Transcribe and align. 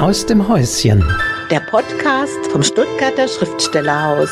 Aus 0.00 0.24
dem 0.24 0.46
Häuschen. 0.46 1.04
Der 1.50 1.58
Podcast 1.58 2.46
vom 2.52 2.62
Stuttgarter 2.62 3.26
Schriftstellerhaus. 3.26 4.28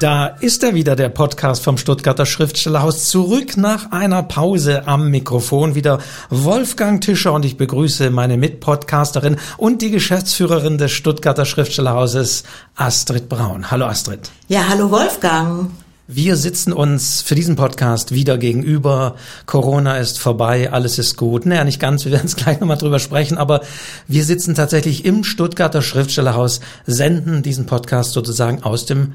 Da 0.00 0.26
ist 0.26 0.64
er 0.64 0.74
wieder, 0.74 0.96
der 0.96 1.10
Podcast 1.10 1.62
vom 1.62 1.76
Stuttgarter 1.76 2.24
Schriftstellerhaus. 2.24 3.10
Zurück 3.10 3.58
nach 3.58 3.92
einer 3.92 4.22
Pause 4.22 4.88
am 4.88 5.10
Mikrofon 5.10 5.74
wieder 5.74 5.98
Wolfgang 6.30 7.02
Tischer 7.02 7.34
und 7.34 7.44
ich 7.44 7.58
begrüße 7.58 8.08
meine 8.08 8.38
Mitpodcasterin 8.38 9.36
und 9.58 9.82
die 9.82 9.90
Geschäftsführerin 9.90 10.78
des 10.78 10.92
Stuttgarter 10.92 11.44
Schriftstellerhauses, 11.44 12.44
Astrid 12.74 13.28
Braun. 13.28 13.70
Hallo 13.70 13.84
Astrid. 13.84 14.30
Ja, 14.48 14.66
hallo 14.66 14.90
Wolfgang. 14.90 15.68
Wir 16.06 16.36
sitzen 16.36 16.74
uns 16.74 17.22
für 17.22 17.34
diesen 17.34 17.56
Podcast 17.56 18.12
wieder 18.12 18.36
gegenüber. 18.36 19.16
Corona 19.46 19.96
ist 19.96 20.18
vorbei, 20.18 20.70
alles 20.70 20.98
ist 20.98 21.16
gut. 21.16 21.46
Naja, 21.46 21.64
nicht 21.64 21.80
ganz, 21.80 22.04
wir 22.04 22.12
werden 22.12 22.26
es 22.26 22.36
gleich 22.36 22.60
nochmal 22.60 22.76
drüber 22.76 22.98
sprechen, 22.98 23.38
aber 23.38 23.62
wir 24.06 24.22
sitzen 24.24 24.54
tatsächlich 24.54 25.06
im 25.06 25.24
Stuttgarter 25.24 25.80
Schriftstellerhaus, 25.80 26.60
senden 26.84 27.42
diesen 27.42 27.64
Podcast 27.64 28.12
sozusagen 28.12 28.62
aus 28.64 28.84
dem 28.84 29.14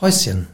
Häuschen. 0.00 0.46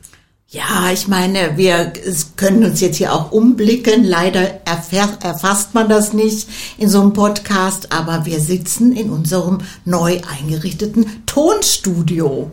Ja, 0.49 0.91
ich 0.93 1.07
meine, 1.07 1.57
wir 1.57 1.93
können 2.35 2.65
uns 2.65 2.81
jetzt 2.81 2.97
hier 2.97 3.13
auch 3.13 3.31
umblicken. 3.31 4.03
Leider 4.03 4.61
erfasst 4.65 5.75
man 5.75 5.89
das 5.89 6.13
nicht 6.13 6.49
in 6.79 6.89
so 6.89 7.01
einem 7.01 7.13
Podcast, 7.13 7.93
aber 7.93 8.27
wir 8.27 8.41
sitzen 8.41 8.91
in 8.97 9.11
unserem 9.11 9.59
neu 9.85 10.21
eingerichteten 10.37 11.07
Tonstudio. 11.27 12.51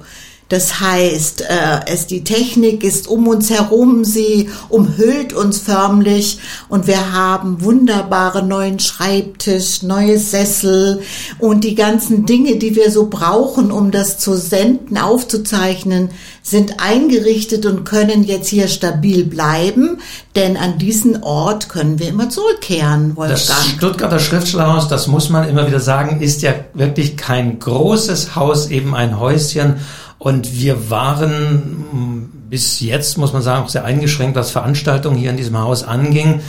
Das 0.54 0.80
heißt, 0.80 1.42
äh, 1.42 1.80
es, 1.88 2.06
die 2.06 2.24
Technik 2.24 2.84
ist 2.84 3.08
um 3.08 3.28
uns 3.28 3.50
herum, 3.50 4.06
sie 4.06 4.52
umhüllt 4.70 5.34
uns 5.34 5.58
förmlich 5.58 6.38
und 6.70 6.86
wir 6.86 7.12
haben 7.12 7.64
wunderbare 7.64 8.44
neuen 8.44 8.78
Schreibtisch, 8.78 9.82
neue 9.82 10.20
Sessel 10.20 11.02
und 11.40 11.64
die 11.64 11.74
ganzen 11.74 12.28
Dinge, 12.28 12.58
die 12.58 12.76
wir 12.76 12.92
so 12.92 13.08
brauchen, 13.10 13.72
um 13.72 13.90
das 13.90 14.20
zu 14.20 14.38
senden, 14.38 15.00
aufzuzeichnen, 15.00 16.12
sind 16.44 16.80
eingerichtet 16.80 17.66
und 17.66 17.84
können 17.84 18.24
jetzt 18.24 18.50
hier 18.50 18.68
stabil 18.68 19.26
bleiben, 19.26 20.02
denn 20.36 20.56
an 20.56 20.78
diesen 20.78 21.24
Ort 21.24 21.68
können 21.68 21.98
wir 21.98 22.10
immer 22.10 22.30
zurückkehren, 22.30 23.16
Wolfgang. 23.16 23.40
Das 23.48 23.70
Stuttgarter 23.70 24.20
Schriftstellerhaus, 24.20 24.88
das 24.88 25.08
muss 25.08 25.32
man 25.32 25.50
immer 25.50 25.66
wieder 25.66 25.80
sagen, 25.80 26.22
ist 26.22 26.44
ja 26.44 26.54
wirklich 26.76 27.18
kein 27.18 27.58
großes 27.58 28.36
Haus, 28.36 28.70
eben 28.70 28.94
ein 28.94 29.20
Häuschen 29.20 29.78
und 30.24 30.58
wir 30.58 30.90
waren 30.90 31.86
hm, 31.92 32.30
bis 32.50 32.80
jetzt, 32.80 33.18
muss 33.18 33.34
man 33.34 33.42
sagen, 33.42 33.66
auch 33.66 33.70
sehr 33.70 33.84
eingeschränkt, 33.84 34.38
was 34.38 34.52
Veranstaltungen 34.52 35.18
hier 35.18 35.30
in 35.30 35.36
diesem 35.36 35.58
Haus 35.58 35.84
anging 35.84 36.40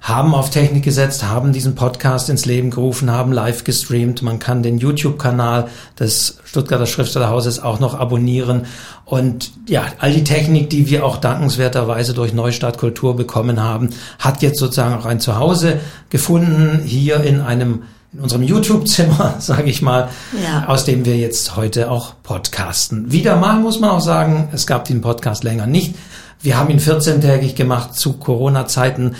haben 0.00 0.34
auf 0.34 0.48
Technik 0.48 0.82
gesetzt, 0.82 1.24
haben 1.24 1.52
diesen 1.52 1.74
Podcast 1.74 2.30
ins 2.30 2.46
Leben 2.46 2.70
gerufen, 2.70 3.10
haben 3.10 3.30
live 3.30 3.64
gestreamt. 3.64 4.22
Man 4.22 4.38
kann 4.38 4.62
den 4.62 4.78
YouTube-Kanal 4.78 5.68
des 6.00 6.38
Stuttgarter 6.46 6.86
Schriftstellerhauses 6.86 7.60
auch 7.60 7.80
noch 7.80 7.98
abonnieren. 7.98 8.64
Und 9.04 9.50
ja, 9.66 9.84
all 9.98 10.12
die 10.12 10.24
Technik, 10.24 10.70
die 10.70 10.88
wir 10.88 11.04
auch 11.04 11.18
dankenswerterweise 11.18 12.14
durch 12.14 12.32
Neustart 12.32 12.78
Kultur 12.78 13.14
bekommen 13.14 13.62
haben, 13.62 13.90
hat 14.18 14.40
jetzt 14.40 14.58
sozusagen 14.58 14.94
auch 14.94 15.04
ein 15.04 15.20
Zuhause 15.20 15.80
gefunden 16.08 16.80
hier 16.82 17.20
in 17.24 17.42
einem 17.42 17.82
in 18.12 18.20
unserem 18.20 18.42
YouTube-Zimmer, 18.42 19.36
sage 19.40 19.70
ich 19.70 19.82
mal, 19.82 20.08
ja. 20.42 20.66
aus 20.66 20.84
dem 20.84 21.04
wir 21.04 21.16
jetzt 21.16 21.56
heute 21.56 21.90
auch 21.90 22.14
podcasten. 22.22 23.12
Wieder 23.12 23.36
mal 23.36 23.60
muss 23.60 23.80
man 23.80 23.90
auch 23.90 24.00
sagen, 24.00 24.48
es 24.52 24.66
gab 24.66 24.84
den 24.86 25.00
Podcast 25.00 25.44
länger 25.44 25.66
nicht. 25.66 25.94
Wir 26.40 26.56
haben 26.56 26.70
ihn 26.70 26.78
14-tägig 26.78 27.54
gemacht 27.54 27.94
zu 27.94 28.14
Corona-Zeiten. 28.14 29.16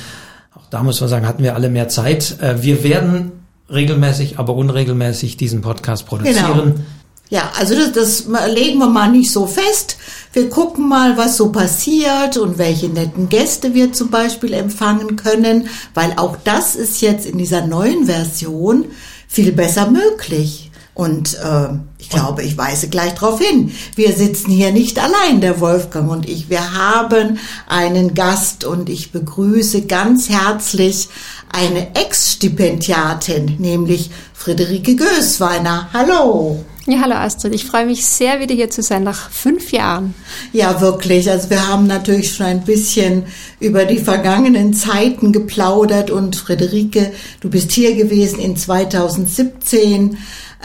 Auch 0.55 0.67
da 0.71 0.83
muss 0.83 1.01
man 1.01 1.09
sagen, 1.09 1.27
hatten 1.27 1.43
wir 1.43 1.55
alle 1.55 1.69
mehr 1.69 1.89
Zeit. 1.89 2.41
Äh, 2.41 2.63
wir 2.63 2.85
werden 2.85 3.33
regelmäßig, 3.71 4.39
aber 4.39 4.55
unregelmäßig 4.55 5.37
diesen 5.37 5.61
Podcast 5.61 6.07
produzieren. 6.07 6.75
Genau. 6.75 6.85
Ja, 7.31 7.51
also 7.59 7.75
das, 7.75 7.93
das 7.93 8.25
legen 8.49 8.79
wir 8.79 8.89
mal 8.89 9.11
nicht 9.11 9.31
so 9.31 9.47
fest. 9.47 9.99
Wir 10.33 10.49
gucken 10.49 10.89
mal, 10.89 11.17
was 11.17 11.37
so 11.37 11.53
passiert 11.53 12.39
und 12.39 12.59
welche 12.59 12.89
netten 12.89 13.29
Gäste 13.29 13.75
wir 13.75 13.93
zum 13.93 14.11
Beispiel 14.11 14.55
empfangen 14.55 15.17
können, 15.17 15.69
weil 15.95 16.15
auch 16.17 16.37
das 16.45 16.75
ist 16.75 17.01
jetzt 17.03 17.27
in 17.27 17.39
dieser 17.39 17.67
neuen 17.67 18.07
Version 18.07 18.87
viel 19.27 19.53
besser 19.53 19.91
möglich. 19.91 20.71
Und 20.95 21.35
äh, 21.35 21.69
ich 21.99 22.09
glaube, 22.09 22.43
ich 22.43 22.59
weise 22.59 22.89
gleich 22.89 23.15
darauf 23.15 23.41
hin. 23.41 23.73
Wir 23.95 24.13
sitzen 24.17 24.51
hier 24.51 24.73
nicht 24.73 24.99
allein, 24.99 25.41
der 25.41 25.61
Wolfgang 25.61 26.11
und 26.11 26.29
ich. 26.29 26.51
Wir 26.51 26.75
haben 26.75 27.39
einen 27.69 28.15
Gast 28.15 28.65
und 28.65 28.89
ich 28.89 29.13
begrüße 29.13 29.83
ganz 29.83 30.29
herzlich 30.29 31.09
eine 31.53 31.95
Ex-Stipendiatin, 31.95 33.57
nämlich 33.59 34.11
Friederike 34.35 34.97
Gößweiner. 34.97 35.91
Hallo. 35.93 36.65
Ja, 36.91 37.01
hallo 37.03 37.17
Astrid. 37.17 37.55
Ich 37.55 37.67
freue 37.67 37.85
mich 37.85 38.07
sehr, 38.07 38.41
wieder 38.41 38.55
hier 38.55 38.71
zu 38.71 38.81
sein 38.81 39.03
nach 39.03 39.29
fünf 39.31 39.73
Jahren. 39.73 40.15
Ja, 40.55 40.81
wirklich. 40.81 41.31
Also 41.31 41.51
wir 41.51 41.69
haben 41.69 41.87
natürlich 41.87 42.33
schon 42.33 42.47
ein 42.47 42.65
bisschen 42.65 43.25
über 43.61 43.85
die 43.85 43.99
vergangenen 43.99 44.73
Zeiten 44.73 45.31
geplaudert 45.31 46.11
und 46.11 46.37
Friederike, 46.37 47.13
du 47.43 47.51
bist 47.51 47.73
hier 47.73 47.95
gewesen 47.95 48.39
in 48.39 48.57
2017 48.57 50.17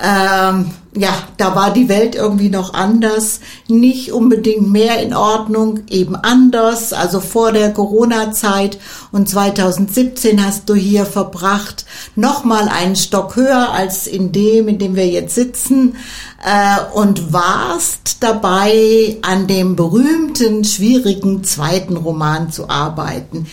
ähm, 0.01 0.71
ja, 0.95 1.13
da 1.37 1.55
war 1.55 1.71
die 1.71 1.89
Welt 1.89 2.15
irgendwie 2.15 2.49
noch 2.49 2.73
anders, 2.73 3.39
nicht 3.67 4.11
unbedingt 4.11 4.71
mehr 4.71 5.01
in 5.01 5.13
Ordnung, 5.13 5.81
eben 5.89 6.15
anders, 6.15 6.93
also 6.93 7.19
vor 7.19 7.51
der 7.51 7.73
Corona-Zeit 7.73 8.79
und 9.11 9.29
2017 9.29 10.43
hast 10.43 10.69
du 10.69 10.75
hier 10.75 11.05
verbracht, 11.05 11.85
nochmal 12.15 12.69
einen 12.69 12.95
Stock 12.95 13.35
höher 13.35 13.71
als 13.71 14.07
in 14.07 14.31
dem, 14.31 14.67
in 14.67 14.79
dem 14.79 14.95
wir 14.95 15.07
jetzt 15.07 15.35
sitzen 15.35 15.95
äh, 16.43 16.95
und 16.95 17.31
warst 17.31 18.17
dabei, 18.21 19.17
an 19.21 19.47
dem 19.47 19.75
berühmten, 19.75 20.63
schwierigen 20.63 21.43
zweiten 21.43 21.97
Roman 21.97 22.51
zu 22.51 22.69
arbeiten, 22.69 23.47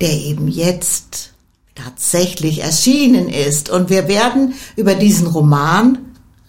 der 0.00 0.12
eben 0.12 0.48
jetzt 0.48 1.35
tatsächlich 1.76 2.62
erschienen 2.62 3.28
ist. 3.28 3.70
Und 3.70 3.90
wir 3.90 4.08
werden 4.08 4.54
über 4.74 4.94
diesen 4.94 5.28
Roman, 5.28 5.98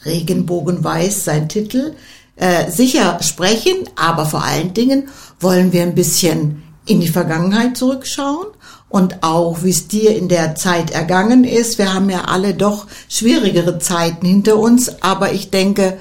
Regenbogenweiß 0.05 1.25
sein 1.25 1.49
Titel, 1.49 1.93
äh, 2.35 2.71
sicher 2.71 3.19
sprechen, 3.21 3.89
aber 3.95 4.25
vor 4.25 4.43
allen 4.43 4.73
Dingen 4.73 5.09
wollen 5.39 5.73
wir 5.73 5.83
ein 5.83 5.95
bisschen 5.95 6.63
in 6.85 7.01
die 7.01 7.09
Vergangenheit 7.09 7.77
zurückschauen 7.77 8.47
und 8.89 9.23
auch, 9.23 9.63
wie 9.63 9.69
es 9.69 9.87
dir 9.87 10.15
in 10.15 10.29
der 10.29 10.55
Zeit 10.55 10.91
ergangen 10.91 11.43
ist. 11.43 11.77
Wir 11.77 11.93
haben 11.93 12.09
ja 12.09 12.25
alle 12.25 12.53
doch 12.53 12.87
schwierigere 13.09 13.79
Zeiten 13.79 14.25
hinter 14.25 14.57
uns, 14.57 15.01
aber 15.01 15.33
ich 15.33 15.49
denke, 15.49 15.97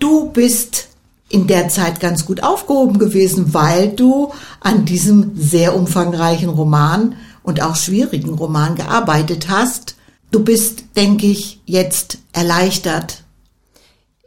du 0.00 0.30
bist 0.30 0.88
in 1.28 1.46
der 1.46 1.68
Zeit 1.68 2.00
ganz 2.00 2.24
gut 2.24 2.42
aufgehoben 2.42 2.98
gewesen, 2.98 3.52
weil 3.52 3.90
du 3.90 4.32
an 4.60 4.84
diesem 4.84 5.32
sehr 5.36 5.76
umfangreichen 5.76 6.48
Roman 6.48 7.16
und 7.46 7.62
auch 7.62 7.76
schwierigen 7.76 8.34
Roman 8.34 8.74
gearbeitet 8.74 9.46
hast. 9.48 9.96
Du 10.32 10.44
bist, 10.44 10.84
denke 10.96 11.26
ich, 11.26 11.60
jetzt 11.64 12.18
erleichtert, 12.32 13.22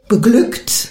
beglückt, 0.08 0.88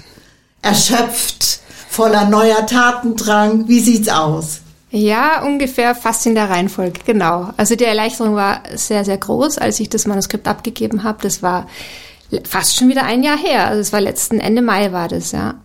erschöpft, 0.62 1.60
voller 1.90 2.30
neuer 2.30 2.66
Tatendrang. 2.68 3.68
Wie 3.68 3.80
sieht's 3.80 4.08
aus? 4.08 4.62
Ja, 4.92 5.44
ungefähr 5.44 5.96
fast 5.96 6.26
in 6.28 6.36
der 6.36 6.50
Reihenfolge, 6.50 7.02
genau. 7.04 7.50
Also 7.58 7.76
die 7.76 7.84
Erleichterung 7.84 8.36
war 8.36 8.62
sehr, 8.76 9.04
sehr 9.04 9.18
groß, 9.18 9.58
als 9.58 9.80
ich 9.80 9.90
das 9.90 10.06
Manuskript 10.06 10.48
abgegeben 10.48 11.04
habe. 11.04 11.20
Das 11.24 11.42
war 11.42 11.68
fast 12.48 12.76
schon 12.76 12.90
wieder 12.90 13.04
ein 13.04 13.24
Jahr 13.24 13.38
her. 13.38 13.68
Also 13.68 13.82
es 13.82 13.92
war 13.92 14.02
letzten 14.02 14.40
Ende 14.40 14.62
Mai 14.62 14.92
war 14.92 15.08
das, 15.08 15.32
ja. 15.32 15.56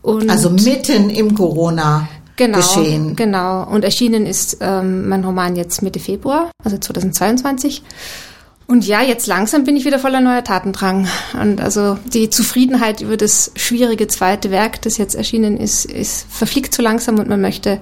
Und 0.00 0.30
also 0.30 0.50
mitten 0.50 1.10
im 1.10 1.34
Corona 1.34 2.08
genau, 2.36 2.58
geschehen. 2.58 3.16
Genau. 3.16 3.64
Und 3.64 3.84
erschienen 3.84 4.26
ist 4.26 4.58
ähm, 4.60 5.08
mein 5.08 5.24
Roman 5.24 5.56
jetzt 5.56 5.82
Mitte 5.82 6.00
Februar, 6.00 6.50
also 6.62 6.78
2022. 6.78 7.82
Und 8.68 8.84
ja, 8.84 9.00
jetzt 9.00 9.28
langsam 9.28 9.62
bin 9.64 9.76
ich 9.76 9.84
wieder 9.84 10.00
voller 10.00 10.20
neuer 10.20 10.42
Tatendrang. 10.42 11.06
Und 11.40 11.60
also 11.60 11.98
die 12.12 12.30
Zufriedenheit 12.30 13.00
über 13.00 13.16
das 13.16 13.52
schwierige 13.54 14.08
zweite 14.08 14.50
Werk, 14.50 14.82
das 14.82 14.98
jetzt 14.98 15.14
erschienen 15.14 15.56
ist, 15.56 15.84
ist 15.84 16.26
verfliegt 16.28 16.74
zu 16.74 16.82
langsam 16.82 17.18
und 17.18 17.28
man 17.28 17.40
möchte 17.40 17.80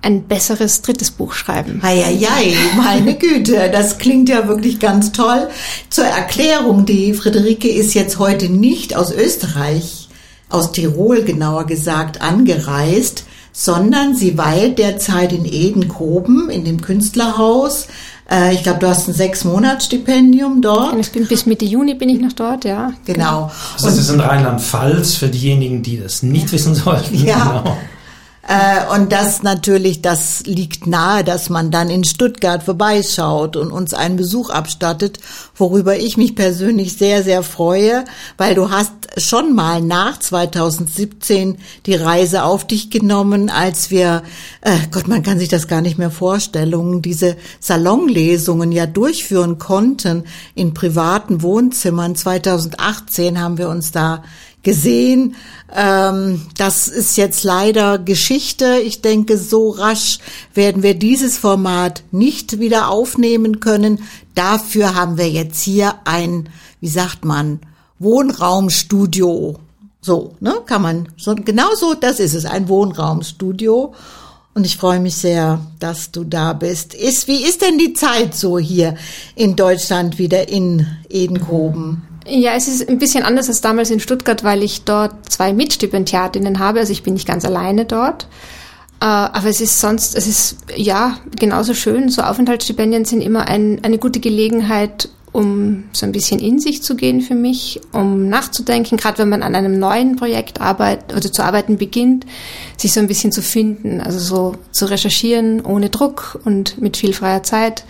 ein 0.00 0.24
besseres 0.24 0.82
drittes 0.82 1.10
Buch 1.12 1.32
schreiben. 1.32 1.80
Eieiei, 1.82 2.56
meine 2.76 3.14
Güte, 3.14 3.70
das 3.72 3.98
klingt 3.98 4.28
ja 4.28 4.48
wirklich 4.48 4.78
ganz 4.80 5.12
toll. 5.12 5.48
Zur 5.90 6.04
Erklärung, 6.04 6.86
die 6.86 7.14
Friederike 7.14 7.68
ist 7.68 7.94
jetzt 7.94 8.18
heute 8.18 8.48
nicht 8.48 8.96
aus 8.96 9.12
Österreich, 9.12 10.08
aus 10.48 10.72
Tirol 10.72 11.22
genauer 11.22 11.66
gesagt, 11.66 12.20
angereist, 12.20 13.24
sondern 13.52 14.16
sie 14.16 14.38
weilt 14.38 14.78
derzeit 14.78 15.32
in 15.32 15.44
Edenkoben 15.44 16.50
in 16.50 16.64
dem 16.64 16.80
Künstlerhaus. 16.80 17.86
Äh, 18.30 18.54
ich 18.54 18.62
glaube, 18.62 18.80
du 18.80 18.88
hast 18.88 19.08
ein 19.08 19.14
sechs 19.14 19.44
Monats 19.44 19.84
Stipendium 19.84 20.62
dort. 20.62 20.98
Ich 20.98 21.12
bin 21.12 21.26
bis 21.26 21.46
Mitte 21.46 21.64
Juni 21.64 21.94
bin 21.94 22.08
ich 22.08 22.20
noch 22.20 22.32
dort, 22.32 22.64
ja. 22.64 22.92
Genau. 23.04 23.50
Also 23.74 23.86
das 23.86 23.98
ist 23.98 24.10
in 24.10 24.20
Rheinland-Pfalz 24.20 25.14
für 25.14 25.28
diejenigen, 25.28 25.82
die 25.82 26.00
das 26.00 26.22
nicht 26.22 26.50
wissen 26.52 26.74
sollten. 26.74 27.24
Ja. 27.24 27.62
Genau. 27.62 27.76
Äh, 28.52 28.94
und 28.94 29.12
das 29.12 29.42
natürlich, 29.42 30.02
das 30.02 30.42
liegt 30.44 30.86
nahe, 30.86 31.24
dass 31.24 31.48
man 31.48 31.70
dann 31.70 31.88
in 31.88 32.04
Stuttgart 32.04 32.62
vorbeischaut 32.62 33.56
und 33.56 33.72
uns 33.72 33.94
einen 33.94 34.16
Besuch 34.16 34.50
abstattet, 34.50 35.20
worüber 35.54 35.96
ich 35.96 36.18
mich 36.18 36.34
persönlich 36.34 36.98
sehr, 36.98 37.22
sehr 37.22 37.42
freue, 37.42 38.04
weil 38.36 38.54
du 38.54 38.70
hast 38.70 38.92
schon 39.16 39.54
mal 39.54 39.80
nach 39.80 40.18
2017 40.18 41.56
die 41.86 41.94
Reise 41.94 42.44
auf 42.44 42.66
dich 42.66 42.90
genommen, 42.90 43.48
als 43.48 43.90
wir, 43.90 44.22
äh, 44.60 44.76
Gott, 44.90 45.08
man 45.08 45.22
kann 45.22 45.38
sich 45.38 45.48
das 45.48 45.66
gar 45.66 45.80
nicht 45.80 45.96
mehr 45.96 46.10
vorstellen, 46.10 47.00
diese 47.00 47.38
Salonlesungen 47.58 48.70
ja 48.70 48.84
durchführen 48.84 49.56
konnten 49.56 50.24
in 50.54 50.74
privaten 50.74 51.40
Wohnzimmern. 51.40 52.16
2018 52.16 53.40
haben 53.40 53.56
wir 53.56 53.70
uns 53.70 53.92
da 53.92 54.22
gesehen. 54.62 55.34
Ähm, 55.74 56.42
das 56.56 56.88
ist 56.88 57.16
jetzt 57.16 57.44
leider 57.44 57.98
Geschichte. 57.98 58.78
Ich 58.84 59.00
denke, 59.02 59.38
so 59.38 59.70
rasch 59.70 60.18
werden 60.54 60.82
wir 60.82 60.94
dieses 60.94 61.38
Format 61.38 62.02
nicht 62.10 62.60
wieder 62.60 62.88
aufnehmen 62.88 63.60
können. 63.60 64.00
Dafür 64.34 64.94
haben 64.94 65.18
wir 65.18 65.30
jetzt 65.30 65.60
hier 65.60 65.94
ein, 66.04 66.48
wie 66.80 66.88
sagt 66.88 67.24
man, 67.24 67.60
Wohnraumstudio. 67.98 69.58
So, 70.00 70.34
ne, 70.40 70.54
kann 70.66 70.82
man 70.82 71.08
so, 71.16 71.34
genau 71.34 71.74
so, 71.76 71.94
das 71.94 72.18
ist 72.18 72.34
es, 72.34 72.44
ein 72.44 72.68
Wohnraumstudio. 72.68 73.94
Und 74.54 74.66
ich 74.66 74.76
freue 74.76 75.00
mich 75.00 75.16
sehr, 75.16 75.60
dass 75.78 76.10
du 76.10 76.24
da 76.24 76.52
bist. 76.52 76.92
Ist, 76.92 77.26
wie 77.26 77.42
ist 77.42 77.62
denn 77.62 77.78
die 77.78 77.94
Zeit 77.94 78.34
so 78.34 78.58
hier 78.58 78.96
in 79.34 79.56
Deutschland 79.56 80.18
wieder 80.18 80.48
in 80.48 80.86
Edenkoben? 81.08 82.02
Ja, 82.26 82.54
es 82.54 82.68
ist 82.68 82.88
ein 82.88 82.98
bisschen 82.98 83.24
anders 83.24 83.48
als 83.48 83.60
damals 83.60 83.90
in 83.90 84.00
Stuttgart, 84.00 84.44
weil 84.44 84.62
ich 84.62 84.84
dort 84.84 85.30
zwei 85.30 85.52
Mitstipendiatinnen 85.52 86.58
habe. 86.58 86.80
Also 86.80 86.92
ich 86.92 87.02
bin 87.02 87.14
nicht 87.14 87.26
ganz 87.26 87.44
alleine 87.44 87.84
dort. 87.84 88.28
Äh, 89.00 89.06
aber 89.06 89.48
es 89.48 89.60
ist 89.60 89.80
sonst, 89.80 90.16
es 90.16 90.28
ist 90.28 90.56
ja 90.76 91.18
genauso 91.38 91.74
schön. 91.74 92.08
So 92.08 92.22
Aufenthaltsstipendien 92.22 93.04
sind 93.04 93.20
immer 93.20 93.48
ein, 93.48 93.80
eine 93.82 93.98
gute 93.98 94.20
Gelegenheit, 94.20 95.08
um 95.32 95.84
so 95.92 96.06
ein 96.06 96.12
bisschen 96.12 96.38
in 96.38 96.60
sich 96.60 96.82
zu 96.82 96.94
gehen 96.94 97.22
für 97.22 97.34
mich, 97.34 97.80
um 97.92 98.28
nachzudenken, 98.28 98.98
gerade 98.98 99.18
wenn 99.18 99.30
man 99.30 99.42
an 99.42 99.56
einem 99.56 99.78
neuen 99.78 100.16
Projekt 100.16 100.60
arbeitet 100.60 101.16
oder 101.16 101.32
zu 101.32 101.42
arbeiten 101.42 101.78
beginnt, 101.78 102.26
sich 102.76 102.92
so 102.92 103.00
ein 103.00 103.08
bisschen 103.08 103.32
zu 103.32 103.42
finden, 103.42 104.00
also 104.00 104.18
so 104.18 104.54
zu 104.70 104.84
recherchieren 104.84 105.62
ohne 105.62 105.88
Druck 105.88 106.38
und 106.44 106.80
mit 106.80 106.96
viel 106.96 107.14
freier 107.14 107.42
Zeit. 107.42 107.84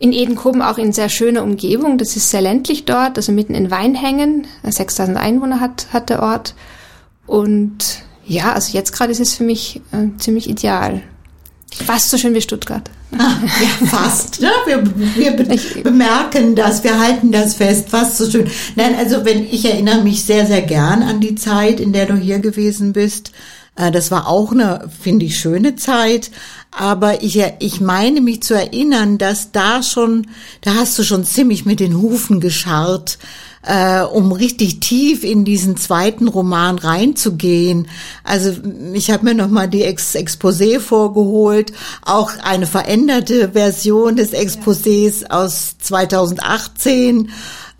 In 0.00 0.12
Edenkoben 0.12 0.62
auch 0.62 0.78
in 0.78 0.92
sehr 0.92 1.08
schöner 1.08 1.42
Umgebung, 1.42 1.98
das 1.98 2.14
ist 2.14 2.30
sehr 2.30 2.40
ländlich 2.40 2.84
dort, 2.84 3.16
also 3.16 3.32
mitten 3.32 3.54
in 3.54 3.70
Weinhängen, 3.70 4.46
6000 4.62 5.16
Einwohner 5.16 5.60
hat, 5.60 5.88
hat 5.92 6.08
der 6.08 6.22
Ort. 6.22 6.54
Und 7.26 8.02
ja, 8.24 8.52
also 8.52 8.76
jetzt 8.76 8.92
gerade 8.92 9.10
ist 9.10 9.20
es 9.20 9.34
für 9.34 9.44
mich 9.44 9.80
äh, 9.92 10.16
ziemlich 10.18 10.48
ideal. 10.48 11.02
Fast 11.72 12.10
so 12.10 12.16
schön 12.16 12.34
wie 12.34 12.40
Stuttgart. 12.40 12.90
Ah, 13.16 13.36
ja, 13.60 13.86
fast. 13.86 14.40
Ja, 14.40 14.50
wir, 14.66 14.84
wir 15.16 15.32
be 15.32 15.58
bemerken 15.82 16.54
das, 16.54 16.84
wir 16.84 16.98
halten 16.98 17.32
das 17.32 17.54
fest, 17.54 17.88
fast 17.88 18.18
so 18.18 18.30
schön. 18.30 18.48
Nein, 18.76 18.94
also 18.96 19.24
wenn 19.24 19.44
ich 19.44 19.64
erinnere 19.64 20.02
mich 20.02 20.24
sehr, 20.24 20.46
sehr 20.46 20.62
gern 20.62 21.02
an 21.02 21.20
die 21.20 21.34
Zeit, 21.34 21.80
in 21.80 21.92
der 21.92 22.06
du 22.06 22.14
hier 22.14 22.38
gewesen 22.38 22.92
bist. 22.92 23.32
Äh, 23.78 23.90
das 23.90 24.10
war 24.10 24.28
auch 24.28 24.52
eine, 24.52 24.90
finde 25.00 25.24
ich, 25.24 25.38
schöne 25.38 25.76
Zeit. 25.76 26.30
Aber 26.70 27.22
ich, 27.22 27.42
ich 27.60 27.80
meine 27.80 28.20
mich 28.20 28.42
zu 28.42 28.54
erinnern, 28.54 29.16
dass 29.16 29.52
da 29.52 29.82
schon, 29.82 30.26
da 30.60 30.74
hast 30.74 30.98
du 30.98 31.02
schon 31.02 31.24
ziemlich 31.24 31.64
mit 31.64 31.80
den 31.80 31.96
Hufen 31.96 32.40
gescharrt 32.40 33.18
äh, 33.62 34.00
um 34.02 34.32
richtig 34.32 34.80
tief 34.80 35.24
in 35.24 35.44
diesen 35.44 35.76
zweiten 35.76 36.28
Roman 36.28 36.78
reinzugehen. 36.78 37.88
Also 38.24 38.52
ich 38.92 39.10
habe 39.10 39.26
mir 39.26 39.34
nochmal 39.34 39.68
die 39.68 39.82
Ex 39.82 40.14
Exposé 40.14 40.80
vorgeholt, 40.80 41.72
auch 42.02 42.30
eine 42.42 42.66
veränderte 42.66 43.50
Version 43.52 44.16
des 44.16 44.32
Exposés 44.32 45.28
aus 45.28 45.76
2018. 45.78 47.30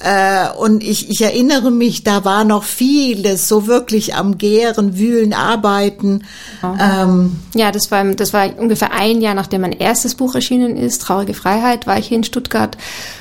Äh, 0.00 0.48
und 0.56 0.84
ich, 0.84 1.10
ich 1.10 1.20
erinnere 1.22 1.72
mich, 1.72 2.04
da 2.04 2.24
war 2.24 2.44
noch 2.44 2.62
vieles, 2.62 3.48
so 3.48 3.66
wirklich 3.66 4.14
am 4.14 4.38
Gären, 4.38 4.96
Wühlen, 4.96 5.34
Arbeiten. 5.34 6.22
Ähm, 6.62 7.40
ja, 7.54 7.72
das 7.72 7.90
war, 7.90 8.04
das 8.04 8.32
war 8.32 8.56
ungefähr 8.58 8.92
ein 8.92 9.20
Jahr, 9.20 9.34
nachdem 9.34 9.62
mein 9.62 9.72
erstes 9.72 10.14
Buch 10.14 10.36
erschienen 10.36 10.76
ist, 10.76 11.02
Traurige 11.02 11.34
Freiheit, 11.34 11.88
war 11.88 11.98
ich 11.98 12.06
hier 12.06 12.16
in 12.16 12.24
Stuttgart. 12.24 12.78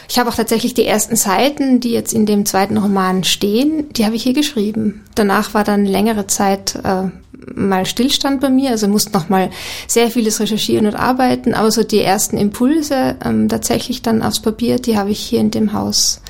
Ich 0.07 0.19
habe 0.19 0.29
auch 0.29 0.35
tatsächlich 0.35 0.75
die 0.75 0.85
ersten 0.85 1.15
Seiten, 1.15 1.79
die 1.79 1.91
jetzt 1.91 2.13
in 2.13 2.27
dem 2.27 2.45
zweiten 2.45 2.77
Roman 2.77 3.23
stehen, 3.23 3.91
die 3.93 4.05
habe 4.05 4.15
ich 4.15 4.23
hier 4.23 4.33
geschrieben. 4.33 5.03
Danach 5.15 5.55
war 5.55 5.63
dann 5.63 5.83
längere 5.83 6.27
Zeit 6.27 6.75
äh, 6.83 7.09
mal 7.55 7.87
Stillstand 7.87 8.39
bei 8.39 8.51
mir, 8.51 8.69
also 8.69 8.87
musste 8.87 9.13
noch 9.13 9.29
mal 9.29 9.49
sehr 9.87 10.11
vieles 10.11 10.39
recherchieren 10.39 10.85
und 10.85 10.95
arbeiten, 10.95 11.55
aber 11.55 11.71
so 11.71 11.83
die 11.83 12.01
ersten 12.01 12.37
Impulse 12.37 13.15
ähm, 13.25 13.49
tatsächlich 13.49 14.03
dann 14.03 14.21
aufs 14.21 14.41
Papier, 14.41 14.77
die 14.77 14.95
habe 14.95 15.09
ich 15.09 15.19
hier 15.19 15.39
in 15.39 15.49
dem 15.49 15.73
Haus 15.73 16.21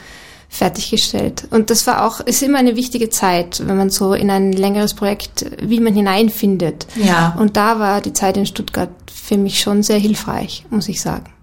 fertiggestellt. 0.50 1.48
Und 1.52 1.70
das 1.70 1.88
war 1.88 2.06
auch, 2.06 2.20
ist 2.22 2.42
immer 2.42 2.58
eine 2.58 2.76
wichtige 2.76 3.10
Zeit, 3.10 3.62
wenn 3.66 3.78
man 3.78 3.90
so 3.90 4.14
in 4.14 4.30
ein 4.30 4.54
längeres 4.54 4.94
Projekt, 4.94 5.46
wie 5.62 5.80
man 5.80 5.94
hineinfindet. 5.94 6.88
Ja. 6.96 7.36
Und 7.38 7.58
da 7.58 7.80
war 7.80 8.02
die 8.02 8.14
Zeit 8.14 8.38
in 8.38 8.46
Stuttgart 8.46 8.90
für 9.12 9.38
mich 9.38 9.60
schon 9.60 9.84
sehr 9.84 10.00
hilfreich, 10.00 10.66
muss 10.70 10.88
ich 10.88 11.02
sagen. 11.02 11.34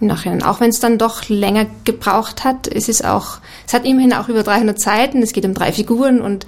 Im 0.00 0.06
Nachhinein. 0.06 0.42
Auch 0.42 0.60
wenn 0.60 0.70
es 0.70 0.80
dann 0.80 0.98
doch 0.98 1.28
länger 1.28 1.66
gebraucht 1.84 2.44
hat, 2.44 2.66
es 2.66 2.88
ist 2.88 3.04
auch, 3.04 3.38
es 3.66 3.74
hat 3.74 3.84
immerhin 3.84 4.12
auch 4.12 4.28
über 4.28 4.42
300 4.42 4.80
Seiten, 4.80 5.22
es 5.22 5.32
geht 5.32 5.44
um 5.44 5.54
drei 5.54 5.72
Figuren 5.72 6.20
und 6.20 6.46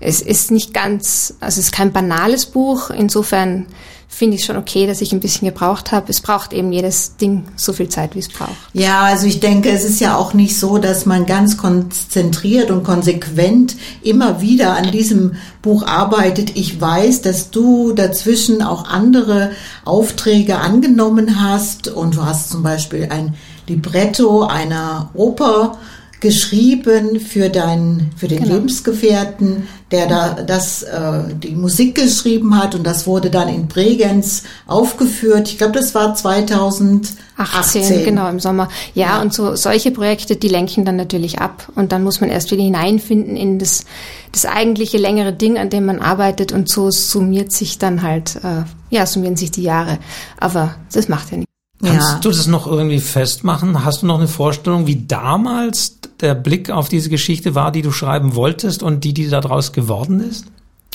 es 0.00 0.20
ist 0.20 0.50
nicht 0.50 0.72
ganz, 0.72 1.34
also 1.40 1.58
es 1.58 1.66
ist 1.66 1.72
kein 1.72 1.92
banales 1.92 2.46
Buch, 2.46 2.90
insofern 2.90 3.66
finde 4.08 4.36
ich 4.36 4.44
schon 4.44 4.56
okay, 4.56 4.86
dass 4.86 5.02
ich 5.02 5.12
ein 5.12 5.20
bisschen 5.20 5.46
gebraucht 5.46 5.92
habe. 5.92 6.06
Es 6.08 6.22
braucht 6.22 6.52
eben 6.54 6.72
jedes 6.72 7.16
Ding 7.16 7.44
so 7.56 7.74
viel 7.74 7.88
Zeit, 7.88 8.14
wie 8.14 8.20
es 8.20 8.28
braucht. 8.28 8.56
Ja, 8.72 9.02
also 9.02 9.26
ich 9.26 9.38
denke, 9.38 9.70
es 9.70 9.84
ist 9.84 10.00
ja 10.00 10.16
auch 10.16 10.32
nicht 10.32 10.58
so, 10.58 10.78
dass 10.78 11.06
man 11.06 11.26
ganz 11.26 11.58
konzentriert 11.58 12.70
und 12.70 12.82
konsequent 12.82 13.76
immer 14.02 14.40
wieder 14.40 14.76
an 14.76 14.90
diesem 14.90 15.36
Buch 15.62 15.86
arbeitet. 15.86 16.56
Ich 16.56 16.80
weiß, 16.80 17.20
dass 17.20 17.50
du 17.50 17.92
dazwischen 17.92 18.62
auch 18.62 18.88
andere 18.88 19.52
Aufträge 19.84 20.58
angenommen 20.58 21.40
hast 21.40 21.88
und 21.88 22.16
du 22.16 22.24
hast 22.24 22.50
zum 22.50 22.62
Beispiel 22.62 23.08
ein 23.10 23.34
Libretto 23.68 24.42
einer 24.44 25.10
Oper 25.14 25.78
geschrieben 26.20 27.20
für 27.20 27.48
deinen 27.48 28.10
für 28.16 28.26
den 28.26 28.42
genau. 28.42 28.54
Lebensgefährten, 28.54 29.68
der 29.90 30.06
da 30.06 30.42
das 30.42 30.82
äh, 30.82 31.34
die 31.34 31.54
Musik 31.54 31.94
geschrieben 31.94 32.60
hat 32.60 32.74
und 32.74 32.84
das 32.84 33.06
wurde 33.06 33.30
dann 33.30 33.48
in 33.48 33.68
Bregenz 33.68 34.42
aufgeführt. 34.66 35.48
Ich 35.48 35.58
glaube, 35.58 35.74
das 35.74 35.94
war 35.94 36.14
2018 36.14 37.18
18, 37.36 38.04
genau 38.04 38.28
im 38.28 38.40
Sommer. 38.40 38.68
Ja, 38.94 39.06
ja, 39.06 39.22
und 39.22 39.32
so 39.32 39.54
solche 39.54 39.92
Projekte, 39.92 40.34
die 40.34 40.48
lenken 40.48 40.84
dann 40.84 40.96
natürlich 40.96 41.38
ab 41.38 41.68
und 41.76 41.92
dann 41.92 42.02
muss 42.02 42.20
man 42.20 42.30
erst 42.30 42.50
wieder 42.50 42.64
hineinfinden 42.64 43.36
in 43.36 43.58
das 43.58 43.84
das 44.32 44.44
eigentliche 44.44 44.98
längere 44.98 45.32
Ding, 45.32 45.56
an 45.56 45.70
dem 45.70 45.86
man 45.86 46.00
arbeitet 46.00 46.52
und 46.52 46.68
so 46.68 46.90
summiert 46.90 47.52
sich 47.52 47.78
dann 47.78 48.02
halt 48.02 48.36
äh, 48.42 48.64
ja 48.90 49.06
summieren 49.06 49.36
sich 49.36 49.52
die 49.52 49.62
Jahre. 49.62 49.98
Aber 50.38 50.74
das 50.92 51.08
macht 51.08 51.30
ja 51.30 51.38
nichts. 51.38 51.48
Kannst 51.80 52.10
ja. 52.10 52.18
du 52.18 52.28
das 52.30 52.46
noch 52.48 52.66
irgendwie 52.66 52.98
festmachen? 52.98 53.84
Hast 53.84 54.02
du 54.02 54.06
noch 54.06 54.18
eine 54.18 54.26
Vorstellung, 54.26 54.86
wie 54.88 55.06
damals 55.06 55.97
der 56.20 56.34
Blick 56.34 56.70
auf 56.70 56.88
diese 56.88 57.10
Geschichte 57.10 57.54
war, 57.54 57.72
die 57.72 57.82
du 57.82 57.92
schreiben 57.92 58.34
wolltest 58.34 58.82
und 58.82 59.04
die, 59.04 59.14
die 59.14 59.28
daraus 59.28 59.72
geworden 59.72 60.20
ist? 60.20 60.46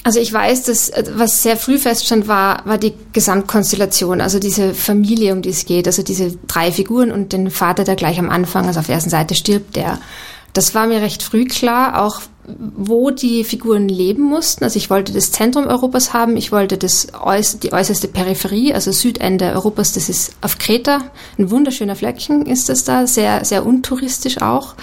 Also 0.05 0.19
ich 0.19 0.33
weiß, 0.33 0.63
dass 0.63 0.91
was 1.15 1.43
sehr 1.43 1.55
früh 1.55 1.77
feststand, 1.77 2.27
war, 2.27 2.65
war 2.65 2.77
die 2.77 2.93
Gesamtkonstellation, 3.13 4.19
also 4.19 4.37
diese 4.37 4.73
Familie, 4.73 5.31
um 5.31 5.41
die 5.41 5.49
es 5.49 5.65
geht, 5.65 5.87
also 5.87 6.03
diese 6.03 6.37
drei 6.45 6.73
Figuren 6.73 7.11
und 7.11 7.31
den 7.31 7.49
Vater, 7.49 7.85
der 7.85 7.95
gleich 7.95 8.19
am 8.19 8.29
Anfang, 8.29 8.67
also 8.67 8.81
auf 8.81 8.87
der 8.87 8.95
ersten 8.95 9.09
Seite 9.09 9.33
stirbt, 9.33 9.77
der. 9.77 9.99
Das 10.51 10.75
war 10.75 10.87
mir 10.87 11.01
recht 11.01 11.23
früh 11.23 11.45
klar, 11.45 12.03
auch 12.03 12.21
wo 12.45 13.09
die 13.09 13.45
Figuren 13.45 13.87
leben 13.87 14.23
mussten. 14.23 14.65
Also 14.65 14.77
ich 14.77 14.89
wollte 14.89 15.13
das 15.13 15.31
Zentrum 15.31 15.65
Europas 15.65 16.13
haben, 16.13 16.35
ich 16.35 16.51
wollte 16.51 16.77
das 16.77 17.07
die 17.63 17.71
äußerste 17.71 18.09
Peripherie, 18.09 18.73
also 18.73 18.91
Südende 18.91 19.53
Europas, 19.53 19.93
das 19.93 20.09
ist 20.09 20.35
auf 20.41 20.57
Kreta, 20.57 20.99
ein 21.39 21.49
wunderschöner 21.49 21.95
Fleckchen 21.95 22.45
ist 22.45 22.67
das 22.67 22.83
da, 22.83 23.07
sehr, 23.07 23.45
sehr 23.45 23.65
untouristisch 23.65 24.41
auch. 24.41 24.75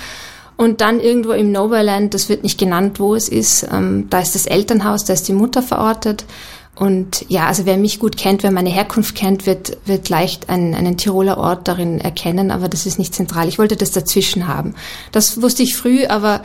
Und 0.60 0.82
dann 0.82 1.00
irgendwo 1.00 1.32
im 1.32 1.52
Nowhereland, 1.52 2.12
das 2.12 2.28
wird 2.28 2.42
nicht 2.42 2.58
genannt, 2.58 3.00
wo 3.00 3.14
es 3.14 3.30
ist, 3.30 3.66
ähm, 3.72 4.08
da 4.10 4.20
ist 4.20 4.34
das 4.34 4.44
Elternhaus, 4.44 5.06
da 5.06 5.14
ist 5.14 5.26
die 5.26 5.32
Mutter 5.32 5.62
verortet. 5.62 6.26
Und 6.74 7.24
ja, 7.30 7.46
also 7.46 7.64
wer 7.64 7.78
mich 7.78 7.98
gut 7.98 8.18
kennt, 8.18 8.42
wer 8.42 8.50
meine 8.50 8.68
Herkunft 8.68 9.14
kennt, 9.14 9.46
wird, 9.46 9.78
wird 9.86 10.10
leicht 10.10 10.50
einen, 10.50 10.74
einen 10.74 10.98
Tiroler 10.98 11.38
Ort 11.38 11.66
darin 11.66 11.98
erkennen, 11.98 12.50
aber 12.50 12.68
das 12.68 12.84
ist 12.84 12.98
nicht 12.98 13.14
zentral. 13.14 13.48
Ich 13.48 13.58
wollte 13.58 13.74
das 13.74 13.90
dazwischen 13.92 14.48
haben. 14.48 14.74
Das 15.12 15.40
wusste 15.40 15.62
ich 15.62 15.74
früh, 15.74 16.04
aber 16.04 16.42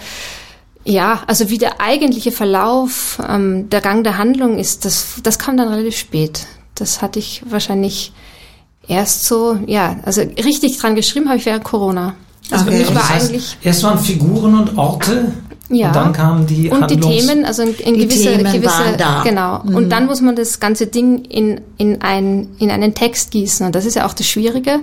ja, 0.86 1.24
also 1.27 1.50
wie 1.50 1.57
der 1.57 1.81
eigentliche 1.81 2.31
Verlauf, 2.31 3.22
ähm, 3.27 3.69
der 3.69 3.81
Gang 3.81 4.05
der 4.05 4.17
Handlung 4.17 4.57
ist, 4.57 4.86
das, 4.86 5.15
das 5.24 5.39
kam 5.39 5.57
dann 5.57 5.67
relativ 5.67 5.98
spät. 5.98 6.48
Das 6.75 7.01
hatte 7.01 7.19
ich 7.19 7.43
wahrscheinlich 7.50 8.13
erst 8.88 9.25
so, 9.25 9.60
ja, 9.65 9.98
also 10.05 10.22
richtig 10.22 10.77
dran 10.77 10.95
geschrieben 10.95 11.27
habe 11.27 11.38
ich 11.38 11.45
während 11.45 11.65
Corona. 11.65 12.15
Also 12.52 12.66
okay. 12.66 12.75
für 12.75 12.80
mich 12.80 12.96
war 12.96 13.10
heißt, 13.10 13.30
eigentlich. 13.30 13.58
Erst 13.64 13.84
waren 13.84 14.00
Figuren 14.00 14.56
und 14.56 14.78
Orte 14.78 15.32
Ja. 15.70 15.88
Und 15.88 15.96
dann 15.96 16.14
kamen 16.14 16.46
die 16.46 16.70
und 16.70 16.82
Handlungs 16.82 17.08
die 17.08 17.25
Themen, 17.25 17.46
also 17.46 17.64
in, 17.64 17.74
in 17.75 17.98
gewisse, 17.98 18.38
gewisse 18.38 18.98
genau. 19.24 19.62
Und 19.64 19.90
dann 19.90 20.06
muss 20.06 20.22
man 20.22 20.36
das 20.36 20.60
ganze 20.60 20.88
Ding 20.88 21.25
in 21.25 21.62
in 21.78 22.02
ein 22.02 22.50
in 22.60 22.70
einen 22.70 22.94
Text 22.94 23.32
gießen 23.32 23.66
und 23.66 23.74
das 23.74 23.86
ist 23.86 23.96
ja 23.96 24.06
auch 24.06 24.14
das 24.14 24.28
Schwierige. 24.28 24.82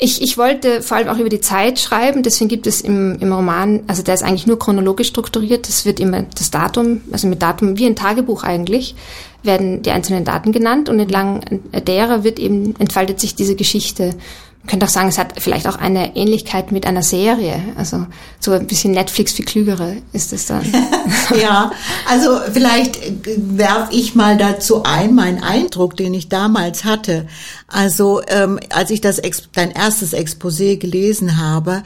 Ich, 0.00 0.22
ich 0.22 0.38
wollte 0.38 0.80
vor 0.80 0.96
allem 0.96 1.08
auch 1.08 1.18
über 1.18 1.28
die 1.28 1.40
Zeit 1.40 1.80
schreiben, 1.80 2.22
deswegen 2.22 2.48
gibt 2.48 2.68
es 2.68 2.80
im, 2.82 3.18
im 3.18 3.32
Roman, 3.32 3.80
also 3.88 4.04
der 4.04 4.14
ist 4.14 4.22
eigentlich 4.22 4.46
nur 4.46 4.56
chronologisch 4.56 5.08
strukturiert, 5.08 5.66
das 5.66 5.84
wird 5.84 5.98
immer 5.98 6.22
das 6.22 6.52
Datum, 6.52 7.00
also 7.10 7.26
mit 7.26 7.42
Datum 7.42 7.76
wie 7.78 7.86
ein 7.86 7.96
Tagebuch 7.96 8.44
eigentlich, 8.44 8.94
werden 9.42 9.82
die 9.82 9.90
einzelnen 9.90 10.24
Daten 10.24 10.52
genannt 10.52 10.88
und 10.88 11.00
entlang 11.00 11.40
derer 11.84 12.22
wird 12.22 12.38
eben, 12.38 12.76
entfaltet 12.78 13.18
sich 13.18 13.34
diese 13.34 13.56
Geschichte. 13.56 14.14
Man 14.68 14.72
könnte 14.72 14.84
auch 14.84 14.90
sagen, 14.90 15.08
es 15.08 15.16
hat 15.16 15.40
vielleicht 15.40 15.66
auch 15.66 15.76
eine 15.76 16.14
Ähnlichkeit 16.14 16.72
mit 16.72 16.84
einer 16.84 17.02
Serie, 17.02 17.58
also 17.76 18.04
so 18.38 18.52
ein 18.52 18.66
bisschen 18.66 18.92
Netflix 18.92 19.32
für 19.32 19.42
Klügere 19.42 19.96
ist 20.12 20.34
es 20.34 20.44
dann. 20.44 20.62
ja, 21.40 21.72
also 22.06 22.38
vielleicht 22.52 22.98
werf 23.24 23.88
ich 23.92 24.14
mal 24.14 24.36
dazu 24.36 24.82
ein, 24.82 25.14
meinen 25.14 25.42
Eindruck, 25.42 25.96
den 25.96 26.12
ich 26.12 26.28
damals 26.28 26.84
hatte. 26.84 27.26
Also 27.66 28.20
ähm, 28.28 28.60
als 28.68 28.90
ich 28.90 29.00
das 29.00 29.18
Ex 29.18 29.44
dein 29.54 29.70
erstes 29.70 30.12
Exposé 30.12 30.76
gelesen 30.76 31.38
habe, 31.38 31.82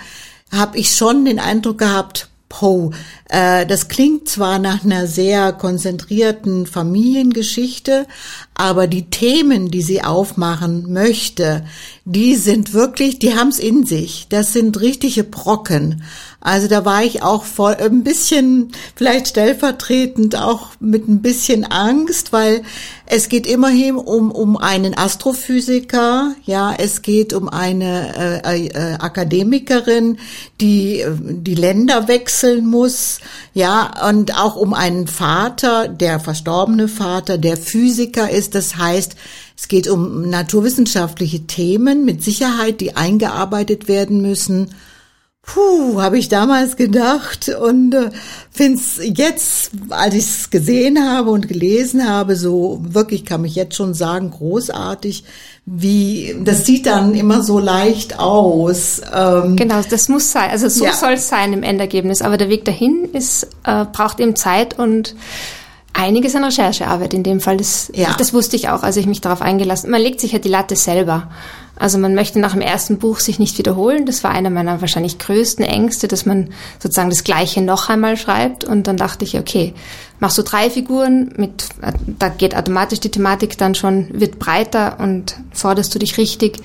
habe 0.51 0.77
ich 0.77 0.91
schon 0.91 1.25
den 1.25 1.39
Eindruck 1.39 1.79
gehabt, 1.79 2.31
Poe. 2.53 2.91
Äh, 3.31 3.65
das 3.65 3.89
klingt 3.89 4.29
zwar 4.29 4.59
nach 4.59 4.85
einer 4.85 5.07
sehr 5.07 5.55
konzentrierten 5.55 6.67
Familiengeschichte, 6.67 8.07
aber 8.55 8.87
die 8.87 9.09
Themen, 9.09 9.71
die 9.71 9.81
sie 9.81 10.03
aufmachen 10.03 10.93
möchte, 10.93 11.65
die 12.05 12.37
sind 12.37 12.75
wirklich, 12.75 13.19
die 13.19 13.35
haben's 13.35 13.59
in 13.59 13.87
sich. 13.87 14.27
Das 14.29 14.53
sind 14.53 14.79
richtige 14.81 15.25
Brocken. 15.25 16.03
Also 16.45 16.67
da 16.67 16.85
war 16.85 17.05
ich 17.05 17.23
auch 17.23 17.45
voll 17.45 17.75
ein 17.75 18.03
bisschen, 18.03 18.73
vielleicht 18.97 19.29
stellvertretend 19.29 20.37
auch 20.37 20.71
mit 20.81 21.09
ein 21.09 21.23
bisschen 21.23 21.65
Angst, 21.65 22.33
weil 22.33 22.63
es 23.07 23.29
geht 23.29 23.47
immerhin 23.47 23.95
um, 23.95 24.33
um 24.33 24.57
einen 24.57 24.99
Astrophysiker, 24.99 26.35
ja, 26.45 26.75
es 26.77 27.03
geht 27.03 27.33
um 27.33 27.49
eine 27.49 28.43
äh, 28.45 28.67
äh, 28.67 28.95
Akademikerin, 28.95 30.19
die 30.61 31.05
die 31.21 31.55
Länder 31.55 32.09
wechseln 32.09 32.67
muss, 32.67 33.21
ja, 33.55 34.09
und 34.09 34.37
auch 34.37 34.57
um 34.57 34.75
einen 34.75 35.07
Vater, 35.07 35.87
der 35.87 36.19
verstorbene 36.19 36.89
Vater, 36.89 37.39
der 37.39 37.57
Physiker 37.57 38.29
ist. 38.29 38.57
Das 38.57 38.77
heißt, 38.77 39.15
es 39.57 39.69
geht 39.69 39.87
um 39.87 40.29
naturwissenschaftliche 40.29 41.47
Themen 41.47 42.05
mit 42.05 42.25
Sicherheit, 42.25 42.81
die 42.81 42.97
eingearbeitet 42.97 43.87
werden 43.87 44.23
müssen. 44.23 44.75
Puh, 45.45 46.01
habe 46.01 46.19
ich 46.19 46.29
damals 46.29 46.77
gedacht 46.77 47.49
und 47.49 47.93
äh, 47.95 48.11
find's 48.53 49.01
jetzt, 49.03 49.73
als 49.91 50.15
ich 50.15 50.25
es 50.25 50.51
gesehen 50.51 51.05
habe 51.05 51.31
und 51.31 51.49
gelesen 51.49 52.09
habe, 52.09 52.37
so 52.37 52.79
wirklich 52.81 53.25
kann 53.25 53.43
mich 53.43 53.57
jetzt 53.57 53.75
schon 53.75 53.93
sagen, 53.93 54.31
großartig, 54.31 55.25
wie 55.67 56.37
das 56.45 56.65
sieht 56.65 56.87
dann 56.87 57.15
immer 57.15 57.43
so 57.43 57.59
leicht 57.59 58.21
aus. 58.21 59.03
Ähm, 59.13 59.57
genau, 59.57 59.81
das 59.83 60.09
muss 60.09 60.31
sein. 60.31 60.49
Also 60.51 60.69
so 60.69 60.85
ja. 60.85 60.93
soll 60.93 61.15
es 61.15 61.29
sein 61.29 61.53
im 61.53 61.65
Endergebnis. 61.65 62.23
Aber 62.23 62.37
der 62.37 62.49
Weg 62.49 62.65
dahin 62.65 63.09
ist 63.13 63.49
äh, 63.65 63.85
braucht 63.85 64.21
eben 64.21 64.37
Zeit 64.37 64.79
und 64.79 65.17
einiges 65.93 66.35
an 66.35 66.45
Recherchearbeit 66.45 67.15
in 67.15 67.23
dem 67.23 67.41
Fall. 67.41 67.57
Das, 67.57 67.91
Ja. 67.95 68.15
das 68.19 68.33
wusste 68.33 68.57
ich 68.57 68.69
auch, 68.69 68.83
als 68.83 68.97
ich 68.97 69.07
mich 69.07 69.21
darauf 69.21 69.43
eingelassen. 69.43 69.91
Man 69.91 70.01
legt 70.01 70.21
sich 70.21 70.33
ja 70.33 70.39
die 70.39 70.49
Latte 70.49 70.77
selber. 70.77 71.31
Also 71.77 71.99
man 71.99 72.15
möchte 72.15 72.39
nach 72.39 72.53
dem 72.53 72.61
ersten 72.61 72.99
Buch 72.99 73.19
sich 73.19 73.39
nicht 73.39 73.59
wiederholen. 73.59 74.07
Das 74.07 74.23
war 74.23 74.31
einer 74.31 74.51
meiner 74.51 74.81
wahrscheinlich 74.81 75.19
größten 75.19 75.65
Ängste, 75.65 76.07
dass 76.07 76.27
man 76.27 76.51
sozusagen 76.79 77.11
das 77.11 77.25
Gleiche 77.25 77.61
noch 77.63 77.89
einmal 77.89 78.17
schreibt. 78.17 78.65
Und 78.65 78.87
dann 78.87 78.97
dachte 78.97 79.25
ich, 79.25 79.39
okay, 79.39 79.75
machst 80.21 80.39
du 80.39 80.43
drei 80.43 80.71
Figuren 80.71 81.33
mit, 81.37 81.65
da 82.19 82.29
geht 82.29 82.55
automatisch 82.55 83.01
die 83.01 83.11
Thematik 83.11 83.59
dann 83.59 83.75
schon, 83.75 84.09
wird 84.13 84.39
breiter 84.39 84.99
und 85.01 85.37
forderst 85.53 85.95
du 85.95 85.99
dich 85.99 86.19
richtig. 86.19 86.59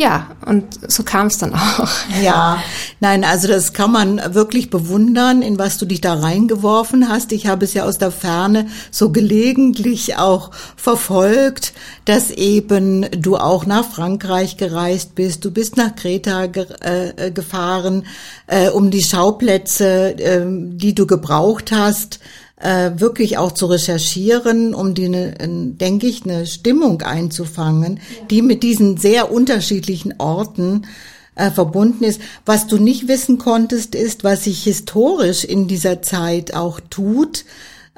Ja, 0.00 0.28
und 0.46 0.78
so 0.88 1.02
kam 1.02 1.26
es 1.26 1.38
dann 1.38 1.54
auch. 1.54 1.88
Ja, 2.22 2.62
nein, 3.00 3.24
also 3.24 3.48
das 3.48 3.72
kann 3.72 3.90
man 3.90 4.20
wirklich 4.32 4.70
bewundern, 4.70 5.42
in 5.42 5.58
was 5.58 5.76
du 5.76 5.86
dich 5.86 6.00
da 6.00 6.14
reingeworfen 6.14 7.08
hast. 7.08 7.32
Ich 7.32 7.48
habe 7.48 7.64
es 7.64 7.74
ja 7.74 7.84
aus 7.84 7.98
der 7.98 8.12
Ferne 8.12 8.68
so 8.92 9.10
gelegentlich 9.10 10.16
auch 10.16 10.52
verfolgt, 10.76 11.72
dass 12.04 12.30
eben 12.30 13.06
du 13.10 13.36
auch 13.36 13.66
nach 13.66 13.84
Frankreich 13.84 14.56
gereist 14.56 15.16
bist. 15.16 15.44
Du 15.44 15.50
bist 15.50 15.76
nach 15.76 15.96
Kreta 15.96 16.46
ge 16.46 16.66
äh, 16.80 17.32
gefahren, 17.32 18.06
äh, 18.46 18.68
um 18.68 18.92
die 18.92 19.02
Schauplätze, 19.02 20.16
äh, 20.16 20.46
die 20.46 20.94
du 20.94 21.06
gebraucht 21.06 21.72
hast, 21.72 22.20
äh, 22.60 22.92
wirklich 22.96 23.38
auch 23.38 23.52
zu 23.52 23.66
recherchieren, 23.66 24.74
um 24.74 24.94
die, 24.94 25.08
ne, 25.08 25.34
denke 25.40 26.06
ich, 26.06 26.24
eine 26.24 26.46
Stimmung 26.46 27.02
einzufangen, 27.02 28.00
die 28.30 28.42
mit 28.42 28.62
diesen 28.62 28.96
sehr 28.96 29.30
unterschiedlichen 29.30 30.14
Orten 30.18 30.86
äh, 31.34 31.50
verbunden 31.50 32.04
ist. 32.04 32.20
Was 32.44 32.66
du 32.66 32.78
nicht 32.78 33.08
wissen 33.08 33.38
konntest, 33.38 33.94
ist, 33.94 34.24
was 34.24 34.44
sich 34.44 34.64
historisch 34.64 35.44
in 35.44 35.68
dieser 35.68 36.02
Zeit 36.02 36.54
auch 36.54 36.80
tut. 36.90 37.44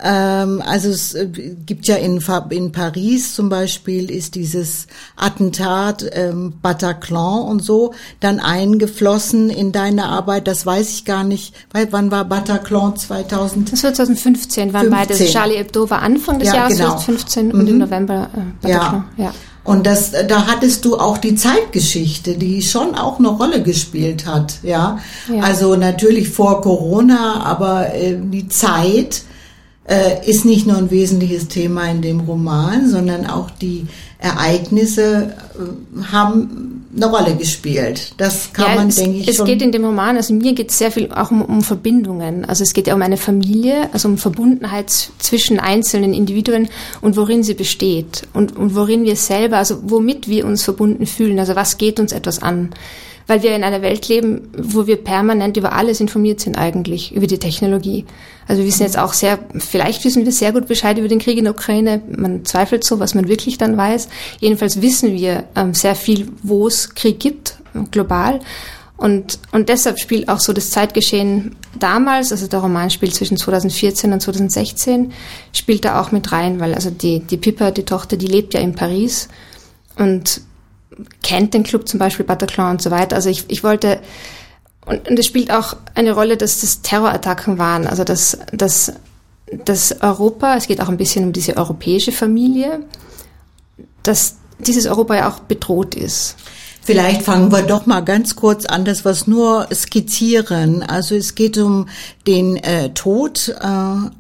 Ähm, 0.03 0.63
also 0.65 0.89
es 0.89 1.15
äh, 1.15 1.27
gibt 1.67 1.87
ja 1.87 1.97
in, 1.97 2.23
in 2.51 2.73
Paris 2.73 3.35
zum 3.35 3.49
Beispiel 3.49 4.11
ist 4.11 4.35
dieses 4.35 4.87
Attentat 5.17 6.05
ähm, 6.13 6.55
Bataclan 6.63 7.43
und 7.43 7.63
so 7.63 7.93
dann 8.21 8.41
eingeflossen 8.41 9.51
in 9.51 9.73
deine 9.73 10.07
Arbeit. 10.07 10.47
Das 10.47 10.65
weiß 10.65 10.91
ich 10.91 11.05
gar 11.05 11.25
nicht. 11.25 11.55
Weil, 11.73 11.93
wann 11.93 12.11
war 12.11 12.25
Bataclan 12.25 12.97
2000? 12.97 13.73
Das 13.73 13.85
war 13.85 13.95
2015, 13.95 14.73
waren 14.73 14.91
15. 14.91 15.09
beide. 15.19 15.33
Charlie 15.33 15.57
Hebdo 15.57 15.91
war 15.91 16.03
Anfang 16.03 16.39
des 16.39 16.49
Ja, 16.49 16.55
Jahres 16.57 16.79
genau. 16.79 16.91
2015 16.91 17.53
und 17.53 17.67
im 17.67 17.79
November 17.79 18.31
äh, 18.35 18.67
Bataclan. 18.67 19.05
Ja. 19.17 19.25
ja. 19.25 19.35
Und 19.63 19.87
das, 19.87 20.13
da 20.27 20.47
hattest 20.47 20.87
du 20.87 20.97
auch 20.99 21.19
die 21.19 21.35
Zeitgeschichte, 21.35 22.35
die 22.35 22.63
schon 22.63 22.95
auch 22.95 23.19
eine 23.19 23.29
Rolle 23.29 23.63
gespielt 23.63 24.27
hat, 24.27 24.55
ja. 24.63 24.99
Ja. 25.33 25.43
Also 25.43 25.77
natürlich 25.77 26.31
vor 26.31 26.63
Corona, 26.63 27.43
aber 27.45 27.95
äh, 27.95 28.17
die 28.19 28.49
Zeit 28.49 29.23
äh, 29.91 30.25
ist 30.25 30.45
nicht 30.45 30.67
nur 30.67 30.77
ein 30.77 30.91
wesentliches 30.91 31.49
Thema 31.49 31.91
in 31.91 32.01
dem 32.01 32.21
Roman, 32.21 32.89
sondern 32.89 33.27
auch 33.27 33.51
die 33.51 33.87
Ereignisse 34.19 35.35
äh, 35.57 36.13
haben 36.13 36.87
eine 36.95 37.07
Rolle 37.07 37.35
gespielt. 37.35 38.15
Das 38.17 38.53
kann 38.53 38.67
ja, 38.69 38.75
man, 38.77 38.89
es, 38.89 38.97
denke 38.97 39.19
ich, 39.19 39.29
es 39.29 39.37
schon. 39.37 39.47
geht 39.47 39.63
in 39.63 39.73
dem 39.73 39.85
Roman, 39.85 40.17
also 40.17 40.33
mir 40.33 40.53
geht 40.55 40.71
es 40.71 40.79
sehr 40.79 40.93
viel 40.93 41.11
auch 41.13 41.33
um, 41.33 41.43
um 41.43 41.63
Verbindungen. 41.63 42.45
Also 42.45 42.63
es 42.63 42.73
geht 42.73 42.87
ja 42.87 42.95
um 42.95 43.03
eine 43.03 43.17
Familie, 43.17 43.89
also 43.93 44.09
um 44.09 44.17
Verbundenheit 44.17 45.11
zwischen 45.19 45.59
einzelnen 45.59 46.15
Individuen 46.15 46.69
und 47.01 47.17
worin 47.17 47.43
sie 47.43 47.55
besteht 47.55 48.29
und, 48.33 48.57
und 48.57 48.77
worin 48.77 49.05
wir 49.05 49.17
selber, 49.17 49.57
also 49.57 49.79
womit 49.83 50.29
wir 50.29 50.47
uns 50.47 50.63
verbunden 50.63 51.07
fühlen. 51.07 51.39
Also 51.41 51.57
was 51.57 51.79
geht 51.79 51.99
uns 51.99 52.13
etwas 52.13 52.43
an? 52.43 52.71
Weil 53.31 53.45
wir 53.45 53.55
in 53.55 53.63
einer 53.63 53.81
Welt 53.81 54.09
leben, 54.09 54.49
wo 54.59 54.89
wir 54.89 54.97
permanent 54.97 55.57
über 55.57 55.73
alles 55.73 56.01
informiert 56.01 56.41
sind 56.41 56.59
eigentlich, 56.59 57.15
über 57.15 57.29
die 57.29 57.39
Technologie. 57.39 58.05
Also 58.49 58.63
wir 58.63 58.67
wissen 58.67 58.83
jetzt 58.83 58.99
auch 58.99 59.13
sehr, 59.13 59.39
vielleicht 59.57 60.05
wissen 60.05 60.25
wir 60.25 60.33
sehr 60.33 60.51
gut 60.51 60.67
Bescheid 60.67 60.99
über 60.99 61.07
den 61.07 61.21
Krieg 61.21 61.39
in 61.39 61.45
der 61.45 61.53
Ukraine. 61.53 62.03
Man 62.09 62.45
zweifelt 62.45 62.83
so, 62.83 62.99
was 62.99 63.15
man 63.15 63.29
wirklich 63.29 63.57
dann 63.57 63.77
weiß. 63.77 64.09
Jedenfalls 64.41 64.83
wissen 64.83 65.13
wir 65.13 65.45
ähm, 65.55 65.75
sehr 65.75 65.95
viel, 65.95 66.27
wo 66.43 66.67
es 66.67 66.97
Krieg 66.97 67.21
gibt, 67.21 67.55
global. 67.93 68.41
Und, 68.97 69.39
und 69.53 69.69
deshalb 69.69 70.01
spielt 70.01 70.29
auch 70.29 70.41
so 70.41 70.53
das 70.53 70.71
Zeitgeschehen 70.71 71.55
damals, 71.79 72.33
also 72.33 72.49
der 72.49 72.59
Roman 72.59 72.91
spielt 72.91 73.15
zwischen 73.15 73.37
2014 73.37 74.13
und 74.13 74.21
2016, 74.21 75.13
spielt 75.53 75.85
da 75.85 76.01
auch 76.01 76.11
mit 76.11 76.33
rein, 76.33 76.59
weil 76.59 76.75
also 76.75 76.91
die, 76.91 77.21
die 77.21 77.37
Pippa, 77.37 77.71
die 77.71 77.85
Tochter, 77.85 78.17
die 78.17 78.27
lebt 78.27 78.55
ja 78.55 78.61
in 78.61 78.75
Paris 78.75 79.29
und 79.97 80.41
kennt 81.23 81.55
den 81.55 81.63
Club 81.63 81.89
zum 81.89 81.99
Beispiel 81.99 82.27
Bataclan 82.27 82.73
und 82.73 82.83
so 82.83 82.91
weiter. 82.91 83.17
Also 83.17 83.31
ich, 83.31 83.45
ich 83.49 83.63
wollte, 83.63 84.01
und, 84.87 85.09
und 85.09 85.19
es 85.19 85.27
spielt 85.27 85.53
auch 85.53 85.77
eine 85.95 86.13
Rolle, 86.13 86.37
dass 86.37 86.61
das 86.61 86.83
Terrorattacken 86.83 87.59
waren, 87.59 87.87
also 87.87 88.05
dass, 88.05 88.39
dass, 88.53 88.93
dass 89.65 90.01
Europa, 90.03 90.57
es 90.57 90.67
geht 90.67 90.81
auch 90.81 90.89
ein 90.89 90.97
bisschen 90.97 91.25
um 91.25 91.33
diese 91.33 91.57
europäische 91.57 92.13
Familie, 92.13 92.85
dass 94.03 94.37
dieses 94.59 94.87
Europa 94.87 95.17
ja 95.17 95.29
auch 95.31 95.41
bedroht 95.41 95.95
ist. 95.95 96.37
Vielleicht 96.83 97.23
fangen 97.23 97.53
wir 97.53 97.63
doch 97.63 97.87
mal 97.87 98.01
ganz 98.01 98.37
kurz 98.37 98.65
an, 98.65 98.85
das 98.85 99.05
was 99.05 99.27
nur 99.27 99.69
skizzieren. 99.73 100.83
Also 100.83 101.15
es 101.15 101.35
geht 101.35 101.59
um 101.59 101.89
den 102.27 102.57
äh, 102.57 102.91
Tod 102.95 103.55
äh, 103.61 103.65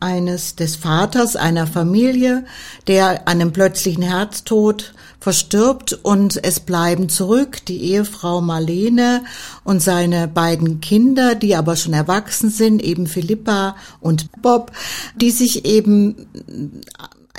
eines 0.00 0.56
des 0.56 0.76
Vaters 0.76 1.36
einer 1.36 1.66
Familie, 1.66 2.44
der 2.86 3.26
an 3.28 3.40
einem 3.40 3.52
plötzlichen 3.52 4.02
Herztod 4.02 4.92
verstirbt 5.20 5.92
und 6.02 6.42
es 6.42 6.60
bleiben 6.60 7.08
zurück 7.08 7.64
die 7.66 7.82
Ehefrau 7.92 8.40
Marlene 8.40 9.22
und 9.64 9.80
seine 9.80 10.28
beiden 10.28 10.80
Kinder, 10.80 11.34
die 11.34 11.56
aber 11.56 11.76
schon 11.76 11.92
erwachsen 11.92 12.50
sind, 12.50 12.82
eben 12.82 13.06
Philippa 13.06 13.76
und 14.00 14.30
Bob, 14.40 14.72
die 15.16 15.30
sich 15.30 15.66
eben 15.66 16.26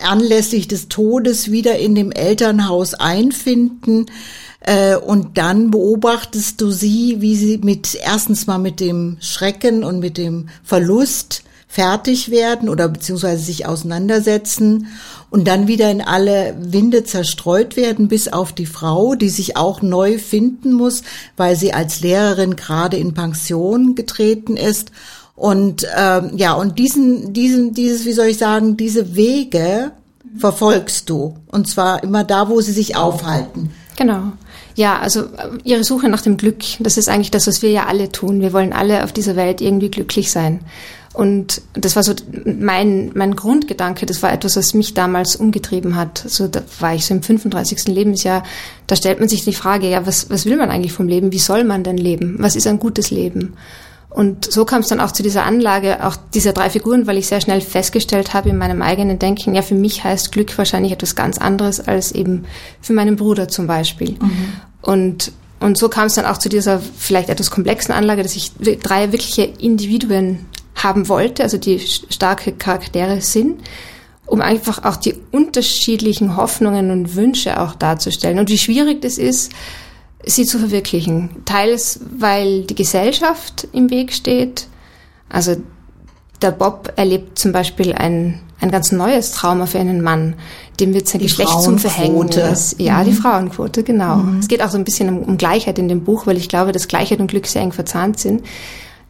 anlässlich 0.04 0.68
des 0.68 0.88
Todes 0.88 1.52
wieder 1.52 1.78
in 1.80 1.96
dem 1.96 2.12
Elternhaus 2.12 2.94
einfinden. 2.94 4.08
Äh, 4.62 4.96
und 4.96 5.38
dann 5.38 5.72
beobachtest 5.72 6.62
du 6.62 6.72
sie, 6.72 7.18
wie 7.20 7.36
sie 7.36 7.58
mit 7.58 7.96
erstens 7.96 8.48
mal 8.48 8.60
mit 8.60 8.80
dem 8.80 9.18
Schrecken 9.20 9.84
und 9.84 10.00
mit 10.00 10.18
dem 10.18 10.50
Verlust 10.64 11.44
fertig 11.72 12.30
werden 12.32 12.68
oder 12.68 12.90
beziehungsweise 12.90 13.42
sich 13.42 13.66
auseinandersetzen 13.66 14.88
und 15.30 15.48
dann 15.48 15.70
wieder 15.70 15.90
in 15.90 16.02
alle 16.02 16.54
Winde 16.60 17.06
zerstreut 17.06 17.78
werden, 17.78 18.10
bis 18.10 18.28
auf 18.28 18.52
die 18.52 18.66
Frau, 18.66 19.16
die 19.16 19.30
sich 19.30 19.56
auch 19.56 19.82
neu 19.82 20.18
finden 20.18 20.74
muss, 20.74 21.04
weil 21.38 21.56
sie 21.56 21.72
als 21.74 22.02
Lehrerin 22.02 22.58
gerade 22.58 22.98
in 22.98 23.14
Pension 23.14 23.96
getreten 23.96 24.58
ist. 24.58 24.92
Und 25.42 25.88
ähm, 25.98 26.34
ja, 26.36 26.54
und 26.54 26.78
diesen, 26.78 27.34
diesen, 27.34 27.74
dieses, 27.74 28.06
wie 28.06 28.12
soll 28.12 28.28
ich 28.28 28.38
sagen, 28.38 28.78
diese 28.78 29.16
Wege 29.16 29.92
verfolgst 30.38 31.10
du. 31.10 31.36
Und 31.48 31.68
zwar 31.68 32.04
immer 32.04 32.24
da, 32.24 32.48
wo 32.48 32.62
sie 32.62 32.74
sich 32.74 32.96
aufhalten. 32.96 33.72
Genau. 33.98 34.34
Ja, 34.76 35.00
also 35.00 35.22
äh, 35.22 35.50
ihre 35.64 35.84
Suche 35.84 36.10
nach 36.10 36.22
dem 36.22 36.38
Glück, 36.38 36.60
das 36.80 36.96
ist 36.96 37.10
eigentlich 37.10 37.32
das, 37.32 37.48
was 37.48 37.64
wir 37.64 37.72
ja 37.72 37.88
alle 37.88 38.12
tun. 38.12 38.40
Wir 38.40 38.54
wollen 38.54 38.72
alle 38.72 39.04
auf 39.04 39.14
dieser 39.14 39.36
Welt 39.36 39.62
irgendwie 39.62 39.90
glücklich 39.90 40.30
sein. 40.30 40.60
Und 41.12 41.64
das 41.74 41.96
war 41.96 42.04
so 42.04 42.14
mein, 42.46 43.10
mein 43.16 43.36
Grundgedanke, 43.36 44.06
das 44.06 44.22
war 44.22 44.32
etwas, 44.32 44.58
was 44.58 44.76
mich 44.76 44.94
damals 44.94 45.36
umgetrieben 45.36 45.96
hat. 45.96 46.24
So, 46.24 46.50
da 46.50 46.62
war 46.80 46.94
ich 46.94 47.08
so 47.08 47.16
im 47.16 47.24
35. 47.24 47.88
Lebensjahr, 47.88 48.44
da 48.86 48.96
stellt 48.96 49.20
man 49.20 49.28
sich 49.28 49.44
die 49.44 49.54
Frage, 49.54 49.90
ja, 49.90 50.06
was, 50.06 50.30
was 50.30 50.46
will 50.46 50.58
man 50.58 50.70
eigentlich 50.70 50.94
vom 50.94 51.08
Leben? 51.08 51.32
Wie 51.32 51.40
soll 51.40 51.64
man 51.64 51.84
denn 51.84 51.98
leben? 51.98 52.36
Was 52.38 52.56
ist 52.56 52.68
ein 52.68 52.78
gutes 52.78 53.10
Leben? 53.10 53.56
Und 54.12 54.52
so 54.52 54.66
kam 54.66 54.82
es 54.82 54.90
dann 54.90 55.00
auch 55.00 55.14
zu 55.14 55.24
dieser 55.24 55.46
Anlage, 55.46 56.06
auch 56.06 56.18
dieser 56.34 56.52
drei 56.52 56.70
Figuren, 56.70 57.08
weil 57.08 57.18
ich 57.18 57.28
sehr 57.28 57.40
schnell 57.40 57.62
festgestellt 57.62 58.34
habe 58.34 58.50
in 58.50 58.58
meinem 58.58 58.82
eigenen 58.82 59.20
Denken, 59.20 59.56
ja, 59.56 59.62
für 59.62 59.74
mich 59.74 60.04
heißt 60.04 60.34
Glück 60.34 60.58
wahrscheinlich 60.58 60.92
etwas 60.92 61.16
ganz 61.16 61.38
anderes 61.38 61.80
als 61.80 62.12
eben 62.12 62.44
für 62.82 62.92
meinen 62.92 63.16
Bruder 63.16 63.48
zum 63.48 63.68
Beispiel. 63.68 64.12
Mhm. 64.12 64.54
Und, 64.82 65.32
und 65.62 65.78
so 65.78 65.88
kam 65.88 66.08
es 66.08 66.16
dann 66.16 66.26
auch 66.26 66.38
zu 66.38 66.50
dieser 66.50 66.80
vielleicht 66.80 67.30
etwas 67.30 67.52
komplexen 67.52 67.94
Anlage, 67.96 68.22
dass 68.22 68.36
ich 68.36 68.52
drei 68.84 69.14
wirkliche 69.14 69.44
Individuen 69.44 70.46
haben 70.76 71.08
wollte, 71.08 71.44
also 71.44 71.58
die 71.58 71.80
starke 71.80 72.52
Charaktere 72.52 73.22
sind, 73.22 73.62
um 74.26 74.42
einfach 74.42 74.84
auch 74.84 74.98
die 74.98 75.16
unterschiedlichen 75.32 76.36
Hoffnungen 76.36 76.92
und 76.92 77.16
Wünsche 77.16 77.62
auch 77.62 77.76
darzustellen. 77.76 78.40
Und 78.40 78.50
wie 78.50 78.58
schwierig 78.58 79.02
das 79.02 79.18
ist, 79.18 79.54
sie 80.26 80.46
zu 80.46 80.60
verwirklichen. 80.60 81.30
Teils, 81.46 82.00
weil 82.18 82.64
die 82.64 82.76
Gesellschaft 82.76 83.68
im 83.72 83.90
Weg 83.90 84.14
steht. 84.14 84.68
Also 85.30 85.56
der 86.42 86.52
Bob 86.52 86.94
erlebt 86.96 87.38
zum 87.38 87.52
Beispiel 87.52 87.94
ein, 87.94 88.40
ein 88.60 88.72
ganz 88.72 88.92
neues 88.92 89.32
Trauma 89.32 89.66
für 89.66 89.80
einen 89.80 90.02
Mann. 90.02 90.36
Dem 90.80 90.94
wird 90.94 91.08
sein 91.08 91.20
die 91.20 91.28
Geschlecht 91.28 91.62
zum 91.62 91.78
Verhängnis. 91.78 92.76
Ja, 92.78 93.00
mhm. 93.00 93.06
die 93.06 93.14
Frauenquote, 93.14 93.84
genau. 93.84 94.18
Mhm. 94.18 94.40
Es 94.40 94.48
geht 94.48 94.62
auch 94.62 94.70
so 94.70 94.78
ein 94.78 94.84
bisschen 94.84 95.10
um, 95.10 95.24
um 95.24 95.38
Gleichheit 95.38 95.78
in 95.78 95.88
dem 95.88 96.04
Buch, 96.04 96.28
weil 96.28 96.38
ich 96.38 96.50
glaube, 96.50 96.72
dass 96.72 96.88
Gleichheit 96.88 97.20
und 97.20 97.28
Glück 97.28 97.48
sehr 97.48 97.62
eng 97.62 97.72
verzahnt 97.72 98.20
sind 98.20 98.44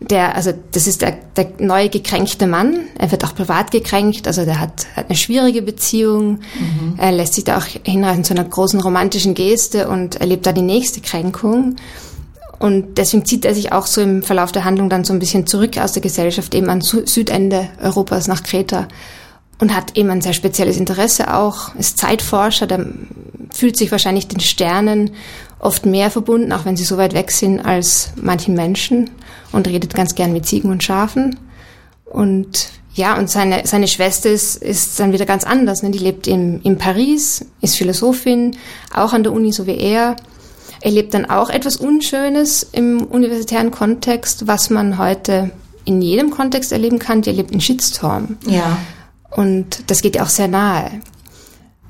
der, 0.01 0.36
also 0.36 0.51
das 0.72 0.88
ist 0.88 1.01
der, 1.03 1.17
der 1.38 1.51
neue 1.60 1.89
gekränkte 1.89 2.48
Mann. 2.48 2.79
Er 2.98 3.12
wird 3.12 3.24
auch 3.24 3.36
privat 3.36 3.72
gekränkt, 3.72 4.27
also 4.27 4.46
der 4.46 4.60
hat, 4.60 4.88
hat 4.96 5.10
eine 5.10 5.17
schwierige 5.17 5.62
Beziehung. 5.62 6.39
Mhm. 6.60 6.96
Er 6.98 7.12
lässt 7.12 7.36
sich 7.36 7.43
da 7.43 7.60
auch 7.60 7.65
hinreißen 7.65 8.24
zu 8.24 8.34
einer 8.34 8.43
großen 8.43 8.81
romantischen 8.81 9.36
Geste 9.36 9.88
und 9.88 10.15
erlebt 10.15 10.46
da 10.46 10.53
die 10.53 10.63
nächste 10.63 11.01
Kränkung. 11.01 11.75
Und 12.58 12.98
deswegen 12.98 13.25
zieht 13.25 13.46
er 13.46 13.55
sich 13.55 13.72
auch 13.72 13.86
so 13.86 14.01
im 14.01 14.24
Verlauf 14.24 14.51
der 14.51 14.65
Handlung 14.65 14.89
dann 14.89 15.03
so 15.03 15.13
ein 15.13 15.20
bisschen 15.20 15.48
zurück 15.48 15.77
aus 15.77 15.93
der 15.93 16.01
Gesellschaft, 16.01 16.53
eben 16.53 16.70
an 16.70 16.81
Südende 16.81 17.70
Europas 17.81 18.27
nach 18.27 18.43
Kreta 18.43 18.88
und 19.60 19.75
hat 19.75 19.96
eben 19.96 20.10
ein 20.10 20.22
sehr 20.22 20.34
spezielles 20.34 20.77
Interesse 20.77 21.34
auch, 21.34 21.75
ist 21.75 21.98
Zeitforscher, 21.98 22.65
der 22.67 22.86
fühlt 23.51 23.77
sich 23.77 23.91
wahrscheinlich 23.91 24.27
den 24.27 24.39
Sternen 24.39 25.12
oft 25.62 25.86
mehr 25.86 26.10
verbunden, 26.10 26.51
auch 26.51 26.65
wenn 26.65 26.75
sie 26.75 26.84
so 26.84 26.98
weit 26.98 27.13
weg 27.13 27.32
sind, 27.32 27.60
als 27.60 28.12
manchen 28.15 28.56
Menschen 28.56 29.12
und 29.51 29.68
redet 29.68 29.94
ganz 29.94 30.15
gern 30.15 30.34
mit 30.34 30.46
Ziegen 30.46 30.72
und 30.72 30.84
Schafen. 30.84 31.39
Und 32.06 32.70
ja, 32.94 33.18
und 33.18 33.30
seine, 33.30 33.65
seine 33.65 33.88
Schwester 33.88 34.30
ist, 34.30 34.58
ist 34.58 35.00
dann 35.00 35.13
wieder 35.13 35.25
ganz 35.25 35.44
anders. 35.46 35.82
Ne? 35.82 35.91
Die 35.91 36.00
lebt 36.00 36.27
in, 36.27 36.62
in 36.62 36.77
Paris, 36.77 37.46
ist 37.62 37.77
Philosophin, 37.77 38.58
auch 38.94 39.13
an 39.13 39.24
der 39.24 39.32
Uni, 39.32 39.53
so 39.53 39.68
wie 39.68 39.77
er. 39.77 40.18
Erlebt 40.82 41.13
dann 41.13 41.25
auch 41.25 41.51
etwas 41.51 41.77
Unschönes 41.77 42.68
im 42.72 43.06
universitären 43.06 43.70
Kontext, 43.70 44.48
was 44.48 44.72
man 44.72 44.98
heute 44.98 45.51
in 45.86 46.01
jedem 46.01 46.32
Kontext 46.32 46.72
erleben 46.72 46.98
kann. 46.98 47.22
Die 47.22 47.30
erlebt 47.30 47.51
einen 47.51 47.62
Shitstorm. 47.62 48.38
Ja. 48.48 48.77
Und 49.30 49.89
das 49.91 50.01
geht 50.01 50.16
ja 50.16 50.24
auch 50.24 50.29
sehr 50.29 50.48
nahe. 50.48 50.90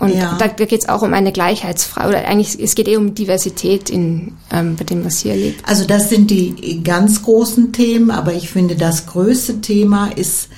Und 0.02 0.16
ja. 0.16 0.36
da, 0.40 0.48
da 0.48 0.66
geht 0.66 0.82
es 0.82 0.90
auch 0.90 1.04
um 1.04 1.14
eine 1.14 1.32
Gleichheitsfrage, 1.32 2.10
oder 2.10 2.28
eigentlich, 2.28 2.60
es 2.60 2.74
geht 2.74 2.88
eher 2.88 2.98
um 2.98 3.14
Diversität 3.14 3.92
in, 3.92 4.34
ähm, 4.52 4.76
bei 4.76 4.84
dem, 4.84 5.06
was 5.06 5.20
hier 5.20 5.34
erlebt. 5.34 5.64
Also 5.68 5.86
das 5.86 6.10
sind 6.10 6.32
die 6.32 6.82
ganz 6.84 7.22
großen 7.22 7.72
Themen, 7.72 8.10
aber 8.10 8.34
ich 8.34 8.50
finde, 8.50 8.76
das 8.76 9.06
größte 9.06 9.62
Thema 9.62 10.08
ist 10.08 10.50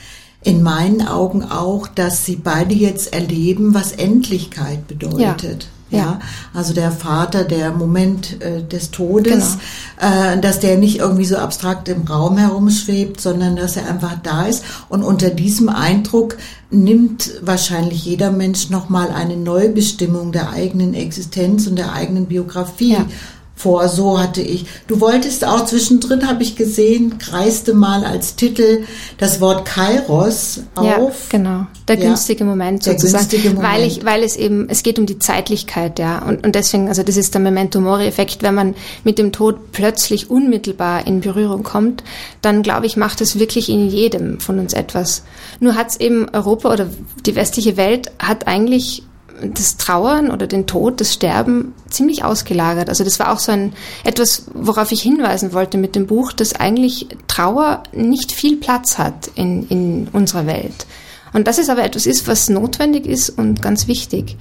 in 0.45 0.63
meinen 0.63 1.05
Augen 1.05 1.43
auch, 1.43 1.87
dass 1.87 2.25
sie 2.25 2.37
beide 2.37 2.73
jetzt 2.73 3.13
erleben, 3.13 3.73
was 3.73 3.91
Endlichkeit 3.91 4.87
bedeutet. 4.87 5.63
Ja. 5.63 5.69
Ja, 5.97 6.19
also 6.53 6.73
der 6.73 6.91
Vater, 6.91 7.43
der 7.43 7.71
Moment 7.71 8.41
äh, 8.41 8.63
des 8.63 8.91
Todes, 8.91 9.57
genau. 9.99 10.33
äh, 10.33 10.39
dass 10.39 10.59
der 10.59 10.77
nicht 10.77 10.99
irgendwie 10.99 11.25
so 11.25 11.37
abstrakt 11.37 11.87
im 11.87 12.03
Raum 12.03 12.37
herumschwebt, 12.37 13.21
sondern 13.21 13.55
dass 13.55 13.77
er 13.77 13.87
einfach 13.87 14.15
da 14.21 14.45
ist. 14.47 14.63
Und 14.89 15.03
unter 15.03 15.29
diesem 15.29 15.69
Eindruck 15.69 16.37
nimmt 16.71 17.31
wahrscheinlich 17.41 18.05
jeder 18.05 18.31
Mensch 18.31 18.69
nochmal 18.69 19.09
eine 19.09 19.37
Neubestimmung 19.37 20.31
der 20.31 20.49
eigenen 20.49 20.93
Existenz 20.93 21.67
und 21.67 21.77
der 21.77 21.93
eigenen 21.93 22.25
Biografie 22.25 22.93
ja 22.93 23.05
vor. 23.55 23.87
So 23.87 24.19
hatte 24.19 24.41
ich. 24.41 24.65
Du 24.87 24.99
wolltest 24.99 25.45
auch 25.45 25.65
zwischendrin, 25.65 26.27
habe 26.27 26.43
ich 26.43 26.55
gesehen, 26.55 27.17
kreiste 27.17 27.73
mal 27.73 28.03
als 28.03 28.35
Titel 28.35 28.83
das 29.17 29.41
Wort 29.41 29.65
Kairos 29.65 30.61
auf. 30.75 30.85
Ja, 30.85 31.11
genau. 31.29 31.65
Der 31.87 31.97
ja, 31.97 32.07
günstige 32.07 32.43
Moment 32.45 32.83
sozusagen. 32.83 33.11
Der 33.11 33.19
günstige 33.19 33.49
Moment. 33.55 33.73
Weil 33.73 33.87
ich, 33.87 34.05
weil 34.05 34.23
es 34.23 34.35
eben, 34.35 34.69
es 34.69 34.83
geht 34.83 34.99
um 34.99 35.05
die 35.05 35.19
Zeitlichkeit, 35.19 35.99
ja. 35.99 36.19
Und, 36.19 36.45
und 36.45 36.55
deswegen, 36.55 36.87
also 36.87 37.03
das 37.03 37.17
ist 37.17 37.33
der 37.33 37.41
Memento 37.41 37.79
Mori 37.79 38.07
Effekt, 38.07 38.41
wenn 38.41 38.55
man 38.55 38.75
mit 39.03 39.17
dem 39.17 39.31
Tod 39.31 39.71
plötzlich 39.71 40.29
unmittelbar 40.29 41.05
in 41.05 41.21
Berührung 41.21 41.63
kommt, 41.63 42.03
dann 42.41 42.63
glaube 42.63 42.85
ich, 42.85 42.97
macht 42.97 43.21
es 43.21 43.39
wirklich 43.39 43.69
in 43.69 43.87
jedem 43.87 44.39
von 44.39 44.59
uns 44.59 44.73
etwas. 44.73 45.23
Nur 45.59 45.75
hat 45.75 45.91
es 45.91 45.99
eben 45.99 46.27
Europa 46.29 46.71
oder 46.73 46.87
die 47.25 47.35
westliche 47.35 47.77
Welt 47.77 48.11
hat 48.19 48.47
eigentlich 48.47 49.03
das 49.43 49.77
Trauern 49.77 50.31
oder 50.31 50.47
den 50.47 50.67
Tod, 50.67 51.01
das 51.01 51.13
Sterben 51.13 51.73
ziemlich 51.89 52.23
ausgelagert. 52.23 52.89
Also 52.89 53.03
das 53.03 53.19
war 53.19 53.31
auch 53.31 53.39
so 53.39 53.51
ein 53.51 53.73
etwas, 54.03 54.45
worauf 54.53 54.91
ich 54.91 55.01
hinweisen 55.01 55.53
wollte 55.53 55.77
mit 55.77 55.95
dem 55.95 56.07
Buch, 56.07 56.31
dass 56.31 56.53
eigentlich 56.53 57.07
Trauer 57.27 57.83
nicht 57.91 58.31
viel 58.31 58.57
Platz 58.57 58.97
hat 58.97 59.31
in, 59.35 59.67
in 59.67 60.07
unserer 60.13 60.45
Welt. 60.45 60.85
Und 61.33 61.47
das 61.47 61.57
ist 61.57 61.69
aber 61.69 61.83
etwas 61.83 62.05
ist, 62.05 62.27
was 62.27 62.49
notwendig 62.49 63.05
ist 63.05 63.29
und 63.29 63.61
ganz 63.61 63.87
wichtig. 63.87 64.37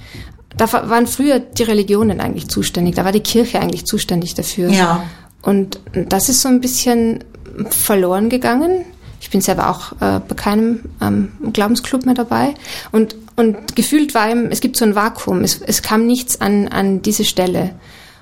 Da 0.55 0.71
waren 0.71 1.07
früher 1.07 1.39
die 1.39 1.63
Religionen 1.63 2.19
eigentlich 2.19 2.47
zuständig, 2.47 2.95
da 2.95 3.05
war 3.05 3.11
die 3.11 3.21
Kirche 3.21 3.59
eigentlich 3.59 3.85
zuständig 3.85 4.35
dafür. 4.35 4.69
Ja. 4.69 5.03
Und 5.41 5.79
das 5.93 6.29
ist 6.29 6.41
so 6.41 6.49
ein 6.49 6.61
bisschen 6.61 7.23
verloren 7.69 8.29
gegangen. 8.29 8.85
Ich 9.23 9.29
bin 9.29 9.39
selber 9.39 9.69
auch 9.69 9.93
äh, 9.93 10.19
bei 10.19 10.35
keinem 10.35 10.81
ähm, 11.01 11.31
Glaubensclub 11.53 12.05
mehr 12.05 12.13
dabei. 12.13 12.55
Und 12.91 13.15
und 13.35 13.75
gefühlt 13.75 14.13
war 14.13 14.29
ihm, 14.29 14.47
es 14.51 14.59
gibt 14.59 14.77
so 14.77 14.85
ein 14.85 14.95
Vakuum, 14.95 15.43
es, 15.43 15.59
es 15.61 15.81
kam 15.81 16.05
nichts 16.05 16.39
an, 16.39 16.67
an 16.67 17.01
diese 17.01 17.25
Stelle. 17.25 17.71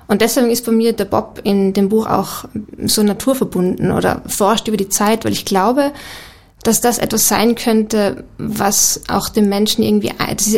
Und 0.08 0.22
deswegen 0.22 0.50
ist 0.50 0.66
bei 0.66 0.72
mir 0.72 0.94
der 0.94 1.06
Bob 1.06 1.42
in 1.44 1.74
dem 1.74 1.90
Buch 1.90 2.08
auch 2.08 2.46
so 2.86 3.04
naturverbunden 3.04 3.92
oder 3.92 4.22
forscht 4.28 4.68
über 4.68 4.78
die 4.78 4.90
Zeit, 4.90 5.26
weil 5.26 5.32
ich 5.32 5.46
glaube, 5.46 5.92
dass 6.64 6.82
das 6.82 6.98
etwas 6.98 7.28
sein 7.28 7.56
könnte, 7.56 8.24
was 8.38 9.02
auch 9.08 9.30
dem 9.30 9.50
Menschen 9.50 9.84
irgendwie, 9.84 10.12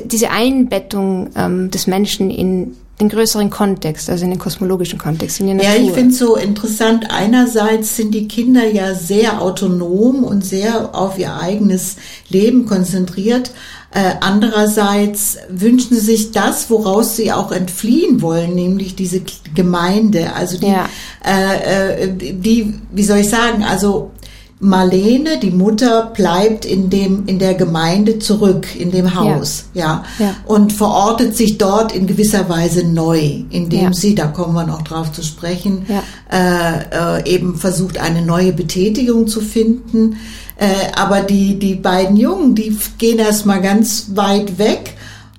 diese 0.06 0.32
Einbettung 0.32 1.29
ähm, 1.36 1.71
des 1.71 1.88
Menschen 1.88 2.29
in 2.29 2.75
den 2.99 3.10
größeren 3.10 3.49
Kontext, 3.49 4.10
also 4.10 4.23
in 4.23 4.29
den 4.29 4.39
kosmologischen 4.39 4.99
Kontext, 4.99 5.39
in 5.39 5.47
die 5.47 5.53
Natur. 5.56 5.71
Ja, 5.71 5.82
ich 5.82 5.91
finde 5.91 6.12
es 6.12 6.19
so 6.19 6.36
interessant. 6.36 7.08
Einerseits 7.10 7.95
sind 7.95 8.13
die 8.13 8.27
Kinder 8.27 8.67
ja 8.67 8.93
sehr 8.93 9.41
autonom 9.41 10.23
und 10.23 10.45
sehr 10.45 10.95
auf 10.95 11.17
ihr 11.17 11.36
eigenes 11.36 11.95
Leben 12.29 12.65
konzentriert. 12.65 13.51
Äh, 13.91 14.15
andererseits 14.21 15.38
wünschen 15.49 15.95
sie 15.95 16.06
sich 16.06 16.32
das, 16.32 16.69
woraus 16.69 17.15
sie 17.15 17.32
auch 17.32 17.51
entfliehen 17.51 18.21
wollen, 18.21 18.56
nämlich 18.56 18.95
diese 18.95 19.21
Gemeinde. 19.53 20.34
Also 20.34 20.58
die, 20.58 20.67
ja. 20.67 20.88
äh, 21.25 22.06
äh 22.06 22.13
die, 22.15 22.73
wie 22.91 23.03
soll 23.03 23.19
ich 23.19 23.29
sagen, 23.29 23.63
also 23.63 24.12
Marlene, 24.63 25.39
die 25.39 25.52
Mutter, 25.52 26.12
bleibt 26.15 26.63
in 26.63 26.89
dem, 26.89 27.26
in 27.28 27.38
der 27.38 27.54
Gemeinde 27.54 28.19
zurück, 28.19 28.67
in 28.76 28.91
dem 28.91 29.13
Haus, 29.13 29.65
ja, 29.73 30.04
ja, 30.17 30.26
ja. 30.26 30.36
und 30.45 30.71
verortet 30.71 31.36
sich 31.36 31.58
dort 31.58 31.93
in 31.93 32.08
gewisser 32.08 32.47
Weise 32.47 32.88
neu, 32.88 33.43
indem 33.49 33.84
ja. 33.84 33.93
sie, 33.93 34.15
da 34.15 34.28
kommen 34.28 34.54
wir 34.54 34.65
noch 34.65 34.82
drauf 34.84 35.12
zu 35.12 35.21
sprechen, 35.21 35.86
äh, 36.32 36.38
äh, 36.38 37.30
eben 37.30 37.58
versucht, 37.58 37.97
eine 37.99 38.21
neue 38.21 38.54
Betätigung 38.54 39.28
zu 39.28 39.41
finden. 39.41 40.15
Äh, 40.56 40.67
aber 40.95 41.21
die, 41.21 41.60
die 41.60 41.76
beiden 41.76 42.15
Jungen, 42.15 42.56
die 42.56 42.78
gehen 42.97 43.19
erstmal 43.19 43.62
ganz 43.62 44.12
weit 44.13 44.58
weg 44.58 44.95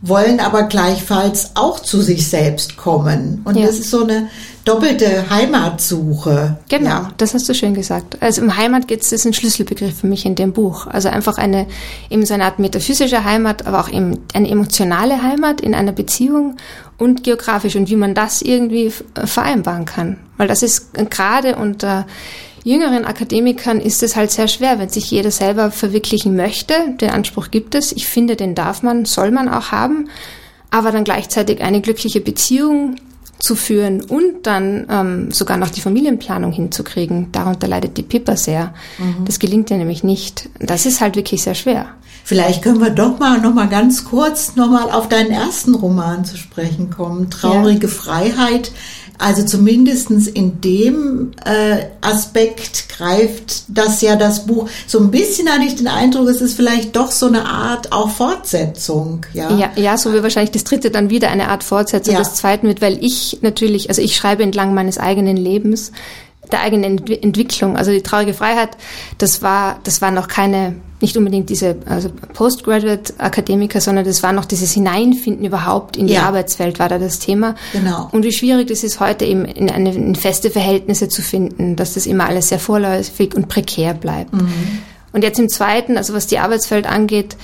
wollen 0.06 0.38
aber 0.38 0.64
gleichfalls 0.64 1.52
auch 1.54 1.80
zu 1.80 2.02
sich 2.02 2.28
selbst 2.28 2.76
kommen. 2.76 3.40
Und 3.44 3.56
ja. 3.56 3.66
das 3.66 3.78
ist 3.78 3.90
so 3.90 4.04
eine 4.04 4.28
doppelte 4.66 5.30
Heimatsuche. 5.30 6.58
Genau, 6.68 6.88
ja. 6.88 7.10
das 7.16 7.32
hast 7.32 7.48
du 7.48 7.54
schön 7.54 7.72
gesagt. 7.72 8.18
Also 8.20 8.42
im 8.42 8.54
Heimat 8.54 8.86
geht 8.86 9.00
es, 9.00 9.10
das 9.10 9.20
ist 9.20 9.26
ein 9.26 9.32
Schlüsselbegriff 9.32 10.00
für 10.00 10.06
mich 10.06 10.26
in 10.26 10.34
dem 10.34 10.52
Buch. 10.52 10.86
Also 10.86 11.08
einfach 11.08 11.38
eine, 11.38 11.66
eben 12.10 12.26
so 12.26 12.34
eine 12.34 12.44
Art 12.44 12.58
metaphysische 12.58 13.24
Heimat, 13.24 13.66
aber 13.66 13.80
auch 13.80 13.88
eben 13.88 14.18
eine 14.34 14.50
emotionale 14.50 15.22
Heimat 15.22 15.62
in 15.62 15.74
einer 15.74 15.92
Beziehung 15.92 16.56
und 16.98 17.24
geografisch 17.24 17.74
und 17.76 17.88
wie 17.88 17.96
man 17.96 18.14
das 18.14 18.42
irgendwie 18.42 18.92
vereinbaren 19.24 19.86
kann. 19.86 20.18
Weil 20.36 20.48
das 20.48 20.62
ist 20.62 20.92
gerade 21.10 21.56
unter 21.56 22.06
jüngeren 22.64 23.04
Akademikern 23.04 23.80
ist 23.80 24.02
es 24.02 24.16
halt 24.16 24.32
sehr 24.32 24.48
schwer, 24.48 24.78
wenn 24.78 24.88
sich 24.88 25.10
jeder 25.10 25.30
selber 25.30 25.70
verwirklichen 25.70 26.34
möchte. 26.34 26.74
Den 27.00 27.10
Anspruch 27.10 27.50
gibt 27.50 27.74
es. 27.74 27.92
Ich 27.92 28.06
finde, 28.06 28.34
den 28.34 28.54
darf 28.54 28.82
man, 28.82 29.04
soll 29.04 29.30
man 29.30 29.48
auch 29.48 29.70
haben. 29.70 30.08
Aber 30.70 30.90
dann 30.90 31.04
gleichzeitig 31.04 31.60
eine 31.60 31.80
glückliche 31.80 32.20
Beziehung 32.20 32.96
zu 33.38 33.56
führen 33.56 34.00
und 34.00 34.46
dann 34.46 34.86
ähm, 34.88 35.30
sogar 35.30 35.58
noch 35.58 35.68
die 35.68 35.82
Familienplanung 35.82 36.50
hinzukriegen, 36.50 37.30
darunter 37.30 37.68
leidet 37.68 37.96
die 37.98 38.02
Pippa 38.02 38.36
sehr. 38.36 38.72
Mhm. 38.98 39.26
Das 39.26 39.38
gelingt 39.38 39.70
ihr 39.70 39.76
nämlich 39.76 40.02
nicht. 40.02 40.48
Das 40.60 40.86
ist 40.86 41.00
halt 41.00 41.14
wirklich 41.16 41.42
sehr 41.42 41.54
schwer. 41.54 41.88
Vielleicht 42.26 42.62
können 42.62 42.80
wir 42.80 42.88
doch 42.88 43.18
mal 43.18 43.38
noch 43.38 43.52
mal 43.52 43.68
ganz 43.68 44.06
kurz 44.06 44.56
noch 44.56 44.70
mal 44.70 44.90
auf 44.90 45.10
deinen 45.10 45.30
ersten 45.30 45.74
Roman 45.74 46.24
zu 46.24 46.38
sprechen 46.38 46.88
kommen. 46.88 47.28
Traurige 47.28 47.86
ja. 47.86 47.92
Freiheit 47.92 48.72
also 49.18 49.44
zumindestens 49.44 50.26
in 50.26 50.60
dem 50.60 51.32
äh, 51.44 51.84
Aspekt 52.00 52.88
greift 52.88 53.64
das 53.68 54.00
ja 54.00 54.16
das 54.16 54.46
Buch. 54.46 54.68
So 54.86 54.98
ein 54.98 55.10
bisschen 55.10 55.48
hatte 55.48 55.64
ich 55.64 55.76
den 55.76 55.88
Eindruck, 55.88 56.28
es 56.28 56.40
ist 56.40 56.54
vielleicht 56.54 56.96
doch 56.96 57.10
so 57.10 57.26
eine 57.26 57.46
Art 57.46 57.92
auch 57.92 58.10
Fortsetzung. 58.10 59.24
Ja, 59.32 59.50
ja, 59.56 59.70
ja 59.76 59.96
so 59.96 60.12
wie 60.12 60.22
wahrscheinlich 60.22 60.50
das 60.50 60.64
dritte 60.64 60.90
dann 60.90 61.10
wieder 61.10 61.30
eine 61.30 61.48
Art 61.48 61.62
Fortsetzung 61.62 62.14
ja. 62.14 62.20
des 62.20 62.34
zweiten 62.34 62.66
wird, 62.66 62.82
weil 62.82 63.02
ich 63.04 63.38
natürlich, 63.42 63.88
also 63.88 64.02
ich 64.02 64.16
schreibe 64.16 64.42
entlang 64.42 64.74
meines 64.74 64.98
eigenen 64.98 65.36
Lebens, 65.36 65.92
der 66.50 66.60
eigenen 66.60 66.98
Ent 66.98 67.10
Entwicklung. 67.10 67.76
Also 67.76 67.90
die 67.90 68.02
traurige 68.02 68.34
Freiheit, 68.34 68.70
das 69.18 69.42
war, 69.42 69.78
das 69.84 70.02
war 70.02 70.10
noch 70.10 70.28
keine 70.28 70.74
nicht 71.00 71.16
unbedingt 71.16 71.50
diese 71.50 71.76
also 71.86 72.08
Postgraduate-Akademiker, 72.32 73.80
sondern 73.80 74.04
das 74.04 74.22
war 74.22 74.32
noch 74.32 74.44
dieses 74.44 74.72
Hineinfinden 74.72 75.44
überhaupt 75.44 75.96
in 75.96 76.06
die 76.06 76.14
ja. 76.14 76.22
Arbeitswelt, 76.22 76.78
war 76.78 76.88
da 76.88 76.98
das 76.98 77.18
Thema. 77.18 77.56
Genau. 77.72 78.08
Und 78.12 78.24
wie 78.24 78.32
schwierig 78.32 78.68
das 78.68 78.84
ist, 78.84 79.00
heute 79.00 79.24
eben 79.24 79.44
in, 79.44 79.68
eine, 79.70 79.92
in 79.92 80.14
feste 80.14 80.50
Verhältnisse 80.50 81.08
zu 81.08 81.20
finden, 81.20 81.76
dass 81.76 81.94
das 81.94 82.06
immer 82.06 82.26
alles 82.26 82.48
sehr 82.48 82.58
vorläufig 82.58 83.34
und 83.34 83.48
prekär 83.48 83.94
bleibt. 83.94 84.32
Mhm. 84.32 84.48
Und 85.12 85.22
jetzt 85.22 85.38
im 85.38 85.48
Zweiten, 85.48 85.96
also 85.96 86.14
was 86.14 86.26
die 86.26 86.38
Arbeitswelt 86.38 86.86
angeht, 86.86 87.36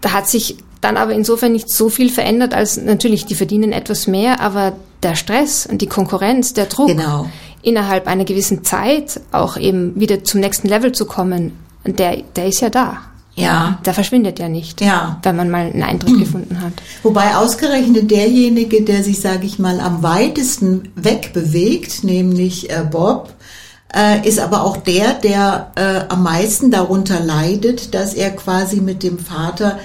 da 0.00 0.12
hat 0.12 0.28
sich 0.28 0.56
dann 0.80 0.96
aber 0.96 1.12
insofern 1.12 1.52
nicht 1.52 1.70
so 1.70 1.88
viel 1.88 2.10
verändert, 2.10 2.54
als 2.54 2.76
natürlich, 2.76 3.26
die 3.26 3.34
verdienen 3.34 3.72
etwas 3.72 4.06
mehr, 4.06 4.40
aber 4.40 4.74
der 5.02 5.14
Stress 5.14 5.66
und 5.66 5.82
die 5.82 5.86
Konkurrenz, 5.86 6.52
der 6.52 6.66
Druck, 6.66 6.88
genau. 6.88 7.28
innerhalb 7.62 8.06
einer 8.06 8.24
gewissen 8.24 8.64
Zeit 8.64 9.20
auch 9.32 9.56
eben 9.56 9.98
wieder 9.98 10.24
zum 10.24 10.40
nächsten 10.40 10.68
Level 10.68 10.92
zu 10.92 11.06
kommen, 11.06 11.52
und 11.84 11.98
der, 11.98 12.22
der 12.36 12.46
ist 12.46 12.60
ja 12.60 12.70
da. 12.70 12.98
Ja. 13.38 13.78
Der 13.86 13.94
verschwindet 13.94 14.40
ja 14.40 14.48
nicht, 14.48 14.80
ja. 14.80 15.20
wenn 15.22 15.36
man 15.36 15.48
mal 15.48 15.66
einen 15.66 15.82
Eintritt 15.82 16.18
gefunden 16.18 16.60
hat. 16.60 16.72
Wobei 17.02 17.36
ausgerechnet 17.36 18.10
derjenige, 18.10 18.82
der 18.82 19.04
sich, 19.04 19.20
sage 19.20 19.46
ich 19.46 19.58
mal, 19.58 19.80
am 19.80 20.02
weitesten 20.02 20.90
wegbewegt, 20.96 22.02
nämlich 22.02 22.70
äh, 22.70 22.84
Bob, 22.90 23.32
äh, 23.94 24.26
ist 24.28 24.40
aber 24.40 24.64
auch 24.64 24.76
der, 24.76 25.14
der 25.14 25.70
äh, 25.76 26.12
am 26.12 26.22
meisten 26.22 26.70
darunter 26.70 27.20
leidet, 27.20 27.94
dass 27.94 28.12
er 28.12 28.30
quasi 28.30 28.80
mit 28.80 29.02
dem 29.02 29.18
Vater, 29.18 29.78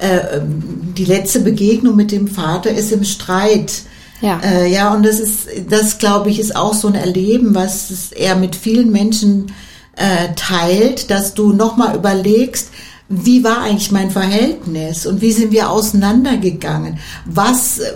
äh, 0.00 0.36
ähm, 0.36 0.94
die 0.96 1.04
letzte 1.04 1.40
Begegnung 1.40 1.96
mit 1.96 2.12
dem 2.12 2.28
Vater 2.28 2.70
ist 2.70 2.92
im 2.92 3.04
Streit. 3.04 3.82
Ja. 4.22 4.40
Äh, 4.42 4.70
ja, 4.72 4.94
und 4.94 5.04
das 5.04 5.18
ist, 5.18 5.48
das 5.68 5.98
glaube 5.98 6.30
ich, 6.30 6.38
ist 6.38 6.54
auch 6.54 6.74
so 6.74 6.88
ein 6.88 6.94
Erleben, 6.94 7.54
was 7.54 8.12
er 8.12 8.36
mit 8.36 8.54
vielen 8.54 8.92
Menschen 8.92 9.52
äh, 10.00 10.34
teilt, 10.34 11.10
dass 11.10 11.34
du 11.34 11.52
nochmal 11.52 11.94
überlegst, 11.94 12.70
wie 13.08 13.44
war 13.44 13.62
eigentlich 13.62 13.90
mein 13.90 14.10
Verhältnis 14.10 15.04
und 15.04 15.20
wie 15.20 15.32
sind 15.32 15.52
wir 15.52 15.68
auseinandergegangen? 15.68 16.98
Was, 17.26 17.80
äh, 17.80 17.92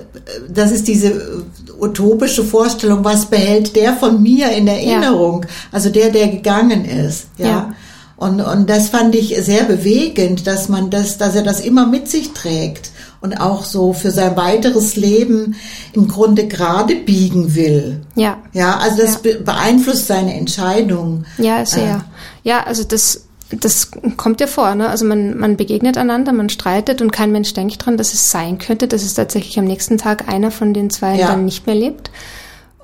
das 0.49 0.71
ist 0.71 0.87
diese 0.87 1.45
utopische 1.81 2.45
Vorstellung, 2.45 3.05
was 3.05 3.27
behält 3.27 3.75
der 3.75 3.95
von 3.95 4.23
mir 4.23 4.51
in 4.53 4.69
Erinnerung? 4.69 5.43
Ja. 5.43 5.49
Also 5.73 5.89
der, 5.89 6.11
der 6.11 6.29
gegangen 6.29 6.85
ist, 6.85 7.29
ja. 7.39 7.47
ja. 7.47 7.75
Und, 8.17 8.41
und 8.41 8.71
das 8.71 8.91
fand 8.91 9.15
ich 9.15 9.37
sehr 9.41 9.65
bewegend, 9.65 10.47
dass 10.47 10.69
man 10.69 10.91
das, 10.91 11.19
dass 11.19 11.35
er 11.35 11.43
das 11.43 11.61
immer 11.61 11.87
mit 11.87 12.09
sich 12.09 12.33
trägt 12.33 12.91
und 13.25 13.41
auch 13.41 13.65
so 13.65 13.95
für 13.95 14.11
sein 14.11 14.37
weiteres 14.37 14.97
Leben 14.97 15.57
im 15.95 16.09
Grunde 16.09 16.47
gerade 16.47 16.95
biegen 16.95 17.55
will. 17.55 18.03
Ja. 18.17 18.37
Ja, 18.53 18.77
also 18.77 18.99
das 18.99 19.21
ja. 19.25 19.39
beeinflusst 19.43 20.09
seine 20.09 20.35
Entscheidung. 20.35 21.25
Ja, 21.39 21.65
sehr. 21.65 22.05
Äh. 22.45 22.49
Ja, 22.49 22.65
also 22.65 22.85
das, 22.85 23.25
das 23.49 23.91
kommt 24.19 24.43
ja 24.43 24.47
vor, 24.47 24.75
ne? 24.75 24.91
Also 24.91 25.07
man, 25.07 25.39
man 25.39 25.57
begegnet 25.57 25.97
einander, 25.97 26.35
man 26.35 26.51
streitet 26.51 27.01
und 27.01 27.13
kein 27.13 27.33
Mensch 27.33 27.55
denkt 27.55 27.85
dran, 27.85 27.97
dass 27.97 28.13
es 28.13 28.31
sein 28.31 28.59
könnte, 28.59 28.89
dass 28.89 29.03
es 29.03 29.15
tatsächlich 29.15 29.59
am 29.59 29.65
nächsten 29.65 29.97
Tag 29.97 30.29
einer 30.29 30.51
von 30.51 30.75
den 30.75 30.91
zwei 30.91 31.17
ja. 31.17 31.29
dann 31.29 31.47
nicht 31.47 31.67
mehr 31.67 31.77
lebt. 31.77 32.11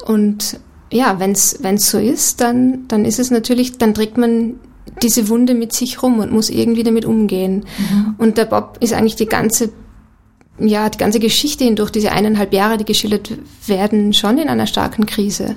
Und 0.06 0.58
ja, 0.90 1.20
wenn 1.20 1.32
es 1.32 1.60
so 1.90 1.98
ist, 1.98 2.40
dann, 2.40 2.88
dann 2.88 3.04
ist 3.04 3.18
es 3.18 3.30
natürlich, 3.30 3.76
dann 3.76 3.92
trägt 3.92 4.16
man 4.16 4.54
diese 5.02 5.28
Wunde 5.28 5.52
mit 5.52 5.74
sich 5.74 6.02
rum 6.02 6.18
und 6.18 6.32
muss 6.32 6.48
irgendwie 6.48 6.82
damit 6.82 7.04
umgehen. 7.04 7.66
Mhm. 7.76 8.14
Und 8.16 8.38
der 8.38 8.46
Bob 8.46 8.78
ist 8.80 8.94
eigentlich 8.94 9.16
die 9.16 9.26
ganze 9.26 9.68
ja, 10.60 10.88
die 10.88 10.98
ganze 10.98 11.20
Geschichte 11.20 11.64
hindurch, 11.64 11.90
diese 11.90 12.12
eineinhalb 12.12 12.52
Jahre, 12.52 12.78
die 12.78 12.84
geschildert 12.84 13.32
werden, 13.66 14.12
schon 14.12 14.38
in 14.38 14.48
einer 14.48 14.66
starken 14.66 15.06
Krise. 15.06 15.56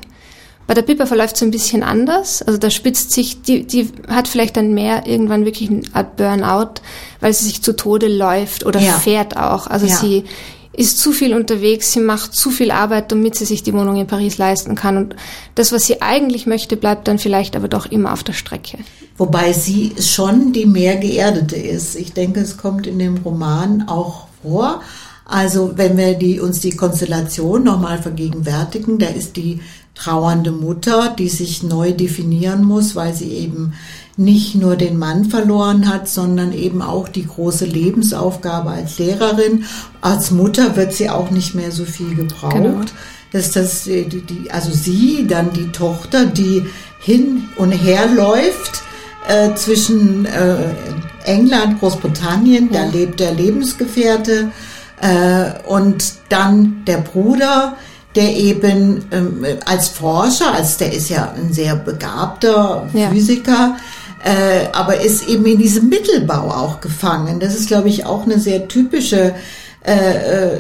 Bei 0.66 0.74
der 0.74 0.82
Pippa 0.82 1.06
verläuft 1.06 1.36
es 1.36 1.44
ein 1.44 1.52
bisschen 1.52 1.84
anders. 1.84 2.42
Also 2.42 2.58
da 2.58 2.70
spitzt 2.70 3.12
sich, 3.12 3.42
die, 3.42 3.68
die 3.68 3.90
hat 4.08 4.30
vielleicht 4.30 4.56
dann 4.56 4.74
mehr 4.74 5.06
irgendwann 5.06 5.46
wirklich 5.46 5.70
eine 5.70 5.82
Art 5.92 6.16
Burnout, 6.16 6.82
weil 7.20 7.34
sie 7.34 7.46
sich 7.46 7.62
zu 7.62 7.76
Tode 7.76 8.08
läuft 8.08 8.66
oder 8.66 8.80
ja. 8.80 8.94
fährt 8.94 9.36
auch. 9.36 9.68
Also 9.68 9.88
ja. 9.88 9.96
sie 9.96 10.24
ist 10.76 10.98
zu 11.00 11.12
viel 11.12 11.36
unterwegs, 11.36 11.92
sie 11.92 12.00
macht 12.00 12.34
zu 12.34 12.50
viel 12.50 12.72
Arbeit, 12.72 13.12
damit 13.12 13.36
sie 13.36 13.46
sich 13.46 13.62
die 13.62 13.74
Wohnung 13.74 13.98
in 13.98 14.08
Paris 14.08 14.38
leisten 14.38 14.76
kann. 14.76 14.98
Und 14.98 15.16
das, 15.56 15.72
was 15.72 15.86
sie 15.86 16.02
eigentlich 16.02 16.48
möchte, 16.48 16.78
bleibt 16.78 17.08
dann 17.08 17.20
vielleicht 17.20 17.56
aber 17.56 17.68
doch 17.68 17.86
immer 17.86 18.14
auf 18.14 18.24
der 18.24 18.34
Strecke. 18.34 18.80
Wobei 19.18 19.54
sie 19.54 19.94
schon 20.00 20.54
die 20.54 20.66
mehr 20.66 20.96
geerdete 20.96 21.58
ist. 21.58 21.96
Ich 21.96 22.14
denke, 22.14 22.40
es 22.40 22.58
kommt 22.58 22.88
in 22.88 22.98
dem 22.98 23.18
Roman 23.18 23.88
auch 23.88 24.28
vor. 24.44 24.82
Also 25.26 25.72
wenn 25.76 25.98
wir 25.98 26.14
die, 26.14 26.40
uns 26.40 26.60
die 26.60 26.76
Konstellation 26.76 27.64
nochmal 27.64 28.02
vergegenwärtigen, 28.02 29.00
da 29.00 29.08
ist 29.08 29.36
die 29.38 29.62
trauernde 29.96 30.52
Mutter, 30.52 31.16
die 31.18 31.30
sich 31.30 31.64
neu 31.64 31.92
definieren 31.92 32.64
muss, 32.64 32.96
weil 32.96 33.14
sie 33.14 33.30
eben 33.30 33.74
nicht 34.18 34.56
nur 34.56 34.76
den 34.76 34.98
Mann 34.98 35.26
verloren 35.26 35.92
hat, 35.92 36.08
sondern 36.08 36.54
eben 36.54 36.82
auch 36.82 37.08
die 37.08 37.26
große 37.26 37.66
Lebensaufgabe 37.66 38.70
als 38.70 39.00
Lehrerin. 39.00 39.66
Als 40.02 40.30
Mutter 40.30 40.76
wird 40.76 40.94
sie 40.94 41.10
auch 41.10 41.32
nicht 41.32 41.56
mehr 41.56 41.72
so 41.72 41.86
viel 41.86 42.16
gebraucht. 42.16 42.54
Genau. 42.54 42.82
Das 43.32 43.48
ist 43.48 43.56
das, 43.56 43.84
die, 43.86 44.22
die, 44.22 44.52
also 44.52 44.72
sie, 44.72 45.26
dann 45.28 45.54
die 45.54 45.72
Tochter, 45.72 46.26
die 46.26 46.66
hin 47.00 47.46
und 47.56 47.72
her 47.72 48.08
läuft 48.08 48.84
äh, 49.28 49.56
zwischen 49.56 50.26
äh, 50.26 50.56
England, 51.26 51.80
Großbritannien, 51.80 52.70
ja. 52.72 52.82
da 52.82 52.90
lebt 52.90 53.20
der 53.20 53.34
Lebensgefährte 53.34 54.52
äh, 55.02 55.68
und 55.68 56.14
dann 56.30 56.84
der 56.86 56.98
Bruder, 56.98 57.78
der 58.16 58.36
eben 58.36 59.06
ähm, 59.12 59.46
als 59.66 59.90
Forscher, 59.90 60.54
als 60.54 60.78
der 60.78 60.94
ist 60.94 61.10
ja 61.10 61.34
ein 61.36 61.52
sehr 61.52 61.76
begabter 61.76 62.88
ja. 62.94 63.10
Physiker, 63.10 63.78
äh, 64.24 64.68
aber 64.72 65.02
ist 65.02 65.28
eben 65.28 65.46
in 65.46 65.58
diesem 65.58 65.90
Mittelbau 65.90 66.50
auch 66.50 66.80
gefangen. 66.80 67.40
Das 67.40 67.56
ist, 67.56 67.68
glaube 67.68 67.90
ich, 67.90 68.06
auch 68.06 68.24
eine 68.24 68.40
sehr 68.40 68.68
typische 68.68 69.34
äh, 69.86 70.54
äh, 70.54 70.60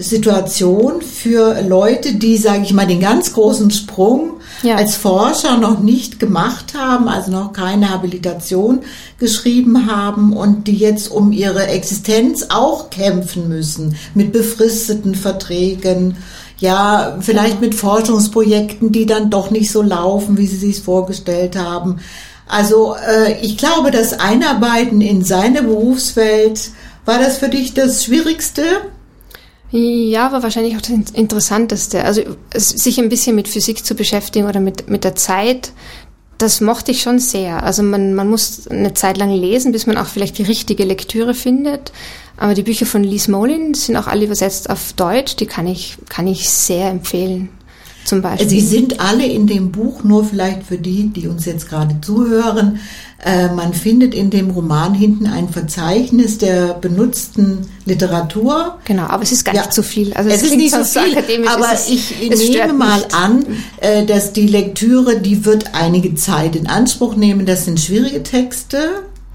Situation 0.00 1.02
für 1.02 1.60
Leute, 1.62 2.14
die, 2.14 2.36
sage 2.36 2.62
ich 2.62 2.72
mal, 2.72 2.86
den 2.86 3.00
ganz 3.00 3.32
großen 3.32 3.70
Sprung 3.70 4.37
ja. 4.62 4.76
als 4.76 4.96
Forscher 4.96 5.58
noch 5.58 5.80
nicht 5.80 6.18
gemacht 6.18 6.74
haben, 6.76 7.08
also 7.08 7.30
noch 7.30 7.52
keine 7.52 7.90
Habilitation 7.90 8.80
geschrieben 9.18 9.90
haben 9.90 10.32
und 10.32 10.66
die 10.66 10.76
jetzt 10.76 11.10
um 11.10 11.32
ihre 11.32 11.66
Existenz 11.66 12.46
auch 12.50 12.90
kämpfen 12.90 13.48
müssen 13.48 13.96
mit 14.14 14.32
befristeten 14.32 15.14
Verträgen. 15.14 16.16
Ja, 16.58 17.18
vielleicht 17.20 17.60
mit 17.60 17.74
Forschungsprojekten, 17.74 18.90
die 18.90 19.06
dann 19.06 19.30
doch 19.30 19.50
nicht 19.50 19.70
so 19.70 19.80
laufen, 19.80 20.38
wie 20.38 20.46
sie 20.46 20.56
sich 20.56 20.80
vorgestellt 20.80 21.56
haben. 21.56 22.00
Also 22.48 22.96
äh, 22.96 23.38
ich 23.42 23.58
glaube, 23.58 23.90
das 23.90 24.18
Einarbeiten 24.18 25.00
in 25.00 25.22
seine 25.22 25.62
Berufswelt, 25.62 26.70
war 27.04 27.18
das 27.18 27.38
für 27.38 27.48
dich 27.48 27.74
das 27.74 28.04
Schwierigste? 28.04 28.62
Ja, 29.70 30.32
war 30.32 30.42
wahrscheinlich 30.42 30.76
auch 30.76 30.80
das 30.80 31.10
Interessanteste. 31.12 32.04
Also 32.04 32.22
sich 32.54 32.98
ein 32.98 33.10
bisschen 33.10 33.36
mit 33.36 33.48
Physik 33.48 33.84
zu 33.84 33.94
beschäftigen 33.94 34.46
oder 34.46 34.60
mit, 34.60 34.88
mit 34.88 35.04
der 35.04 35.14
Zeit, 35.14 35.72
das 36.38 36.60
mochte 36.60 36.92
ich 36.92 37.02
schon 37.02 37.18
sehr. 37.18 37.62
Also 37.64 37.82
man, 37.82 38.14
man 38.14 38.30
muss 38.30 38.66
eine 38.68 38.94
Zeit 38.94 39.18
lang 39.18 39.30
lesen, 39.30 39.72
bis 39.72 39.86
man 39.86 39.98
auch 39.98 40.06
vielleicht 40.06 40.38
die 40.38 40.44
richtige 40.44 40.84
Lektüre 40.84 41.34
findet. 41.34 41.92
Aber 42.36 42.54
die 42.54 42.62
Bücher 42.62 42.86
von 42.86 43.02
Lee 43.02 43.18
Smolin 43.18 43.74
sind 43.74 43.96
auch 43.96 44.06
alle 44.06 44.24
übersetzt 44.24 44.70
auf 44.70 44.92
Deutsch. 44.94 45.36
Die 45.36 45.46
kann 45.46 45.66
ich, 45.66 45.98
kann 46.08 46.28
ich 46.28 46.48
sehr 46.48 46.88
empfehlen. 46.88 47.50
Zum 48.08 48.22
Beispiel. 48.22 48.48
Sie 48.48 48.60
sind 48.60 49.00
alle 49.00 49.26
in 49.26 49.46
dem 49.46 49.70
Buch, 49.70 50.02
nur 50.04 50.24
vielleicht 50.24 50.62
für 50.64 50.78
die, 50.78 51.08
die 51.08 51.28
uns 51.28 51.44
jetzt 51.44 51.68
gerade 51.68 51.94
zuhören. 52.00 52.80
Äh, 53.24 53.52
man 53.52 53.74
findet 53.74 54.14
in 54.14 54.30
dem 54.30 54.50
Roman 54.50 54.94
hinten 54.94 55.26
ein 55.26 55.48
Verzeichnis 55.48 56.38
der 56.38 56.74
benutzten 56.74 57.66
Literatur. 57.84 58.78
Genau, 58.84 59.02
aber 59.04 59.22
es 59.24 59.32
ist 59.32 59.44
gar 59.44 59.54
Ja. 59.54 59.62
nicht 59.62 59.74
so 59.74 59.82
viel. 59.82 60.12
Also 60.14 60.30
es 60.30 60.42
ist 60.42 60.56
nicht 60.56 60.72
so 60.74 60.84
viel, 60.84 61.18
akademisch, 61.18 61.50
aber 61.50 61.66
es 61.74 61.88
ich 61.90 62.14
es 62.30 62.48
nehme 62.48 62.72
mal 62.74 62.96
nicht. 62.98 63.14
an, 63.14 63.44
äh, 63.80 64.06
dass 64.06 64.32
die 64.32 64.46
Lektüre, 64.46 65.20
die 65.20 65.44
wird 65.44 65.74
einige 65.74 66.14
Zeit 66.14 66.54
in 66.56 66.66
Anspruch 66.68 67.16
nehmen. 67.16 67.44
Das 67.44 67.64
sind 67.64 67.80
schwierige 67.80 68.22
Texte. 68.22 68.78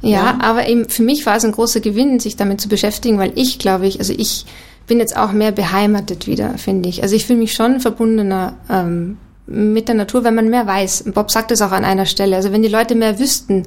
Ja, 0.02 0.38
aber 0.42 0.68
eben 0.68 0.90
für 0.90 1.04
mich 1.04 1.26
war 1.26 1.38
es 1.38 1.46
ein 1.46 1.52
großer 1.54 1.80
Gewinn, 1.80 2.20
sich 2.20 2.36
damit 2.36 2.60
zu 2.60 2.68
beschäftigen, 2.70 3.20
weil 3.20 3.32
ich 3.36 3.60
glaube 3.60 3.88
ich, 3.88 4.00
also 4.00 4.14
ich 4.18 4.46
bin 4.88 5.00
jetzt 5.00 5.16
auch 5.16 5.32
mehr 5.32 5.52
beheimatet 5.52 6.28
wieder, 6.28 6.58
finde 6.58 6.90
ich. 6.90 7.04
Also 7.04 7.16
ich 7.16 7.26
fühle 7.26 7.40
mich 7.40 7.54
schon 7.54 7.80
verbundener 7.80 8.56
ähm, 8.70 9.18
mit 9.46 9.88
der 9.88 9.96
Natur, 9.96 10.24
wenn 10.24 10.36
man 10.36 10.50
mehr 10.50 10.68
weiß. 10.68 11.06
Bob 11.14 11.32
sagt 11.32 11.52
es 11.52 11.62
auch 11.62 11.72
an 11.72 11.86
einer 11.86 12.06
Stelle. 12.06 12.36
Also 12.36 12.52
wenn 12.52 12.64
die 12.64 12.70
Leute 12.70 12.96
mehr 12.96 13.20
wüssten 13.20 13.64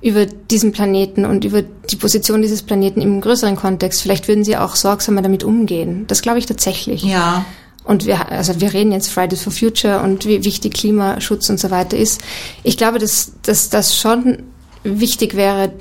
über 0.00 0.26
diesen 0.26 0.72
Planeten 0.72 1.24
und 1.24 1.44
über 1.44 1.62
die 1.62 1.96
Position 1.96 2.42
dieses 2.42 2.62
Planeten 2.62 3.00
im 3.00 3.20
größeren 3.20 3.56
Kontext, 3.56 4.02
vielleicht 4.02 4.28
würden 4.28 4.44
sie 4.44 4.56
auch 4.56 4.76
sorgsamer 4.76 5.22
damit 5.22 5.44
umgehen. 5.44 6.04
Das 6.08 6.20
glaube 6.20 6.38
ich 6.38 6.46
tatsächlich. 6.46 7.02
Ja. 7.04 7.44
Und 7.84 8.06
wir, 8.06 8.30
also 8.30 8.60
wir 8.60 8.72
reden 8.72 8.92
jetzt 8.92 9.08
Fridays 9.08 9.42
for 9.42 9.52
Future 9.52 10.00
und 10.00 10.26
wie 10.26 10.44
wichtig 10.44 10.74
Klimaschutz 10.74 11.48
und 11.50 11.60
so 11.60 11.70
weiter 11.70 11.96
ist. 11.96 12.20
Ich 12.62 12.76
glaube, 12.76 12.98
dass, 12.98 13.32
dass 13.42 13.68
das 13.68 13.96
schon 13.96 14.42
wichtig 14.84 15.36
wäre, 15.36 15.72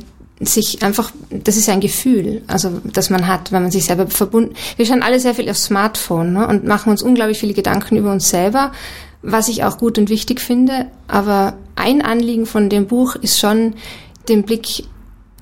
sich 0.46 0.84
einfach, 0.84 1.12
das 1.30 1.58
ist 1.58 1.70
ein 1.70 1.80
Gefühl, 1.80 2.44
also 2.48 2.82
das 2.84 3.10
man 3.10 3.28
hat, 3.28 3.52
wenn 3.52 3.62
man 3.62 3.72
sich 3.72 3.86
selber 3.86 4.08
verbunden. 4.08 4.56
Wir 4.78 4.86
schauen 4.86 5.04
alle 5.04 5.20
sehr 5.20 5.36
viel 5.36 5.50
aufs 5.50 5.66
Smartphone 5.66 6.34
ne, 6.34 6.48
und 6.48 6.66
machen 6.66 6.90
uns 6.90 7.02
unglaublich 7.02 7.40
viele 7.40 7.54
Gedanken 7.54 7.98
über 7.98 8.12
uns 8.12 8.30
selber, 8.30 8.72
was 9.22 9.48
ich 9.48 9.64
auch 9.64 9.78
gut 9.78 9.98
und 9.98 10.10
wichtig 10.10 10.42
finde. 10.42 10.88
Aber 11.08 11.56
ein 11.76 12.02
Anliegen 12.02 12.46
von 12.46 12.70
dem 12.70 12.88
Buch 12.88 13.16
ist 13.16 13.40
schon, 13.40 13.76
den 14.30 14.44
Blick 14.44 14.86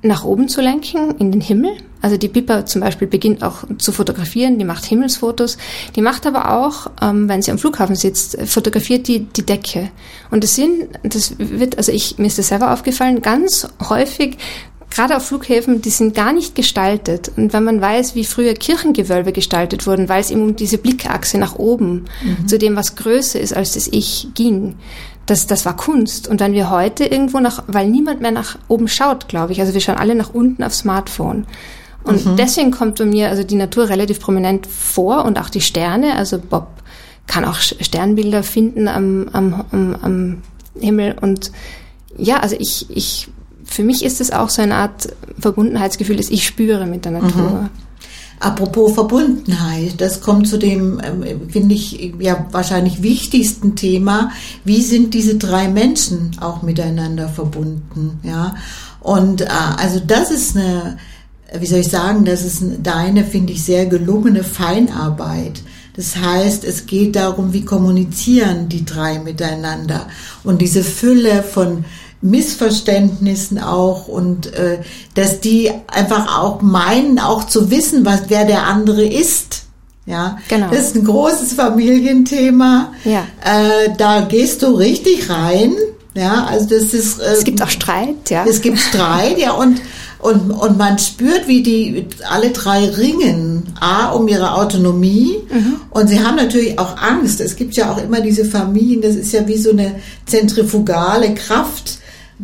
nach 0.03 0.23
oben 0.23 0.47
zu 0.47 0.61
lenken, 0.61 1.15
in 1.17 1.31
den 1.31 1.41
Himmel. 1.41 1.71
Also 2.01 2.17
die 2.17 2.27
Pippa 2.27 2.65
zum 2.65 2.81
Beispiel 2.81 3.07
beginnt 3.07 3.43
auch 3.43 3.63
zu 3.77 3.91
fotografieren, 3.91 4.57
die 4.57 4.65
macht 4.65 4.85
Himmelsfotos. 4.85 5.57
Die 5.95 6.01
macht 6.01 6.25
aber 6.25 6.51
auch, 6.51 6.89
ähm, 6.99 7.29
wenn 7.29 7.43
sie 7.43 7.51
am 7.51 7.59
Flughafen 7.59 7.95
sitzt, 7.95 8.37
fotografiert 8.45 9.07
die 9.07 9.25
die 9.25 9.45
Decke. 9.45 9.91
Und 10.31 10.43
das 10.43 10.55
sind, 10.55 10.89
das 11.03 11.35
wird, 11.37 11.77
also 11.77 11.91
ich, 11.91 12.17
mir 12.17 12.27
ist 12.27 12.39
das 12.39 12.47
selber 12.47 12.73
aufgefallen, 12.73 13.21
ganz 13.21 13.67
häufig, 13.87 14.37
gerade 14.91 15.15
auf 15.17 15.25
Flughäfen, 15.25 15.82
die 15.82 15.89
sind 15.89 16.13
gar 16.13 16.34
nicht 16.34 16.54
gestaltet. 16.54 17.32
Und 17.36 17.54
wenn 17.54 17.63
man 17.63 17.82
weiß, 17.82 18.13
wie 18.13 18.25
früher 18.25 18.54
Kirchengewölbe 18.54 19.32
gestaltet 19.32 19.88
wurden, 19.88 20.10
weil 20.10 20.21
es 20.21 20.30
eben 20.30 20.41
um 20.41 20.56
diese 20.56 20.77
Blickachse 20.77 21.38
nach 21.38 21.56
oben, 21.56 22.06
zu 22.45 22.60
dem, 22.60 22.75
was 22.75 22.95
größer 22.95 23.39
ist 23.39 23.56
als 23.56 23.73
das 23.73 23.88
Ich, 23.88 24.27
ging, 24.36 24.75
das, 25.25 25.47
das 25.47 25.65
war 25.65 25.75
Kunst. 25.75 26.27
Und 26.27 26.39
wenn 26.39 26.54
wir 26.54 26.69
heute 26.69 27.06
irgendwo 27.06 27.39
nach, 27.39 27.63
weil 27.67 27.89
niemand 27.89 28.21
mehr 28.21 28.32
nach 28.32 28.58
oben 28.67 28.88
schaut, 28.88 29.27
glaube 29.27 29.54
ich, 29.54 29.62
also 29.62 29.73
wir 29.73 29.82
schauen 29.82 29.97
alle 29.97 30.13
nach 30.13 30.34
unten 30.34 30.63
aufs 30.63 30.80
Smartphone. 30.80 31.45
Und 32.04 32.39
deswegen 32.39 32.71
kommt 32.71 32.97
bei 32.97 33.06
mir 33.06 33.30
also 33.30 33.43
die 33.43 33.56
Natur 33.56 33.88
relativ 33.88 34.19
prominent 34.19 34.65
vor 34.65 35.23
und 35.25 35.39
auch 35.39 35.49
die 35.49 35.62
Sterne. 35.62 36.15
Also 36.15 36.39
Bob 36.39 36.67
kann 37.27 37.45
auch 37.45 37.60
Sternbilder 37.60 38.43
finden 38.43 38.88
am, 38.88 39.30
am, 39.32 39.65
am, 39.71 39.95
am 40.01 40.41
Himmel. 40.80 41.15
Und 41.21 41.51
ja, 42.17 42.38
also 42.38 42.56
ich, 42.60 42.88
ich, 42.89 43.27
für 43.71 43.84
mich 43.84 44.03
ist 44.03 44.21
es 44.21 44.31
auch 44.31 44.49
so 44.49 44.62
eine 44.62 44.75
Art 44.75 45.15
Verbundenheitsgefühl, 45.39 46.17
das 46.17 46.29
ich 46.29 46.45
spüre 46.45 46.86
mit 46.86 47.05
der 47.05 47.13
Natur. 47.13 47.69
Apropos 48.39 48.93
Verbundenheit, 48.93 50.01
das 50.01 50.21
kommt 50.21 50.47
zu 50.47 50.57
dem, 50.57 50.99
ähm, 51.03 51.49
finde 51.49 51.75
ich, 51.75 52.13
ja 52.19 52.47
wahrscheinlich 52.51 53.03
wichtigsten 53.03 53.75
Thema. 53.75 54.31
Wie 54.65 54.81
sind 54.81 55.13
diese 55.13 55.36
drei 55.36 55.67
Menschen 55.67 56.31
auch 56.41 56.63
miteinander 56.63 57.29
verbunden? 57.29 58.19
Ja, 58.23 58.55
und 58.99 59.41
äh, 59.41 59.47
also 59.77 60.01
das 60.05 60.31
ist 60.31 60.57
eine, 60.57 60.97
wie 61.60 61.67
soll 61.67 61.79
ich 61.79 61.89
sagen, 61.89 62.25
das 62.25 62.43
ist 62.43 62.63
deine, 62.81 63.23
finde 63.23 63.53
ich, 63.53 63.63
sehr 63.63 63.86
gelungene 63.86 64.43
Feinarbeit. 64.43 65.62
Das 65.95 66.15
heißt, 66.15 66.63
es 66.63 66.88
geht 66.88 67.15
darum, 67.15 67.53
wie 67.53 67.63
kommunizieren 67.63 68.69
die 68.69 68.86
drei 68.86 69.19
miteinander 69.19 70.07
und 70.43 70.62
diese 70.62 70.84
Fülle 70.84 71.43
von 71.43 71.86
Missverständnissen 72.21 73.60
auch 73.60 74.07
und 74.07 74.53
äh, 74.53 74.79
dass 75.15 75.39
die 75.41 75.71
einfach 75.88 76.39
auch 76.39 76.62
meinen, 76.62 77.19
auch 77.19 77.45
zu 77.45 77.71
wissen, 77.71 78.05
was 78.05 78.23
wer 78.29 78.45
der 78.45 78.67
andere 78.67 79.05
ist. 79.05 79.63
Ja, 80.05 80.38
Genau. 80.49 80.67
das 80.71 80.88
ist 80.88 80.95
ein 80.95 81.05
großes 81.05 81.53
Familienthema. 81.53 82.91
Ja. 83.05 83.25
Äh, 83.43 83.89
da 83.97 84.21
gehst 84.21 84.62
du 84.63 84.67
richtig 84.75 85.29
rein. 85.29 85.73
Ja, 86.13 86.45
also 86.45 86.65
das 86.67 86.93
ist. 86.93 87.19
Äh, 87.19 87.34
Es 87.38 87.43
gibt 87.43 87.62
auch 87.62 87.69
Streit, 87.69 88.29
ja. 88.29 88.43
es 88.45 88.62
gibt 88.62 88.79
Streit, 88.79 89.38
ja, 89.38 89.53
und, 89.53 89.79
und, 90.19 90.51
und 90.51 90.77
man 90.77 90.99
spürt, 90.99 91.47
wie 91.47 91.63
die 91.63 92.07
alle 92.29 92.49
drei 92.49 92.86
ringen. 92.89 93.73
A, 93.79 94.10
um 94.10 94.27
ihre 94.27 94.55
Autonomie. 94.55 95.38
Und 95.91 96.07
sie 96.10 96.19
haben 96.19 96.36
natürlich 96.36 96.77
auch 96.77 96.97
Angst. 96.97 97.39
Es 97.39 97.55
gibt 97.55 97.75
ja 97.75 97.91
auch 97.93 97.97
immer 98.03 98.19
diese 98.21 98.43
Familien, 98.43 99.01
das 99.01 99.15
ist 99.15 99.31
ja 99.31 99.47
wie 99.47 99.57
so 99.57 99.69
eine 99.71 99.95
zentrifugale 100.25 101.34
Kraft. 101.34 101.99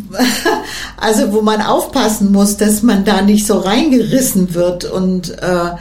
Also, 1.00 1.32
wo 1.34 1.42
man 1.42 1.62
aufpassen 1.62 2.32
muss, 2.32 2.58
dass 2.58 2.82
man 2.84 3.06
da 3.06 3.22
nicht 3.22 3.46
so 3.46 3.60
reingerissen 3.60 4.54
wird 4.54 4.86
und, 4.86 5.30
äh, 5.42 5.72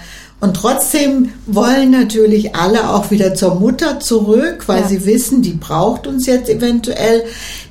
und 0.41 0.55
trotzdem 0.55 1.31
wollen 1.47 1.91
natürlich 1.91 2.55
alle 2.55 2.91
auch 2.91 3.11
wieder 3.11 3.35
zur 3.35 3.55
Mutter 3.55 3.99
zurück, 4.01 4.65
weil 4.67 4.83
Ja. 4.83 4.89
sie 4.89 5.07
wissen, 5.07 5.41
die 5.41 5.55
braucht 5.55 6.07
uns 6.07 6.27
jetzt 6.27 6.51
eventuell. 6.51 7.25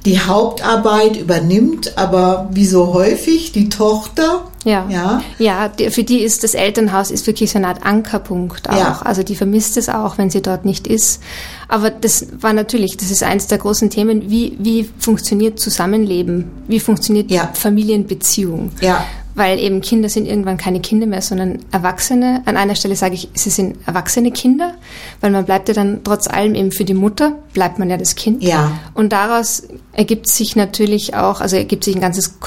Die 0.05 0.19
Hauptarbeit 0.19 1.15
übernimmt 1.17 1.97
aber 1.97 2.49
wie 2.51 2.65
so 2.65 2.93
häufig 2.93 3.51
die 3.51 3.69
Tochter. 3.69 4.41
Ja, 4.65 4.85
Ja. 4.89 5.21
ja 5.37 5.71
für 5.89 6.03
die 6.03 6.19
ist 6.19 6.43
das 6.43 6.53
Elternhaus 6.55 7.11
ist 7.11 7.25
wirklich 7.27 7.51
so 7.51 7.57
eine 7.59 7.67
Art 7.67 7.85
Ankerpunkt 7.85 8.69
auch. 8.69 8.75
Ja. 8.77 9.01
Also 9.03 9.23
die 9.23 9.35
vermisst 9.35 9.77
es 9.77 9.87
auch, 9.87 10.17
wenn 10.17 10.29
sie 10.29 10.41
dort 10.41 10.65
nicht 10.65 10.87
ist. 10.87 11.21
Aber 11.67 11.89
das 11.91 12.27
war 12.41 12.51
natürlich, 12.51 12.97
das 12.97 13.11
ist 13.11 13.23
eines 13.23 13.47
der 13.47 13.59
großen 13.59 13.89
Themen, 13.89 14.29
wie, 14.29 14.57
wie 14.59 14.89
funktioniert 14.99 15.59
Zusammenleben? 15.59 16.45
Wie 16.67 16.79
funktioniert 16.79 17.31
Ja. 17.31 17.51
Familienbeziehung? 17.53 18.71
Ja. 18.81 19.05
Weil 19.37 19.59
eben 19.59 19.81
Kinder 19.81 20.07
sind 20.07 20.27
irgendwann 20.27 20.55
keine 20.57 20.79
Kinder 20.79 21.05
mehr, 21.07 21.21
sondern 21.21 21.59
Erwachsene. 21.71 22.41
An 22.45 22.55
einer 22.55 22.75
Stelle 22.75 22.95
sage 22.95 23.15
ich, 23.15 23.29
sie 23.33 23.49
sind 23.49 23.77
erwachsene 23.85 24.31
Kinder, 24.31 24.75
weil 25.19 25.29
man 25.29 25.43
bleibt 25.43 25.67
ja 25.67 25.73
dann 25.73 26.05
trotz 26.05 26.27
allem 26.27 26.55
eben 26.55 26.71
für 26.71 26.85
die 26.85 26.93
Mutter, 26.93 27.33
bleibt 27.53 27.77
man 27.77 27.89
ja 27.89 27.97
das 27.97 28.15
Kind. 28.15 28.41
Ja. 28.43 28.79
Und 28.93 29.11
daraus 29.11 29.63
ergibt 29.91 30.29
sich 30.29 30.55
natürlich 30.55 31.15
auch, 31.15 31.41
also 31.41 31.57
ergibt 31.57 31.83
sich 31.83 31.95
ein 31.95 32.01
ganzes 32.01 32.39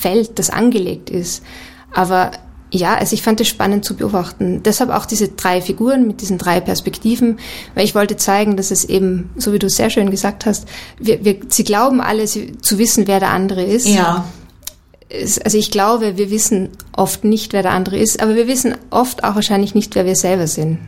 Konfliktfeld, 0.00 0.38
das 0.38 0.50
angelegt 0.50 1.10
ist. 1.10 1.42
Aber 1.92 2.30
ja, 2.72 2.94
also 2.94 3.14
ich 3.14 3.22
fand 3.22 3.40
es 3.40 3.48
spannend 3.48 3.84
zu 3.84 3.96
beobachten. 3.96 4.62
Deshalb 4.62 4.90
auch 4.90 5.04
diese 5.04 5.28
drei 5.28 5.60
Figuren 5.60 6.06
mit 6.06 6.20
diesen 6.20 6.38
drei 6.38 6.60
Perspektiven, 6.60 7.38
weil 7.74 7.84
ich 7.84 7.94
wollte 7.96 8.16
zeigen, 8.16 8.56
dass 8.56 8.70
es 8.70 8.84
eben, 8.84 9.30
so 9.36 9.52
wie 9.52 9.58
du 9.58 9.66
es 9.66 9.74
sehr 9.76 9.90
schön 9.90 10.10
gesagt 10.10 10.46
hast, 10.46 10.68
wir, 10.98 11.24
wir, 11.24 11.36
sie 11.48 11.64
glauben 11.64 12.00
alle 12.00 12.26
sie, 12.28 12.56
zu 12.60 12.78
wissen, 12.78 13.06
wer 13.08 13.18
der 13.18 13.30
andere 13.30 13.64
ist. 13.64 13.88
Ja. 13.88 14.24
Es- 15.08 15.40
Also 15.40 15.58
ich 15.58 15.72
glaube, 15.72 16.16
wir 16.16 16.30
wissen 16.30 16.68
oft 16.92 17.24
nicht, 17.24 17.52
wer 17.52 17.62
der 17.62 17.72
andere 17.72 17.98
ist, 17.98 18.22
aber 18.22 18.36
wir 18.36 18.46
wissen 18.46 18.76
oft 18.90 19.24
auch 19.24 19.34
wahrscheinlich 19.34 19.74
nicht, 19.74 19.96
wer 19.96 20.06
wir 20.06 20.14
selber 20.16 20.46
sind. 20.46 20.78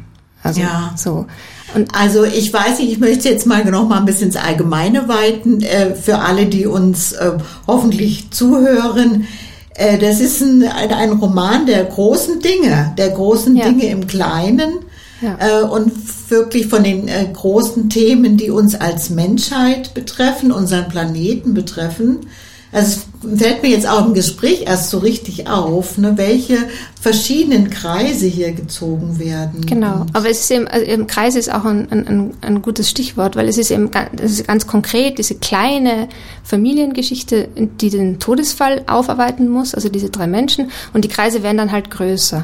Also 0.43 0.61
Ja. 0.61 0.95
so. 0.97 1.27
Und 1.75 1.95
Also 1.95 2.25
ich 2.25 2.53
weiß 2.53 2.81
nicht, 2.81 2.93
ich 2.93 2.99
möchte 2.99 3.29
jetzt 3.29 3.47
mal 3.47 3.65
noch 3.65 3.89
mal 3.89 3.99
ein 3.99 4.05
bisschen 4.05 4.27
ins 4.27 4.37
Allgemeine 4.37 5.09
weiten 5.09 5.63
äh, 5.63 5.95
für 5.95 6.19
alle, 6.19 6.47
die 6.47 6.67
uns 6.67 7.13
äh, 7.13 7.33
hoffentlich 7.67 8.31
zuhören. 8.31 9.27
Äh, 9.75 9.99
das 9.99 10.21
ist 10.21 10.43
ein, 10.43 10.63
ein, 10.65 11.13
Roman 11.13 11.65
der 11.67 11.85
großen 11.85 12.41
Dinge, 12.41 12.93
der 12.99 13.11
großen 13.11 13.57
Ja. 13.57 13.65
Dinge 13.65 13.87
im 13.87 14.07
Kleinen 14.07 14.81
Ja. 15.23 15.37
äh, 15.39 15.63
und 15.65 15.93
wirklich 16.29 16.67
von 16.67 16.85
den 16.85 17.09
äh, 17.09 17.27
großen 17.33 17.89
Themen, 17.89 18.37
die 18.37 18.51
uns 18.51 18.75
als 18.75 19.09
Menschheit 19.11 19.95
betreffen, 19.95 20.53
unseren 20.53 20.89
Planeten 20.89 21.55
betreffen. 21.55 22.27
Also 22.73 23.03
es 23.23 23.39
fällt 23.39 23.63
mir 23.63 23.69
jetzt 23.69 23.87
auch 23.87 24.07
im 24.07 24.15
Gespräch 24.15 24.63
erst 24.67 24.89
so 24.89 24.99
richtig 24.99 25.47
auf, 25.47 25.99
ne, 25.99 26.15
welche 26.17 26.57
verschiedenen 26.99 27.69
Kreise 27.69 28.27
hier 28.27 28.53
gezogen 28.53 29.19
werden. 29.19 29.67
Genau, 29.67 30.07
aber 30.15 30.31
es 30.31 30.41
ist 30.41 30.51
eben, 30.51 30.67
also 30.67 30.87
eben 30.87 31.07
Kreis 31.07 31.37
ist 31.37 31.53
auch 31.53 31.67
ein, 31.67 31.93
ein, 31.93 32.35
ein, 32.41 32.63
gutes 32.63 32.89
Stichwort, 32.89 33.37
weil 33.37 33.47
es 33.47 33.59
ist 33.59 33.71
eben 33.71 33.91
ganz, 33.91 34.09
es 34.23 34.33
ist 34.33 34.47
ganz 34.47 34.67
konkret 34.67 35.19
diese 35.19 35.35
kleine 35.35 36.09
Familiengeschichte, 36.45 37.49
die 37.57 37.91
den 37.91 38.19
Todesfall 38.19 38.83
aufarbeiten 38.87 39.49
muss, 39.49 39.75
also 39.75 39.91
diese 39.91 40.09
drei 40.09 40.27
Menschen, 40.27 40.71
und 40.95 41.05
die 41.05 41.09
Kreise 41.09 41.43
werden 41.43 41.59
dann 41.59 41.73
halt 41.73 41.91
größer. 41.91 42.43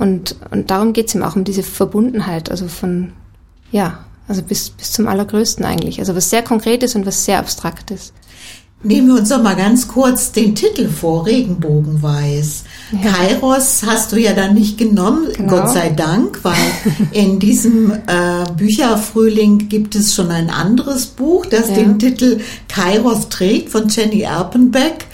Und, 0.00 0.34
und 0.50 0.72
darum 0.72 0.92
geht's 0.92 1.14
eben 1.14 1.22
auch 1.22 1.36
um 1.36 1.44
diese 1.44 1.62
Verbundenheit, 1.62 2.50
also 2.50 2.66
von, 2.66 3.12
ja, 3.70 4.00
also 4.26 4.42
bis, 4.42 4.70
bis 4.70 4.90
zum 4.90 5.06
Allergrößten 5.06 5.64
eigentlich. 5.64 6.00
Also 6.00 6.16
was 6.16 6.30
sehr 6.30 6.42
Konkretes 6.42 6.96
und 6.96 7.06
was 7.06 7.24
sehr 7.24 7.38
Abstraktes. 7.38 8.12
Nehmen 8.84 9.08
wir 9.08 9.14
uns 9.14 9.28
doch 9.28 9.42
mal 9.42 9.54
ganz 9.54 9.86
kurz 9.86 10.32
den 10.32 10.56
Titel 10.56 10.88
vor, 10.88 11.24
Regenbogenweiß. 11.24 12.64
Ja. 12.92 13.12
Kairos 13.12 13.82
hast 13.86 14.10
du 14.10 14.16
ja 14.16 14.32
dann 14.32 14.54
nicht 14.54 14.76
genommen, 14.76 15.28
genau. 15.36 15.58
Gott 15.58 15.70
sei 15.70 15.90
Dank, 15.90 16.40
weil 16.42 16.56
in 17.12 17.38
diesem 17.38 17.92
äh, 17.92 18.44
Bücherfrühling 18.56 19.68
gibt 19.68 19.94
es 19.94 20.14
schon 20.14 20.30
ein 20.32 20.50
anderes 20.50 21.06
Buch, 21.06 21.46
das 21.46 21.68
ja. 21.68 21.76
den 21.76 22.00
Titel 22.00 22.40
Kairos 22.68 23.28
trägt 23.28 23.70
von 23.70 23.88
Jenny 23.88 24.22
Erpenbeck. 24.22 25.06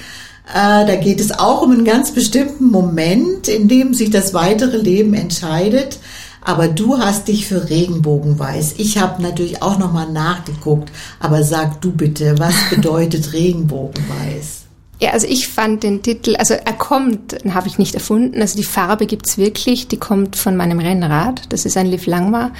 Äh, 0.50 0.86
da 0.86 0.96
geht 0.96 1.20
es 1.20 1.38
auch 1.38 1.60
um 1.60 1.72
einen 1.72 1.84
ganz 1.84 2.12
bestimmten 2.12 2.70
Moment, 2.70 3.48
in 3.48 3.68
dem 3.68 3.92
sich 3.92 4.08
das 4.08 4.32
weitere 4.32 4.78
Leben 4.78 5.12
entscheidet. 5.12 5.98
Aber 6.42 6.68
du 6.68 6.98
hast 6.98 7.28
dich 7.28 7.46
für 7.46 7.68
Regenbogenweiß. 7.68 8.74
Ich 8.78 8.98
habe 8.98 9.22
natürlich 9.22 9.62
auch 9.62 9.78
noch 9.78 9.92
mal 9.92 10.10
nachgeguckt. 10.10 10.90
Aber 11.20 11.42
sag 11.42 11.80
du 11.80 11.92
bitte, 11.92 12.38
was 12.38 12.54
bedeutet 12.70 13.32
Regenbogenweiß? 13.32 14.64
Ja, 15.00 15.10
also 15.10 15.28
ich 15.28 15.46
fand 15.46 15.84
den 15.84 16.02
Titel, 16.02 16.34
also 16.36 16.54
er 16.54 16.72
kommt, 16.72 17.36
habe 17.54 17.68
ich 17.68 17.78
nicht 17.78 17.94
erfunden. 17.94 18.40
Also 18.40 18.56
die 18.56 18.64
Farbe 18.64 19.06
gibt's 19.06 19.38
wirklich, 19.38 19.86
die 19.86 19.96
kommt 19.96 20.34
von 20.34 20.56
meinem 20.56 20.80
Rennrad. 20.80 21.42
Das 21.50 21.64
ist 21.64 21.76
ein 21.76 21.86
Liv 21.86 22.06
Langmar 22.06 22.50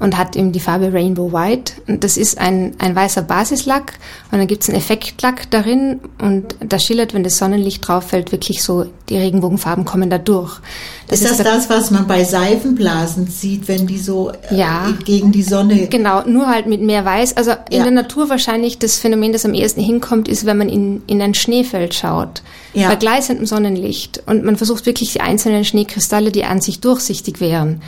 und 0.00 0.16
hat 0.16 0.36
eben 0.36 0.52
die 0.52 0.60
Farbe 0.60 0.92
Rainbow 0.92 1.32
White. 1.32 1.74
Und 1.86 2.04
das 2.04 2.16
ist 2.16 2.38
ein, 2.38 2.74
ein 2.78 2.94
weißer 2.94 3.22
Basislack 3.22 3.94
und 4.30 4.38
dann 4.38 4.46
gibt's 4.46 4.68
einen 4.68 4.78
Effektlack 4.78 5.50
darin 5.50 6.00
und 6.20 6.54
da 6.60 6.78
schillert, 6.78 7.14
wenn 7.14 7.24
das 7.24 7.38
Sonnenlicht 7.38 7.86
drauf 7.86 8.04
fällt, 8.04 8.32
wirklich 8.32 8.62
so, 8.62 8.86
die 9.08 9.16
Regenbogenfarben 9.16 9.84
kommen 9.84 10.10
da 10.10 10.18
durch. 10.18 10.60
Das 11.08 11.22
ist 11.22 11.38
das 11.38 11.38
das, 11.38 11.70
was 11.70 11.90
man 11.90 12.06
bei 12.06 12.24
Seifenblasen 12.24 13.26
sieht, 13.26 13.66
wenn 13.68 13.86
die 13.86 13.98
so 13.98 14.30
äh, 14.50 14.56
ja, 14.56 14.92
gegen 15.04 15.32
die 15.32 15.42
Sonne... 15.42 15.88
Genau, 15.88 16.22
nur 16.26 16.48
halt 16.48 16.66
mit 16.66 16.82
mehr 16.82 17.04
Weiß. 17.04 17.36
Also 17.36 17.52
in 17.70 17.78
ja. 17.78 17.82
der 17.82 17.92
Natur 17.92 18.28
wahrscheinlich 18.28 18.78
das 18.78 18.98
Phänomen, 18.98 19.32
das 19.32 19.44
am 19.44 19.54
ehesten 19.54 19.80
hinkommt, 19.80 20.28
ist, 20.28 20.44
wenn 20.44 20.58
man 20.58 20.68
in, 20.68 21.02
in 21.06 21.22
ein 21.22 21.34
Schneefeld 21.34 21.94
schaut. 21.94 22.42
Ja. 22.74 22.88
Bei 22.88 22.96
gleißendem 22.96 23.46
Sonnenlicht. 23.46 24.22
Und 24.26 24.44
man 24.44 24.56
versucht 24.56 24.86
wirklich 24.86 25.12
die 25.14 25.20
einzelnen 25.20 25.64
Schneekristalle, 25.64 26.30
die 26.30 26.44
an 26.44 26.60
sich 26.60 26.80
durchsichtig 26.80 27.40
wären, 27.40 27.80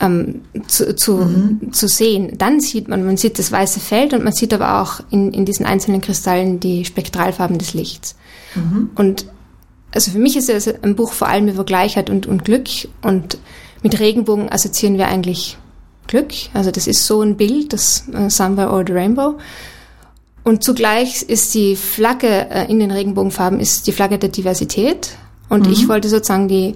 ähm, 0.00 0.42
zu, 0.66 0.94
zu, 0.94 1.16
mhm. 1.16 1.72
zu 1.72 1.88
sehen. 1.88 2.36
Dann 2.38 2.60
sieht 2.60 2.88
man, 2.88 3.04
man 3.04 3.16
sieht 3.16 3.38
das 3.38 3.52
weiße 3.52 3.80
Feld 3.80 4.12
und 4.12 4.24
man 4.24 4.32
sieht 4.32 4.52
aber 4.52 4.82
auch 4.82 5.00
in, 5.10 5.32
in 5.32 5.44
diesen 5.44 5.66
einzelnen 5.66 6.00
Kristallen 6.00 6.60
die 6.60 6.84
Spektralfarben 6.84 7.58
des 7.58 7.74
Lichts. 7.74 8.16
Mhm. 8.54 8.90
Und 8.94 9.26
also 9.94 10.10
für 10.10 10.18
mich 10.18 10.36
ist 10.36 10.50
es 10.50 10.68
ein 10.68 10.96
Buch 10.96 11.12
vor 11.12 11.28
allem 11.28 11.48
über 11.48 11.64
Gleichheit 11.64 12.10
und, 12.10 12.26
und 12.26 12.44
Glück 12.44 12.68
und 13.02 13.38
mit 13.82 13.98
Regenbogen 13.98 14.50
assoziieren 14.50 14.98
wir 14.98 15.08
eigentlich 15.08 15.56
Glück. 16.06 16.32
Also 16.52 16.70
das 16.70 16.86
ist 16.86 17.06
so 17.06 17.22
ein 17.22 17.36
Bild, 17.36 17.72
das 17.72 18.04
uh, 18.12 18.28
Somewhere 18.28 18.70
or 18.70 18.84
the 18.86 18.92
Rainbow. 18.92 19.38
Und 20.44 20.62
zugleich 20.62 21.22
ist 21.22 21.54
die 21.54 21.76
Flagge 21.76 22.48
äh, 22.50 22.70
in 22.70 22.78
den 22.78 22.90
Regenbogenfarben 22.90 23.58
ist 23.58 23.86
die 23.86 23.92
Flagge 23.92 24.18
der 24.18 24.28
Diversität. 24.28 25.16
Und 25.48 25.66
mhm. 25.66 25.72
ich 25.72 25.88
wollte 25.88 26.08
sozusagen 26.08 26.48
die, 26.48 26.74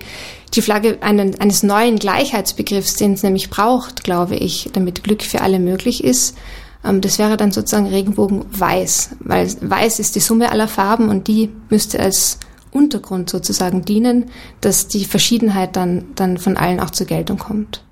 die 0.54 0.62
Flagge 0.62 0.98
einen, 1.00 1.40
eines 1.40 1.62
neuen 1.62 1.98
Gleichheitsbegriffs, 1.98 2.96
den 2.96 3.14
es 3.14 3.22
nämlich 3.22 3.50
braucht, 3.50 4.04
glaube 4.04 4.36
ich, 4.36 4.70
damit 4.72 5.04
Glück 5.04 5.22
für 5.22 5.42
alle 5.42 5.58
möglich 5.58 6.02
ist. 6.02 6.36
Ähm, 6.84 7.00
das 7.00 7.18
wäre 7.18 7.36
dann 7.36 7.52
sozusagen 7.52 7.86
Regenbogen 7.86 8.44
weiß, 8.50 9.10
weil 9.20 9.48
weiß 9.60 9.98
ist 9.98 10.16
die 10.16 10.20
Summe 10.20 10.50
aller 10.50 10.68
Farben 10.68 11.08
und 11.08 11.28
die 11.28 11.50
müsste 11.68 12.00
als 12.00 12.38
Untergrund 12.72 13.30
sozusagen 13.30 13.84
dienen, 13.84 14.30
dass 14.60 14.88
die 14.88 15.04
Verschiedenheit 15.04 15.76
dann, 15.76 16.04
dann 16.14 16.38
von 16.38 16.56
allen 16.56 16.80
auch 16.80 16.90
zur 16.90 17.06
Geltung 17.06 17.38
kommt. 17.38 17.82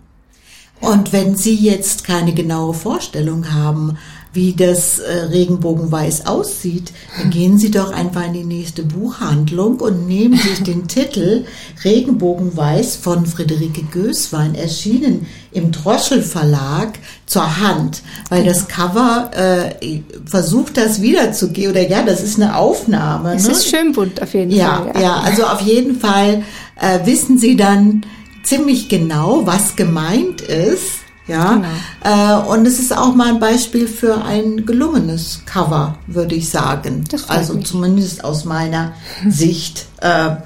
Und 0.81 1.13
wenn 1.13 1.35
Sie 1.35 1.57
jetzt 1.57 2.05
keine 2.05 2.33
genaue 2.33 2.75
Vorstellung 2.75 3.53
haben, 3.53 3.99
wie 4.33 4.53
das 4.53 4.99
äh, 4.99 5.25
Regenbogenweiß 5.31 6.27
aussieht, 6.27 6.93
dann 7.19 7.31
gehen 7.31 7.59
Sie 7.59 7.71
doch 7.71 7.93
einfach 7.93 8.27
in 8.27 8.35
die 8.35 8.45
nächste 8.45 8.83
Buchhandlung 8.83 9.81
und 9.81 10.07
nehmen 10.07 10.39
sich 10.39 10.63
den 10.63 10.87
Titel 10.87 11.45
Regenbogenweiß 11.83 12.97
von 12.97 13.27
Friederike 13.27 13.85
Gößwein, 13.91 14.55
erschienen 14.55 15.27
im 15.53 15.73
Droschel 15.73 16.23
Verlag, 16.23 16.99
zur 17.27 17.59
Hand, 17.59 18.03
weil 18.31 18.45
das 18.45 18.69
Cover 18.69 19.31
äh, 19.35 20.01
versucht 20.25 20.77
das 20.77 21.03
wiederzugehen, 21.03 21.71
oder 21.71 21.87
ja, 21.87 22.03
das 22.03 22.23
ist 22.23 22.41
eine 22.41 22.57
Aufnahme. 22.57 23.35
Es 23.35 23.47
ne? 23.47 23.53
ist 23.53 23.69
schön 23.69 23.93
bunt 23.93 24.23
auf 24.23 24.35
jeden 24.35 24.51
ja, 24.51 24.83
Fall. 24.83 24.93
Ja, 24.95 25.01
ja, 25.01 25.21
also 25.21 25.45
auf 25.45 25.61
jeden 25.61 26.01
Fall 26.01 26.43
äh, 26.81 27.01
wissen 27.05 27.39
Sie 27.39 27.57
dann 27.57 28.07
ziemlich 28.45 28.89
genau, 28.89 29.43
was 29.45 29.77
gemeint 29.77 30.41
ist 30.41 31.01
ja, 31.29 31.55
genau. 31.55 32.45
äh, 32.45 32.49
und 32.49 32.67
es 32.67 32.79
ist 32.79 32.97
auch 32.97 33.15
mal 33.15 33.29
ein 33.29 33.39
Beispiel 33.39 33.87
für 33.87 34.25
ein 34.25 34.67
gelungenes 34.67 35.43
Cover, 35.47 35.99
würde 36.07 36.35
ich 36.35 36.49
sagen. 36.49 37.05
also 37.29 37.55
mich. 37.55 37.67
zumindest 37.67 38.25
aus 38.25 38.45
meiner 38.45 38.93
Sicht. 39.29 39.87
Äh, 40.01 40.37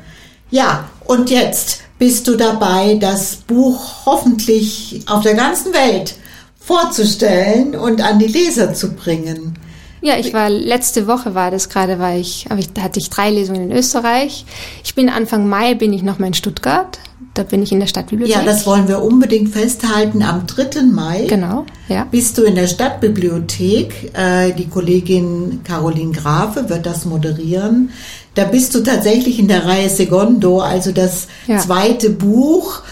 ja, 0.50 0.84
und 1.06 1.30
jetzt 1.30 1.80
bist 1.98 2.26
du 2.26 2.36
dabei, 2.36 2.98
das 3.00 3.36
Buch 3.36 4.06
hoffentlich 4.06 5.02
auf 5.06 5.22
der 5.22 5.34
ganzen 5.34 5.72
Welt 5.72 6.16
vorzustellen 6.58 7.74
und 7.74 8.02
an 8.02 8.18
die 8.18 8.26
Leser 8.26 8.74
zu 8.74 8.92
bringen. 8.92 9.58
Ja, 10.00 10.18
ich 10.18 10.34
war 10.34 10.50
letzte 10.50 11.06
Woche 11.06 11.36
war 11.36 11.52
das 11.52 11.68
gerade, 11.68 12.00
war 12.00 12.16
ich, 12.16 12.48
ich, 12.58 12.72
da 12.72 12.82
hatte 12.82 12.98
ich 12.98 13.08
drei 13.08 13.30
Lesungen 13.30 13.70
in 13.70 13.76
Österreich. 13.76 14.44
Ich 14.82 14.96
bin 14.96 15.08
Anfang 15.08 15.48
Mai 15.48 15.74
bin 15.74 15.92
ich 15.92 16.02
noch 16.02 16.18
mal 16.18 16.26
in 16.26 16.34
Stuttgart. 16.34 16.98
Da 17.34 17.44
bin 17.44 17.62
ich 17.62 17.72
in 17.72 17.80
der 17.80 17.86
Stadtbibliothek. 17.86 18.36
Ja, 18.36 18.44
das 18.44 18.66
wollen 18.66 18.88
wir 18.88 19.02
unbedingt 19.02 19.48
festhalten. 19.48 20.22
Am 20.22 20.46
3. 20.46 20.82
Mai 20.82 21.24
genau, 21.28 21.64
ja. 21.88 22.06
bist 22.10 22.36
du 22.36 22.42
in 22.42 22.54
der 22.56 22.66
Stadtbibliothek. 22.66 24.12
Äh, 24.14 24.52
die 24.52 24.68
Kollegin 24.68 25.60
Caroline 25.64 26.12
Grafe 26.12 26.68
wird 26.68 26.84
das 26.84 27.06
moderieren. 27.06 27.90
Da 28.34 28.44
bist 28.44 28.74
du 28.74 28.80
tatsächlich 28.80 29.38
in 29.38 29.48
der 29.48 29.64
Reihe 29.64 29.88
Segundo, 29.88 30.60
also 30.60 30.92
das 30.92 31.26
ja. 31.46 31.58
zweite 31.58 32.10
Buch. 32.10 32.82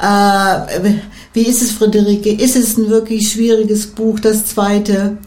Äh, 0.00 0.94
wie 1.34 1.42
ist 1.42 1.62
es, 1.62 1.72
Friederike? 1.72 2.30
Ist 2.32 2.56
es 2.56 2.78
ein 2.78 2.88
wirklich 2.88 3.30
schwieriges 3.30 3.86
Buch, 3.86 4.18
das 4.18 4.46
zweite? 4.46 5.18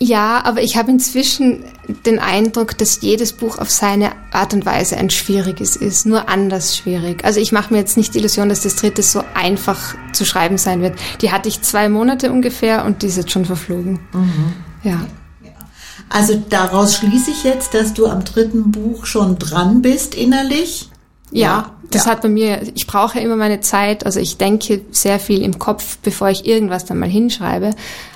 Ja, 0.00 0.44
aber 0.44 0.62
ich 0.62 0.76
habe 0.76 0.90
inzwischen 0.90 1.64
den 2.04 2.18
Eindruck, 2.18 2.76
dass 2.78 3.00
jedes 3.00 3.32
Buch 3.32 3.58
auf 3.58 3.70
seine 3.70 4.12
Art 4.32 4.52
und 4.52 4.66
Weise 4.66 4.96
ein 4.96 5.10
schwieriges 5.10 5.76
ist, 5.76 6.04
nur 6.04 6.28
anders 6.28 6.76
schwierig. 6.76 7.24
Also 7.24 7.40
ich 7.40 7.52
mache 7.52 7.72
mir 7.72 7.78
jetzt 7.78 7.96
nicht 7.96 8.14
die 8.14 8.18
Illusion, 8.18 8.48
dass 8.48 8.62
das 8.62 8.76
dritte 8.76 9.02
so 9.02 9.22
einfach 9.34 9.94
zu 10.12 10.24
schreiben 10.24 10.58
sein 10.58 10.82
wird. 10.82 10.98
Die 11.20 11.30
hatte 11.30 11.48
ich 11.48 11.62
zwei 11.62 11.88
Monate 11.88 12.32
ungefähr 12.32 12.84
und 12.84 13.02
die 13.02 13.06
ist 13.06 13.16
jetzt 13.16 13.30
schon 13.30 13.44
verflogen. 13.44 14.00
Mhm. 14.12 14.52
Ja. 14.82 15.06
Also 16.08 16.42
daraus 16.48 16.96
schließe 16.96 17.30
ich 17.30 17.44
jetzt, 17.44 17.74
dass 17.74 17.94
du 17.94 18.06
am 18.06 18.24
dritten 18.24 18.72
Buch 18.72 19.06
schon 19.06 19.38
dran 19.38 19.80
bist 19.80 20.14
innerlich. 20.14 20.90
Ja, 21.30 21.72
das 21.90 22.04
ja. 22.04 22.12
hat 22.12 22.22
bei 22.22 22.28
mir, 22.28 22.60
ich 22.74 22.86
brauche 22.86 23.18
immer 23.20 23.36
meine 23.36 23.60
Zeit, 23.60 24.04
also 24.06 24.20
ich 24.20 24.36
denke 24.36 24.82
sehr 24.90 25.18
viel 25.18 25.42
im 25.42 25.58
Kopf, 25.58 25.98
bevor 26.02 26.28
ich 26.28 26.46
irgendwas 26.46 26.84
dann 26.84 26.98
mal 26.98 27.08
hinschreibe. 27.08 27.70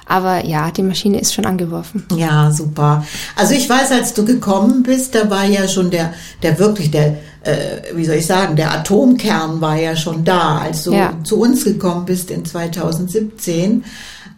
Aber 0.07 0.47
ja, 0.47 0.71
die 0.71 0.83
Maschine 0.83 1.21
ist 1.21 1.35
schon 1.35 1.45
angeworfen. 1.45 2.07
Ja, 2.17 2.51
super. 2.51 3.05
Also 3.37 3.55
ich 3.55 3.69
weiß, 3.69 3.93
als 3.93 4.15
du 4.15 4.25
gekommen 4.25 4.83
bist, 4.83 5.15
da 5.15 5.29
war 5.29 5.45
ja 5.45 5.69
schon 5.69 5.91
der, 5.91 6.15
der 6.43 6.59
wirklich 6.59 6.91
der, 6.91 7.19
äh, 7.43 7.83
wie 7.95 8.07
soll 8.07 8.17
ich 8.17 8.27
sagen, 8.27 8.57
der 8.57 8.73
Atomkern 8.73 9.61
war 9.61 9.77
ja 9.77 9.95
schon 9.97 10.25
da, 10.25 10.59
als 10.59 10.85
du 10.85 10.95
ja. 10.95 11.13
zu 11.25 11.39
uns 11.39 11.65
gekommen 11.65 12.07
bist 12.07 12.31
in 12.31 12.45
2017. 12.45 13.85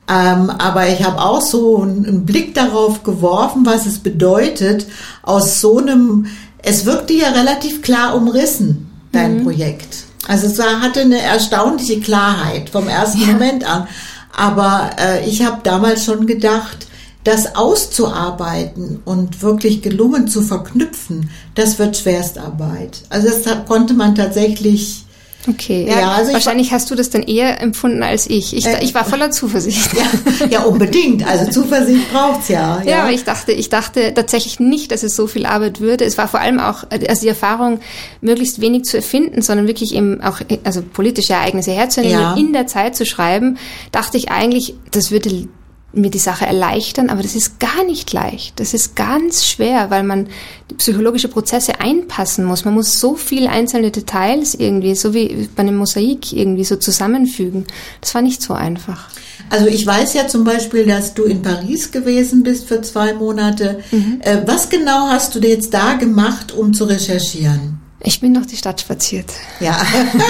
Ähm, 0.09 0.50
aber 0.50 0.88
ich 0.88 1.04
habe 1.04 1.22
auch 1.22 1.40
so 1.40 1.83
einen 1.83 2.26
Blick 2.26 2.52
darauf 2.54 3.04
geworfen, 3.04 3.64
was 3.64 3.87
es 3.87 4.00
bedeutet, 4.00 4.87
aus 5.22 5.61
so 5.61 5.78
einem 5.78 6.26
es 6.62 6.85
wirkte 6.87 7.14
ja 7.14 7.31
relativ 7.31 7.83
klar 7.83 8.16
umrissen, 8.16 8.90
dein 9.12 9.38
mhm. 9.38 9.44
Projekt. 9.44 10.05
Also 10.29 10.46
es 10.46 10.59
war, 10.59 10.81
hatte 10.81 11.01
eine 11.01 11.20
erstaunliche 11.20 12.01
Klarheit 12.01 12.70
vom 12.70 12.88
ersten 12.88 13.20
ja. 13.23 13.27
Moment 13.29 13.64
an. 13.64 13.88
Aber 14.37 14.90
äh, 14.99 15.29
ich 15.29 15.44
habe 15.44 15.61
damals 15.62 16.05
schon 16.05 16.27
gedacht, 16.27 16.87
das 17.25 17.55
auszuarbeiten 17.57 19.01
und 19.05 19.42
wirklich 19.42 19.83
gelungen 19.83 20.29
zu 20.29 20.42
verknüpfen, 20.42 21.31
das 21.55 21.79
wird 21.79 21.96
Schwerstarbeit. 21.96 23.03
Also 23.11 23.29
das 23.29 23.66
konnte 23.66 23.92
man 23.94 24.14
tatsächlich 24.14 25.05
Okay, 25.48 25.87
ja, 25.88 26.00
ja 26.00 26.11
also 26.12 26.35
wahrscheinlich 26.35 26.70
hast 26.70 26.90
du 26.90 26.94
das 26.94 27.09
dann 27.09 27.22
eher 27.22 27.62
empfunden 27.62 28.03
als 28.03 28.29
ich. 28.29 28.55
Ich, 28.55 28.66
äh, 28.66 28.85
ich 28.85 28.94
war 28.94 29.07
voller 29.07 29.31
Zuversicht. 29.31 29.90
Ja, 29.94 30.46
ja 30.50 30.62
unbedingt. 30.64 31.26
Also 31.26 31.50
Zuversicht 31.50 32.12
braucht's 32.12 32.48
ja, 32.48 32.83
ja. 32.85 32.90
Ja, 32.90 33.03
aber 33.03 33.12
ich 33.12 33.24
dachte, 33.24 33.53
ich 33.53 33.70
dachte 33.70 34.12
tatsächlich 34.12 34.61
nicht, 34.61 34.92
dass 34.92 35.03
es 35.03 35.16
so 35.16 35.26
viel 35.26 35.46
Arbeit 35.46 35.81
würde. 35.81 36.05
Es 36.05 36.18
war 36.18 36.29
vor 36.29 36.40
allem 36.40 36.61
auch 36.61 36.85
also 36.90 37.22
die 37.22 37.29
Erfahrung, 37.29 37.81
möglichst 38.20 38.61
wenig 38.61 38.85
zu 38.85 38.98
erfinden, 38.98 39.40
sondern 39.40 39.66
wirklich 39.66 39.94
eben 39.94 40.20
auch 40.20 40.40
also 40.64 40.83
politische 40.83 41.33
Ereignisse 41.33 41.72
herzunehmen 41.72 42.20
ja. 42.20 42.33
und 42.33 42.38
in 42.38 42.53
der 42.53 42.66
Zeit 42.66 42.94
zu 42.94 43.07
schreiben. 43.07 43.57
Dachte 43.92 44.18
ich 44.18 44.31
eigentlich, 44.31 44.74
das 44.90 45.11
würde 45.11 45.48
mir 45.92 46.10
die 46.10 46.18
Sache 46.18 46.46
erleichtern, 46.46 47.10
aber 47.10 47.22
das 47.22 47.34
ist 47.34 47.58
gar 47.58 47.84
nicht 47.84 48.12
leicht. 48.12 48.60
Das 48.60 48.74
ist 48.74 48.94
ganz 48.94 49.46
schwer, 49.46 49.90
weil 49.90 50.04
man 50.04 50.28
die 50.70 50.74
psychologische 50.74 51.28
Prozesse 51.28 51.80
einpassen 51.80 52.44
muss. 52.44 52.64
Man 52.64 52.74
muss 52.74 53.00
so 53.00 53.16
viele 53.16 53.50
einzelne 53.50 53.90
Details 53.90 54.54
irgendwie, 54.54 54.94
so 54.94 55.14
wie 55.14 55.48
bei 55.54 55.62
einem 55.62 55.76
Mosaik 55.76 56.32
irgendwie 56.32 56.64
so 56.64 56.76
zusammenfügen. 56.76 57.66
Das 58.00 58.14
war 58.14 58.22
nicht 58.22 58.40
so 58.40 58.54
einfach. 58.54 59.08
Also 59.48 59.66
ich 59.66 59.84
weiß 59.84 60.14
ja 60.14 60.28
zum 60.28 60.44
Beispiel, 60.44 60.86
dass 60.86 61.14
du 61.14 61.24
in 61.24 61.42
Paris 61.42 61.90
gewesen 61.90 62.44
bist 62.44 62.68
für 62.68 62.82
zwei 62.82 63.14
Monate. 63.14 63.80
Mhm. 63.90 64.20
Äh, 64.20 64.42
was 64.46 64.68
genau 64.68 65.08
hast 65.08 65.34
du 65.34 65.40
jetzt 65.40 65.74
da 65.74 65.94
gemacht, 65.94 66.52
um 66.52 66.72
zu 66.72 66.84
recherchieren? 66.84 67.79
Ich 68.03 68.21
bin 68.21 68.33
durch 68.33 68.46
die 68.46 68.57
Stadt 68.57 68.81
spaziert. 68.81 69.31
Ja. 69.61 69.77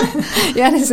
ja, 0.56 0.70
das, 0.72 0.92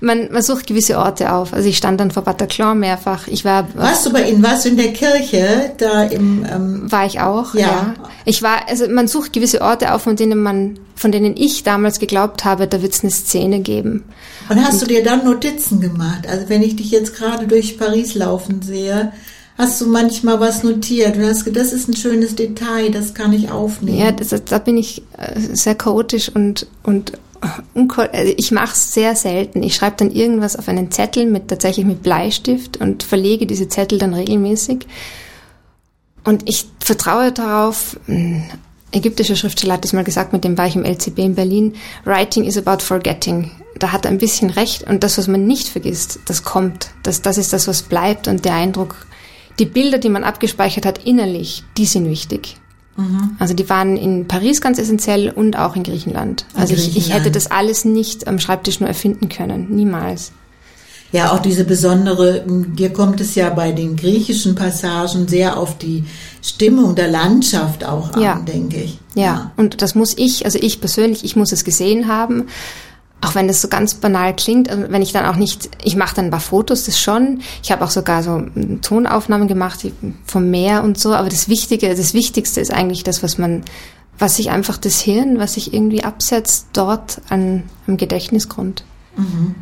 man, 0.00 0.32
man 0.32 0.42
sucht 0.42 0.66
gewisse 0.66 0.98
Orte 0.98 1.32
auf. 1.32 1.52
Also 1.52 1.68
ich 1.68 1.76
stand 1.76 2.00
dann 2.00 2.10
vor 2.10 2.24
Bataclan 2.24 2.78
mehrfach. 2.80 3.28
Ich 3.28 3.44
war. 3.44 3.68
Warst 3.74 4.04
du 4.04 4.12
bei 4.12 4.28
Ihnen? 4.28 4.42
Warst 4.42 4.64
du 4.64 4.70
in 4.70 4.76
der 4.76 4.92
Kirche 4.92 5.72
da 5.78 6.02
im? 6.04 6.44
Ähm 6.44 6.90
war 6.90 7.06
ich 7.06 7.20
auch. 7.20 7.54
Ja. 7.54 7.60
ja. 7.60 7.94
Ich 8.24 8.42
war. 8.42 8.68
Also 8.68 8.88
man 8.88 9.06
sucht 9.06 9.32
gewisse 9.32 9.60
Orte 9.60 9.94
auf, 9.94 10.02
von 10.02 10.16
denen 10.16 10.42
man, 10.42 10.80
von 10.96 11.12
denen 11.12 11.36
ich 11.36 11.62
damals 11.62 12.00
geglaubt 12.00 12.44
habe, 12.44 12.66
da 12.66 12.82
wird 12.82 12.94
es 12.94 13.02
eine 13.02 13.12
Szene 13.12 13.60
geben. 13.60 14.02
Und 14.48 14.64
hast 14.64 14.74
Und, 14.74 14.82
du 14.82 14.94
dir 14.94 15.04
dann 15.04 15.24
Notizen 15.24 15.80
gemacht? 15.80 16.26
Also 16.28 16.48
wenn 16.48 16.64
ich 16.64 16.74
dich 16.74 16.90
jetzt 16.90 17.14
gerade 17.14 17.46
durch 17.46 17.78
Paris 17.78 18.16
laufen 18.16 18.60
sehe, 18.62 19.12
hast 19.58 19.80
du 19.80 19.86
manchmal 19.86 20.38
was 20.38 20.62
notiert 20.62 21.16
und 21.16 21.24
hast 21.24 21.44
gedacht, 21.44 21.66
das 21.66 21.72
ist 21.72 21.88
ein 21.88 21.96
schönes 21.96 22.36
Detail, 22.36 22.90
das 22.90 23.12
kann 23.12 23.32
ich 23.32 23.50
aufnehmen. 23.50 23.98
Ja, 23.98 24.12
das, 24.12 24.32
da 24.44 24.58
bin 24.58 24.78
ich 24.78 25.02
äh, 25.18 25.38
sehr 25.52 25.74
chaotisch 25.74 26.30
und, 26.32 26.66
und 26.84 27.12
also 27.40 28.32
ich 28.36 28.50
mache 28.50 28.72
es 28.72 28.92
sehr 28.94 29.14
selten. 29.14 29.62
Ich 29.62 29.74
schreibe 29.74 29.96
dann 29.98 30.10
irgendwas 30.10 30.56
auf 30.56 30.68
einen 30.68 30.90
Zettel 30.90 31.26
mit 31.26 31.48
tatsächlich 31.48 31.86
mit 31.86 32.02
Bleistift 32.02 32.78
und 32.78 33.02
verlege 33.02 33.46
diese 33.46 33.68
Zettel 33.68 33.98
dann 33.98 34.14
regelmäßig. 34.14 34.86
Und 36.24 36.48
ich 36.48 36.66
vertraue 36.80 37.32
darauf, 37.32 37.98
ein 38.08 38.48
ägyptischer 38.92 39.36
Schriftsteller 39.36 39.74
hat 39.74 39.84
das 39.84 39.92
mal 39.92 40.04
gesagt, 40.04 40.32
mit 40.32 40.44
dem 40.44 40.58
war 40.58 40.66
ich 40.66 40.76
im 40.76 40.84
LCB 40.84 41.18
in 41.18 41.34
Berlin, 41.34 41.74
Writing 42.04 42.44
is 42.44 42.58
about 42.58 42.82
forgetting. 42.82 43.50
Da 43.78 43.92
hat 43.92 44.04
er 44.04 44.10
ein 44.10 44.18
bisschen 44.18 44.50
recht 44.50 44.82
und 44.84 45.04
das, 45.04 45.18
was 45.18 45.28
man 45.28 45.46
nicht 45.46 45.68
vergisst, 45.68 46.18
das 46.26 46.42
kommt. 46.42 46.90
Das, 47.04 47.22
das 47.22 47.38
ist 47.38 47.52
das, 47.52 47.68
was 47.68 47.82
bleibt 47.82 48.26
und 48.26 48.44
der 48.44 48.54
Eindruck 48.54 49.07
die 49.58 49.66
Bilder, 49.66 49.98
die 49.98 50.08
man 50.08 50.24
abgespeichert 50.24 50.86
hat 50.86 51.04
innerlich, 51.04 51.64
die 51.76 51.86
sind 51.86 52.08
wichtig. 52.08 52.56
Mhm. 52.96 53.36
Also 53.38 53.54
die 53.54 53.68
waren 53.68 53.96
in 53.96 54.26
Paris 54.26 54.60
ganz 54.60 54.78
essentiell 54.78 55.30
und 55.30 55.56
auch 55.56 55.76
in 55.76 55.84
Griechenland. 55.84 56.44
Also 56.54 56.74
in 56.74 56.80
Griechenland. 56.80 56.96
Ich, 56.96 57.08
ich 57.08 57.14
hätte 57.14 57.30
das 57.30 57.50
alles 57.50 57.84
nicht 57.84 58.26
am 58.26 58.38
Schreibtisch 58.38 58.80
nur 58.80 58.88
erfinden 58.88 59.28
können, 59.28 59.68
niemals. 59.70 60.32
Ja, 61.10 61.32
auch 61.32 61.38
diese 61.38 61.64
besondere, 61.64 62.44
dir 62.46 62.92
kommt 62.92 63.20
es 63.22 63.34
ja 63.34 63.48
bei 63.48 63.72
den 63.72 63.96
griechischen 63.96 64.54
Passagen 64.54 65.26
sehr 65.26 65.56
auf 65.56 65.78
die 65.78 66.04
Stimmung 66.42 66.94
der 66.96 67.08
Landschaft 67.08 67.82
auch 67.82 68.12
an, 68.12 68.20
ja. 68.20 68.38
denke 68.40 68.82
ich. 68.82 68.98
Ja. 69.14 69.22
ja, 69.22 69.52
und 69.56 69.80
das 69.80 69.94
muss 69.94 70.18
ich, 70.18 70.44
also 70.44 70.58
ich 70.60 70.80
persönlich, 70.80 71.24
ich 71.24 71.34
muss 71.34 71.50
es 71.52 71.64
gesehen 71.64 72.08
haben 72.08 72.48
auch 73.20 73.34
wenn 73.34 73.48
das 73.48 73.60
so 73.60 73.68
ganz 73.68 73.94
banal 73.94 74.34
klingt, 74.34 74.70
also 74.70 74.84
wenn 74.88 75.02
ich 75.02 75.12
dann 75.12 75.26
auch 75.26 75.36
nicht, 75.36 75.70
ich 75.82 75.96
mache 75.96 76.14
dann 76.14 76.26
ein 76.26 76.30
paar 76.30 76.40
Fotos, 76.40 76.84
das 76.84 77.00
schon. 77.00 77.40
Ich 77.62 77.72
habe 77.72 77.84
auch 77.84 77.90
sogar 77.90 78.22
so 78.22 78.42
Tonaufnahmen 78.82 79.48
gemacht 79.48 79.80
vom 80.24 80.50
Meer 80.50 80.84
und 80.84 80.98
so. 80.98 81.14
Aber 81.14 81.28
das 81.28 81.48
Wichtige, 81.48 81.94
das 81.94 82.14
Wichtigste 82.14 82.60
ist 82.60 82.72
eigentlich 82.72 83.02
das, 83.02 83.22
was 83.22 83.36
man, 83.36 83.64
was 84.18 84.36
sich 84.36 84.50
einfach 84.50 84.78
das 84.78 85.00
Hirn, 85.00 85.38
was 85.38 85.54
sich 85.54 85.74
irgendwie 85.74 86.04
absetzt 86.04 86.68
dort 86.74 87.20
an 87.28 87.64
am 87.88 87.96
Gedächtnisgrund. 87.96 88.84
Mhm. 89.16 89.56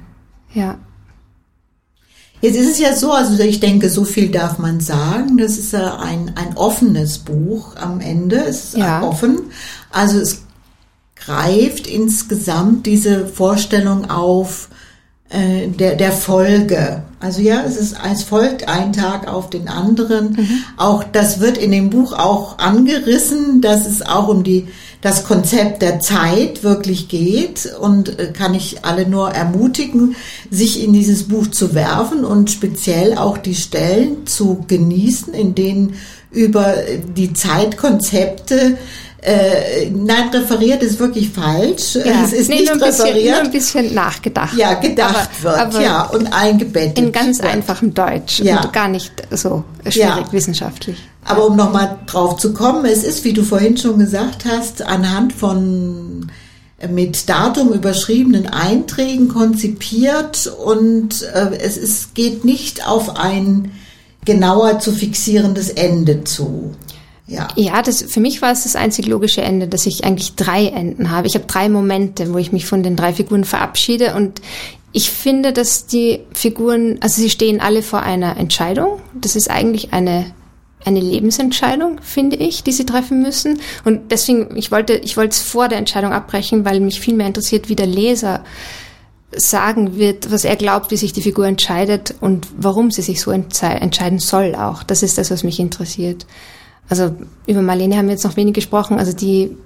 Ja. 0.52 0.76
Jetzt 2.42 2.56
ist 2.56 2.72
es 2.72 2.78
ja 2.78 2.94
so, 2.94 3.12
also 3.12 3.42
ich 3.42 3.60
denke, 3.60 3.88
so 3.88 4.04
viel 4.04 4.28
darf 4.28 4.58
man 4.58 4.80
sagen. 4.80 5.38
Das 5.38 5.56
ist 5.56 5.72
ja 5.72 5.96
ein, 5.96 6.32
ein 6.36 6.56
offenes 6.56 7.18
Buch 7.18 7.74
am 7.76 8.00
Ende. 8.00 8.36
Es 8.36 8.64
ist 8.64 8.76
ja. 8.76 9.02
offen. 9.02 9.38
Also 9.90 10.18
es 10.18 10.45
greift 11.26 11.86
insgesamt 11.86 12.86
diese 12.86 13.26
Vorstellung 13.26 14.08
auf 14.10 14.68
äh, 15.28 15.66
der, 15.66 15.96
der 15.96 16.12
Folge. 16.12 17.02
Also 17.18 17.40
ja, 17.40 17.64
es 17.66 17.76
ist, 17.76 17.96
es 18.12 18.22
folgt 18.22 18.68
ein 18.68 18.92
Tag 18.92 19.26
auf 19.26 19.50
den 19.50 19.66
anderen. 19.66 20.32
Mhm. 20.32 20.48
Auch 20.76 21.02
das 21.02 21.40
wird 21.40 21.58
in 21.58 21.72
dem 21.72 21.90
Buch 21.90 22.12
auch 22.12 22.58
angerissen, 22.58 23.60
dass 23.60 23.86
es 23.86 24.02
auch 24.02 24.28
um 24.28 24.44
die, 24.44 24.68
das 25.00 25.24
Konzept 25.24 25.82
der 25.82 25.98
Zeit 25.98 26.62
wirklich 26.62 27.08
geht 27.08 27.74
und 27.80 28.20
äh, 28.20 28.32
kann 28.32 28.54
ich 28.54 28.84
alle 28.84 29.08
nur 29.08 29.30
ermutigen, 29.30 30.14
sich 30.50 30.84
in 30.84 30.92
dieses 30.92 31.24
Buch 31.24 31.48
zu 31.48 31.74
werfen 31.74 32.24
und 32.24 32.52
speziell 32.52 33.18
auch 33.18 33.36
die 33.36 33.56
Stellen 33.56 34.26
zu 34.28 34.64
genießen, 34.68 35.34
in 35.34 35.56
denen 35.56 35.94
über 36.30 36.74
die 37.16 37.32
Zeitkonzepte 37.32 38.76
äh, 39.26 39.90
nein, 39.90 40.28
referiert 40.28 40.84
ist 40.84 41.00
wirklich 41.00 41.30
falsch. 41.30 41.96
Ja, 41.96 42.22
es 42.24 42.32
ist 42.32 42.48
nee, 42.48 42.60
nicht 42.60 42.66
nur 42.66 42.74
ein 42.74 42.92
referiert. 42.92 43.14
Bisschen, 43.14 43.30
nur 43.32 43.40
ein 43.40 43.50
bisschen 43.50 43.94
nachgedacht. 43.94 44.56
Ja, 44.56 44.74
gedacht 44.74 45.30
aber, 45.42 45.50
wird, 45.50 45.58
aber 45.58 45.80
ja, 45.80 46.02
und 46.04 46.32
eingebettet. 46.32 46.98
In 46.98 47.10
ganz 47.10 47.40
wird. 47.40 47.52
einfachem 47.52 47.92
Deutsch 47.92 48.38
ja. 48.38 48.62
und 48.62 48.72
gar 48.72 48.86
nicht 48.86 49.12
so 49.32 49.64
schwierig 49.82 50.26
ja. 50.26 50.32
wissenschaftlich. 50.32 50.96
Aber 51.24 51.48
um 51.48 51.56
nochmal 51.56 51.98
drauf 52.06 52.36
zu 52.36 52.52
kommen, 52.52 52.84
es 52.84 53.02
ist, 53.02 53.24
wie 53.24 53.32
du 53.32 53.42
vorhin 53.42 53.76
schon 53.76 53.98
gesagt 53.98 54.44
hast, 54.44 54.82
anhand 54.82 55.32
von 55.32 56.30
äh, 56.78 56.86
mit 56.86 57.28
Datum 57.28 57.72
überschriebenen 57.72 58.46
Einträgen 58.46 59.26
konzipiert 59.26 60.46
und 60.64 61.22
äh, 61.34 61.56
es 61.60 61.76
ist, 61.76 62.14
geht 62.14 62.44
nicht 62.44 62.86
auf 62.86 63.16
ein 63.16 63.72
genauer 64.24 64.78
zu 64.78 64.92
fixierendes 64.92 65.70
Ende 65.70 66.22
zu. 66.22 66.74
Ja, 67.26 67.48
ja 67.56 67.82
das, 67.82 68.02
für 68.02 68.20
mich 68.20 68.40
war 68.42 68.52
es 68.52 68.62
das 68.62 68.76
einzig 68.76 69.06
logische 69.06 69.42
Ende, 69.42 69.68
dass 69.68 69.86
ich 69.86 70.04
eigentlich 70.04 70.36
drei 70.36 70.66
Enden 70.66 71.10
habe. 71.10 71.26
Ich 71.26 71.34
habe 71.34 71.46
drei 71.46 71.68
Momente, 71.68 72.32
wo 72.32 72.38
ich 72.38 72.52
mich 72.52 72.66
von 72.66 72.82
den 72.82 72.96
drei 72.96 73.12
Figuren 73.12 73.44
verabschiede 73.44 74.14
und 74.14 74.40
ich 74.92 75.10
finde, 75.10 75.52
dass 75.52 75.86
die 75.86 76.20
Figuren, 76.32 76.98
also 77.00 77.20
sie 77.20 77.28
stehen 77.28 77.60
alle 77.60 77.82
vor 77.82 78.02
einer 78.02 78.38
Entscheidung. 78.38 79.00
Das 79.14 79.36
ist 79.36 79.50
eigentlich 79.50 79.92
eine 79.92 80.32
eine 80.86 81.00
Lebensentscheidung, 81.00 82.00
finde 82.00 82.36
ich, 82.36 82.62
die 82.62 82.70
sie 82.70 82.86
treffen 82.86 83.20
müssen. 83.20 83.60
Und 83.84 84.12
deswegen, 84.12 84.56
ich 84.56 84.70
wollte, 84.70 84.94
ich 84.94 85.16
wollte 85.16 85.30
es 85.30 85.40
vor 85.40 85.68
der 85.68 85.78
Entscheidung 85.78 86.12
abbrechen, 86.12 86.64
weil 86.64 86.78
mich 86.78 87.00
viel 87.00 87.14
mehr 87.14 87.26
interessiert, 87.26 87.68
wie 87.68 87.74
der 87.74 87.88
Leser 87.88 88.44
sagen 89.32 89.96
wird, 89.96 90.30
was 90.30 90.44
er 90.44 90.54
glaubt, 90.54 90.92
wie 90.92 90.96
sich 90.96 91.12
die 91.12 91.22
Figur 91.22 91.46
entscheidet 91.46 92.14
und 92.20 92.46
warum 92.56 92.92
sie 92.92 93.02
sich 93.02 93.20
so 93.20 93.32
entscheiden 93.32 94.20
soll 94.20 94.54
auch. 94.54 94.84
Das 94.84 95.02
ist 95.02 95.18
das, 95.18 95.32
was 95.32 95.42
mich 95.42 95.58
interessiert. 95.58 96.24
Also 96.88 97.14
über 97.46 97.62
Marlene 97.62 97.96
haben 97.96 98.06
wir 98.06 98.12
jetzt 98.12 98.24
noch 98.24 98.36
wenig 98.36 98.54
gesprochen. 98.54 98.98
Also 98.98 99.12
die, 99.12 99.56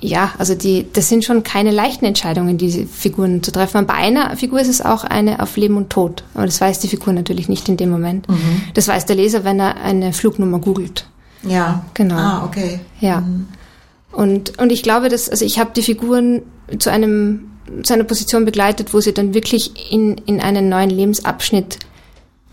ja, 0.00 0.32
also 0.38 0.54
die, 0.54 0.86
das 0.92 1.08
sind 1.08 1.24
schon 1.24 1.42
keine 1.42 1.70
leichten 1.70 2.04
Entscheidungen, 2.04 2.58
diese 2.58 2.86
Figuren 2.86 3.42
zu 3.42 3.52
treffen. 3.52 3.78
Und 3.78 3.86
bei 3.86 3.94
einer 3.94 4.36
Figur 4.36 4.60
ist 4.60 4.68
es 4.68 4.80
auch 4.80 5.04
eine 5.04 5.42
auf 5.42 5.56
Leben 5.56 5.76
und 5.76 5.90
Tod. 5.90 6.24
Aber 6.34 6.46
das 6.46 6.60
weiß 6.60 6.80
die 6.80 6.88
Figur 6.88 7.12
natürlich 7.12 7.48
nicht 7.48 7.68
in 7.68 7.76
dem 7.76 7.90
Moment. 7.90 8.28
Mhm. 8.28 8.62
Das 8.74 8.88
weiß 8.88 9.06
der 9.06 9.16
Leser, 9.16 9.44
wenn 9.44 9.60
er 9.60 9.76
eine 9.76 10.12
Flugnummer 10.12 10.58
googelt. 10.58 11.06
Ja. 11.42 11.84
Genau. 11.94 12.16
Ah, 12.16 12.44
okay. 12.44 12.80
Ja. 13.00 13.20
Mhm. 13.20 13.48
Und, 14.12 14.58
und 14.58 14.72
ich 14.72 14.82
glaube, 14.82 15.08
dass, 15.08 15.28
also 15.28 15.44
ich 15.44 15.58
habe 15.58 15.70
die 15.74 15.82
Figuren 15.82 16.42
zu 16.78 16.90
einem, 16.90 17.50
zu 17.82 17.94
einer 17.94 18.04
Position 18.04 18.44
begleitet, 18.44 18.92
wo 18.92 19.00
sie 19.00 19.14
dann 19.14 19.34
wirklich 19.34 19.92
in, 19.92 20.16
in 20.26 20.40
einen 20.40 20.68
neuen 20.68 20.90
Lebensabschnitt 20.90 21.78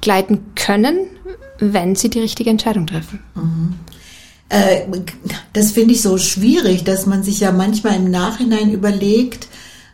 gleiten 0.02 0.54
können, 0.56 1.08
wenn 1.60 1.96
sie 1.96 2.10
die 2.10 2.20
richtige 2.20 2.50
Entscheidung 2.50 2.86
treffen. 2.86 3.20
Mhm. 3.36 3.76
Äh, 4.50 4.82
das 5.54 5.72
finde 5.72 5.94
ich 5.94 6.02
so 6.02 6.18
schwierig, 6.18 6.84
dass 6.84 7.06
man 7.06 7.24
sich 7.24 7.40
ja 7.42 7.52
manchmal 7.52 7.96
im 7.96 8.10
Nachhinein 8.10 8.72
überlegt, 8.72 9.48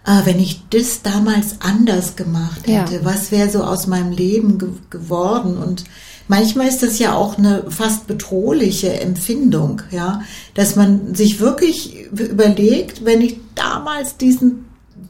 ah, 0.04 0.22
wenn 0.26 0.40
ich 0.40 0.62
das 0.70 1.02
damals 1.02 1.62
anders 1.62 2.16
gemacht 2.16 2.68
hätte, 2.68 2.96
ja. 2.96 3.00
was 3.06 3.32
wäre 3.32 3.50
so 3.50 3.64
aus 3.64 3.88
meinem 3.88 4.12
Leben 4.12 4.60
ge 4.60 4.70
geworden? 4.90 5.58
Und 5.58 5.86
manchmal 6.28 6.68
ist 6.68 6.84
das 6.84 7.00
ja 7.00 7.16
auch 7.16 7.38
eine 7.38 7.66
fast 7.70 8.06
bedrohliche 8.08 9.00
Empfindung, 9.00 9.82
ja, 9.92 10.22
dass 10.54 10.76
man 10.76 11.16
sich 11.16 11.40
wirklich 11.40 12.06
überlegt, 12.12 13.06
wenn 13.06 13.22
ich 13.22 13.38
damals 13.56 14.18
diesen 14.18 14.66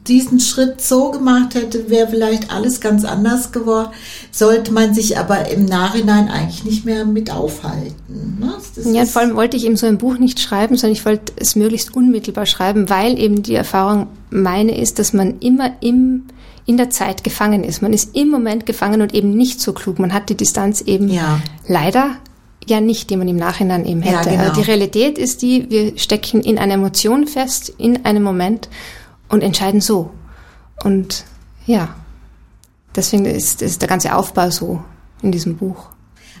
diesen 0.06 0.38
Schritt 0.38 0.80
so 0.82 1.10
gemacht 1.10 1.54
hätte, 1.54 1.88
wäre 1.88 2.08
vielleicht 2.08 2.50
alles 2.52 2.80
ganz 2.80 3.04
anders 3.04 3.52
geworden. 3.52 3.88
Sollte 4.30 4.72
man 4.72 4.94
sich 4.94 5.18
aber 5.18 5.48
im 5.50 5.64
Nachhinein 5.64 6.28
eigentlich 6.28 6.64
nicht 6.64 6.84
mehr 6.84 7.04
mit 7.04 7.30
aufhalten. 7.30 8.38
Ne? 8.40 8.52
ja, 8.92 9.06
vor 9.06 9.22
allem 9.22 9.36
wollte 9.36 9.56
ich 9.56 9.64
eben 9.64 9.76
so 9.76 9.86
ein 9.86 9.98
Buch 9.98 10.18
nicht 10.18 10.40
schreiben, 10.40 10.76
sondern 10.76 10.96
ich 10.96 11.06
wollte 11.06 11.32
es 11.36 11.56
möglichst 11.56 11.94
unmittelbar 11.94 12.46
schreiben, 12.46 12.90
weil 12.90 13.18
eben 13.18 13.42
die 13.42 13.54
Erfahrung 13.54 14.08
meine 14.30 14.76
ist, 14.78 14.98
dass 14.98 15.12
man 15.12 15.40
immer 15.40 15.72
im 15.80 16.24
in 16.66 16.76
der 16.78 16.90
Zeit 16.90 17.24
gefangen 17.24 17.62
ist. 17.62 17.82
Man 17.82 17.92
ist 17.92 18.16
im 18.16 18.30
Moment 18.30 18.64
gefangen 18.64 19.02
und 19.02 19.14
eben 19.14 19.36
nicht 19.36 19.60
so 19.60 19.74
klug. 19.74 19.98
Man 19.98 20.14
hat 20.14 20.30
die 20.30 20.34
Distanz 20.34 20.80
eben 20.80 21.08
ja. 21.10 21.40
leider 21.68 22.16
ja 22.66 22.80
nicht, 22.80 23.10
die 23.10 23.16
man 23.16 23.28
im 23.28 23.36
Nachhinein 23.36 23.84
eben 23.84 24.00
hätte. 24.00 24.30
Ja, 24.30 24.44
genau. 24.44 24.54
die 24.54 24.62
Realität 24.62 25.18
ist 25.18 25.42
die, 25.42 25.68
wir 25.70 25.98
stecken 25.98 26.40
in 26.40 26.58
einer 26.58 26.74
Emotion 26.74 27.26
fest, 27.26 27.72
in 27.76 28.06
einem 28.06 28.22
Moment 28.22 28.68
und 29.28 29.42
entscheiden 29.42 29.80
so. 29.80 30.10
Und 30.82 31.24
ja, 31.66 31.94
deswegen 32.94 33.24
ist, 33.24 33.62
ist 33.62 33.80
der 33.80 33.88
ganze 33.88 34.14
Aufbau 34.14 34.50
so 34.50 34.82
in 35.22 35.32
diesem 35.32 35.56
Buch. 35.56 35.88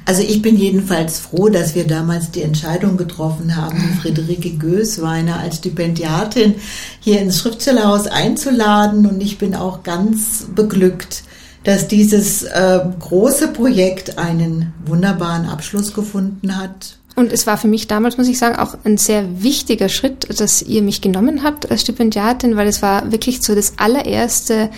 Also 0.06 0.22
ich 0.22 0.42
bin 0.42 0.56
jedenfalls 0.56 1.18
froh, 1.18 1.48
dass 1.48 1.74
wir 1.74 1.86
damals 1.86 2.30
die 2.30 2.42
Entscheidung 2.42 2.96
getroffen 2.96 3.56
haben, 3.56 3.78
Friederike 4.02 4.50
Gößweiner 4.50 5.38
als 5.38 5.56
Stipendiatin 5.56 6.56
hier 7.00 7.20
ins 7.20 7.38
Schriftstellerhaus 7.38 8.06
einzuladen. 8.06 9.06
Und 9.06 9.22
ich 9.22 9.38
bin 9.38 9.54
auch 9.54 9.82
ganz 9.82 10.46
beglückt, 10.54 11.24
dass 11.64 11.88
dieses 11.88 12.42
äh, 12.42 12.80
große 13.00 13.48
Projekt 13.48 14.18
einen 14.18 14.74
wunderbaren 14.84 15.46
Abschluss 15.46 15.94
gefunden 15.94 16.56
hat. 16.56 16.98
Und 17.16 17.32
es 17.32 17.46
war 17.46 17.56
für 17.56 17.68
mich 17.68 17.86
damals, 17.86 18.18
muss 18.18 18.28
ich 18.28 18.38
sagen, 18.38 18.56
auch 18.56 18.76
ein 18.84 18.98
sehr 18.98 19.42
wichtiger 19.42 19.88
Schritt, 19.88 20.40
dass 20.40 20.62
ihr 20.62 20.82
mich 20.82 21.00
genommen 21.00 21.44
habt 21.44 21.70
als 21.70 21.82
Stipendiatin, 21.82 22.56
weil 22.56 22.66
es 22.66 22.82
war 22.82 23.12
wirklich 23.12 23.42
so 23.42 23.54
das 23.54 23.74
allererste 23.78 24.70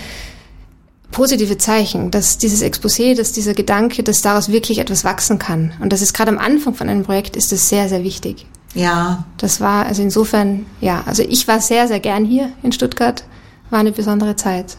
positive 1.12 1.56
Zeichen, 1.56 2.10
dass 2.10 2.36
dieses 2.36 2.62
Exposé, 2.62 3.16
dass 3.16 3.32
dieser 3.32 3.54
Gedanke, 3.54 4.02
dass 4.02 4.20
daraus 4.20 4.50
wirklich 4.50 4.78
etwas 4.78 5.04
wachsen 5.04 5.38
kann. 5.38 5.72
Und 5.80 5.92
das 5.92 6.02
ist 6.02 6.12
gerade 6.12 6.30
am 6.30 6.38
Anfang 6.38 6.74
von 6.74 6.88
einem 6.88 7.04
Projekt 7.04 7.36
ist 7.36 7.52
das 7.52 7.68
sehr, 7.68 7.88
sehr 7.88 8.04
wichtig. 8.04 8.46
Ja. 8.74 9.24
Das 9.38 9.60
war, 9.60 9.86
also 9.86 10.02
insofern, 10.02 10.66
ja, 10.82 11.02
also 11.06 11.22
ich 11.22 11.48
war 11.48 11.60
sehr, 11.60 11.88
sehr 11.88 12.00
gern 12.00 12.26
hier 12.26 12.50
in 12.62 12.72
Stuttgart. 12.72 13.24
War 13.70 13.78
eine 13.80 13.92
besondere 13.92 14.36
Zeit. 14.36 14.76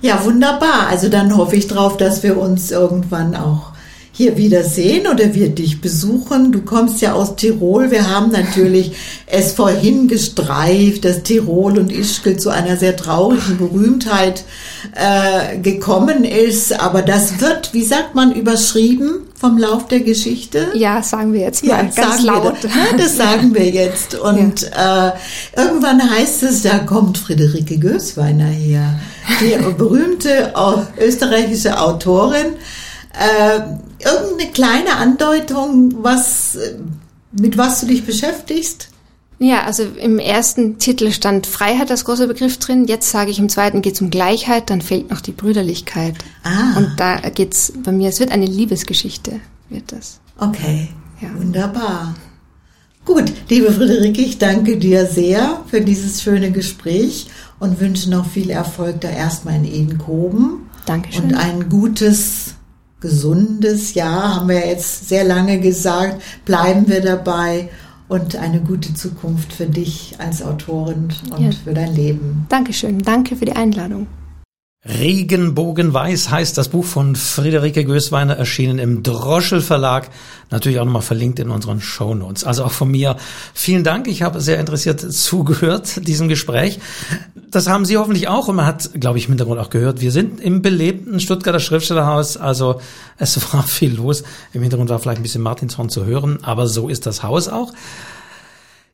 Ja, 0.00 0.24
wunderbar. 0.24 0.86
Also 0.88 1.08
dann 1.08 1.36
hoffe 1.36 1.56
ich 1.56 1.66
drauf, 1.66 1.96
dass 1.96 2.22
wir 2.22 2.38
uns 2.38 2.70
irgendwann 2.70 3.34
auch 3.34 3.73
hier 4.16 4.36
wieder 4.36 4.62
sehen 4.62 5.08
oder 5.08 5.34
wir 5.34 5.48
dich 5.48 5.80
besuchen. 5.80 6.52
Du 6.52 6.62
kommst 6.62 7.00
ja 7.00 7.14
aus 7.14 7.34
Tirol. 7.34 7.90
Wir 7.90 8.08
haben 8.08 8.30
natürlich 8.30 8.92
es 9.26 9.52
vorhin 9.52 10.06
gestreift, 10.06 11.04
dass 11.04 11.24
Tirol 11.24 11.78
und 11.78 11.90
Ischgl 11.90 12.36
zu 12.36 12.50
einer 12.50 12.76
sehr 12.76 12.96
traurigen 12.96 13.58
Berühmtheit 13.58 14.44
äh, 14.94 15.58
gekommen 15.58 16.22
ist. 16.22 16.80
Aber 16.80 17.02
das 17.02 17.40
wird, 17.40 17.74
wie 17.74 17.82
sagt 17.82 18.14
man, 18.14 18.32
überschrieben 18.32 19.26
vom 19.34 19.58
Lauf 19.58 19.88
der 19.88 20.00
Geschichte? 20.00 20.68
Ja, 20.74 21.02
sagen 21.02 21.32
wir 21.32 21.40
jetzt 21.40 21.64
mal 21.64 21.84
ja, 21.84 22.02
ganz 22.02 22.22
laut. 22.22 22.54
Das, 22.62 22.70
ja, 22.72 22.96
das 22.96 23.16
sagen 23.16 23.52
wir 23.52 23.68
jetzt. 23.68 24.14
Und 24.14 24.62
ja. 24.62 25.08
äh, 25.08 25.12
irgendwann 25.56 26.08
heißt 26.08 26.44
es, 26.44 26.62
da 26.62 26.78
kommt 26.78 27.18
Friederike 27.18 27.78
Gößweiner 27.78 28.46
her, 28.46 29.00
die 29.40 29.56
berühmte 29.76 30.54
österreichische 31.00 31.80
Autorin. 31.80 32.54
Äh, 33.12 33.60
irgendeine 34.04 34.50
kleine 34.50 34.96
Andeutung, 34.96 36.02
was, 36.02 36.58
mit 37.32 37.56
was 37.56 37.80
du 37.80 37.86
dich 37.86 38.04
beschäftigst? 38.04 38.88
Ja, 39.38 39.64
also 39.64 39.82
im 39.82 40.18
ersten 40.18 40.78
Titel 40.78 41.10
stand 41.10 41.46
Freiheit 41.46 41.90
als 41.90 42.04
großer 42.04 42.26
Begriff 42.26 42.58
drin. 42.58 42.86
Jetzt 42.86 43.10
sage 43.10 43.30
ich 43.30 43.38
im 43.38 43.48
zweiten 43.48 43.82
geht 43.82 43.94
es 43.94 44.00
um 44.00 44.10
Gleichheit, 44.10 44.70
dann 44.70 44.80
fehlt 44.80 45.10
noch 45.10 45.20
die 45.20 45.32
Brüderlichkeit. 45.32 46.14
Ah. 46.44 46.78
Und 46.78 46.94
da 46.98 47.16
geht's 47.30 47.72
bei 47.84 47.92
mir, 47.92 48.08
es 48.08 48.20
wird 48.20 48.30
eine 48.30 48.46
Liebesgeschichte, 48.46 49.40
wird 49.68 49.92
das. 49.92 50.20
Okay, 50.38 50.88
ja. 51.20 51.28
wunderbar. 51.36 52.14
Gut, 53.04 53.30
liebe 53.50 53.70
Friederike, 53.70 54.22
ich 54.22 54.38
danke 54.38 54.78
dir 54.78 55.04
sehr 55.06 55.62
für 55.66 55.82
dieses 55.82 56.22
schöne 56.22 56.50
Gespräch 56.50 57.26
und 57.58 57.80
wünsche 57.80 58.08
noch 58.08 58.26
viel 58.26 58.48
Erfolg 58.50 59.00
da 59.02 59.10
erstmal 59.10 59.56
in 59.56 59.66
Edenkoben. 59.66 60.70
Dankeschön. 60.86 61.24
Und 61.24 61.34
ein 61.34 61.68
gutes 61.68 62.54
gesundes 63.04 63.92
Jahr, 63.92 64.36
haben 64.36 64.48
wir 64.48 64.66
jetzt 64.66 65.10
sehr 65.10 65.24
lange 65.24 65.60
gesagt, 65.60 66.22
bleiben 66.46 66.88
wir 66.88 67.02
dabei 67.02 67.68
und 68.08 68.34
eine 68.36 68.60
gute 68.60 68.94
Zukunft 68.94 69.52
für 69.52 69.66
dich 69.66 70.14
als 70.16 70.42
Autorin 70.42 71.12
und 71.30 71.38
ja. 71.38 71.50
für 71.52 71.74
dein 71.74 71.94
Leben. 71.94 72.46
Dankeschön, 72.48 73.00
danke 73.00 73.36
für 73.36 73.44
die 73.44 73.52
Einladung. 73.52 74.06
Regenbogenweiß 74.86 76.30
heißt 76.30 76.58
das 76.58 76.68
Buch 76.68 76.84
von 76.84 77.16
Friederike 77.16 77.84
Gößweiner, 77.84 78.36
erschienen 78.36 78.78
im 78.78 79.02
Droschel 79.02 79.62
Verlag. 79.62 80.10
Natürlich 80.50 80.78
auch 80.78 80.84
nochmal 80.84 81.00
verlinkt 81.00 81.38
in 81.38 81.48
unseren 81.48 81.80
Show 81.80 82.14
Notes. 82.14 82.44
Also 82.44 82.64
auch 82.64 82.70
von 82.70 82.90
mir 82.90 83.16
vielen 83.54 83.82
Dank. 83.82 84.08
Ich 84.08 84.20
habe 84.22 84.42
sehr 84.42 84.60
interessiert 84.60 85.00
zugehört, 85.00 86.06
diesem 86.06 86.28
Gespräch. 86.28 86.80
Das 87.50 87.66
haben 87.66 87.86
Sie 87.86 87.96
hoffentlich 87.96 88.28
auch. 88.28 88.48
Und 88.48 88.56
man 88.56 88.66
hat, 88.66 88.90
glaube 89.00 89.16
ich, 89.16 89.24
im 89.24 89.30
Hintergrund 89.30 89.58
auch 89.58 89.70
gehört, 89.70 90.02
wir 90.02 90.12
sind 90.12 90.38
im 90.38 90.60
belebten 90.60 91.18
Stuttgarter 91.18 91.60
Schriftstellerhaus. 91.60 92.36
Also 92.36 92.80
es 93.16 93.54
war 93.54 93.62
viel 93.62 93.94
los. 93.94 94.22
Im 94.52 94.60
Hintergrund 94.60 94.90
war 94.90 94.98
vielleicht 94.98 95.18
ein 95.18 95.22
bisschen 95.22 95.42
Martinshorn 95.42 95.88
zu 95.88 96.04
hören. 96.04 96.40
Aber 96.42 96.66
so 96.66 96.90
ist 96.90 97.06
das 97.06 97.22
Haus 97.22 97.48
auch. 97.48 97.72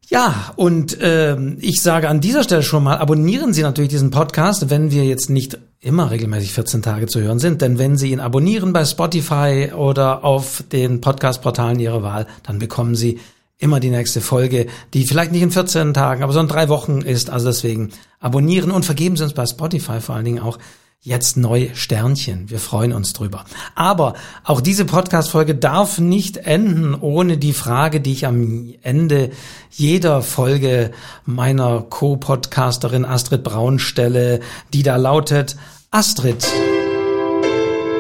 Ja, 0.08 0.52
und 0.54 0.98
ähm, 1.00 1.58
ich 1.60 1.82
sage 1.82 2.08
an 2.08 2.20
dieser 2.20 2.44
Stelle 2.44 2.62
schon 2.62 2.82
mal, 2.84 2.98
abonnieren 2.98 3.52
Sie 3.52 3.62
natürlich 3.62 3.90
diesen 3.90 4.10
Podcast, 4.10 4.70
wenn 4.70 4.90
wir 4.90 5.04
jetzt 5.04 5.30
nicht 5.30 5.58
immer 5.80 6.10
regelmäßig 6.10 6.52
14 6.52 6.82
Tage 6.82 7.06
zu 7.06 7.20
hören 7.20 7.38
sind. 7.38 7.62
Denn 7.62 7.78
wenn 7.78 7.96
Sie 7.96 8.12
ihn 8.12 8.20
abonnieren 8.20 8.72
bei 8.72 8.84
Spotify 8.84 9.72
oder 9.74 10.24
auf 10.24 10.62
den 10.70 11.00
Podcast-Portalen 11.00 11.80
Ihrer 11.80 12.02
Wahl, 12.02 12.26
dann 12.42 12.58
bekommen 12.58 12.94
Sie 12.94 13.18
immer 13.58 13.80
die 13.80 13.90
nächste 13.90 14.20
Folge, 14.20 14.66
die 14.94 15.04
vielleicht 15.04 15.32
nicht 15.32 15.42
in 15.42 15.50
14 15.50 15.94
Tagen, 15.94 16.22
aber 16.22 16.32
so 16.32 16.40
in 16.40 16.48
drei 16.48 16.68
Wochen 16.68 17.00
ist. 17.00 17.30
Also 17.30 17.46
deswegen 17.48 17.90
abonnieren 18.18 18.70
und 18.70 18.84
vergeben 18.84 19.16
Sie 19.16 19.24
uns 19.24 19.32
bei 19.32 19.46
Spotify 19.46 20.00
vor 20.00 20.14
allen 20.14 20.24
Dingen 20.24 20.40
auch 20.40 20.58
jetzt 21.02 21.38
neu 21.38 21.70
Sternchen. 21.72 22.50
Wir 22.50 22.58
freuen 22.58 22.92
uns 22.92 23.14
drüber. 23.14 23.46
Aber 23.74 24.14
auch 24.44 24.60
diese 24.60 24.84
Podcast-Folge 24.84 25.54
darf 25.54 25.98
nicht 25.98 26.36
enden 26.36 26.94
ohne 26.94 27.38
die 27.38 27.54
Frage, 27.54 28.02
die 28.02 28.12
ich 28.12 28.26
am 28.26 28.74
Ende 28.82 29.30
jeder 29.70 30.20
Folge 30.20 30.90
meiner 31.24 31.80
Co-Podcasterin 31.80 33.06
Astrid 33.06 33.42
Braun 33.42 33.78
stelle, 33.78 34.40
die 34.74 34.82
da 34.82 34.96
lautet, 34.96 35.56
Astrid, 35.90 36.46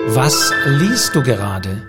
was 0.08 0.52
liest 0.66 1.14
du 1.14 1.22
gerade? 1.22 1.82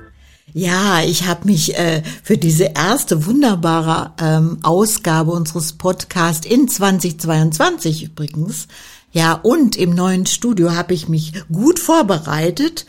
Ja, 0.53 1.01
ich 1.01 1.28
habe 1.28 1.45
mich 1.45 1.78
äh, 1.78 2.03
für 2.24 2.38
diese 2.38 2.72
erste 2.76 3.26
wunderbare 3.26 4.12
ähm, 4.22 4.59
Ausgabe 4.64 5.32
unseres 5.32 5.74
Podcasts 5.74 6.45
in 6.45 6.70
2022 6.70 8.03
übrigens 8.03 8.68
ja, 9.12 9.34
und 9.34 9.76
im 9.76 9.91
neuen 9.91 10.26
Studio 10.26 10.74
habe 10.74 10.93
ich 10.93 11.09
mich 11.09 11.34
gut 11.51 11.80
vorbereitet, 11.80 12.86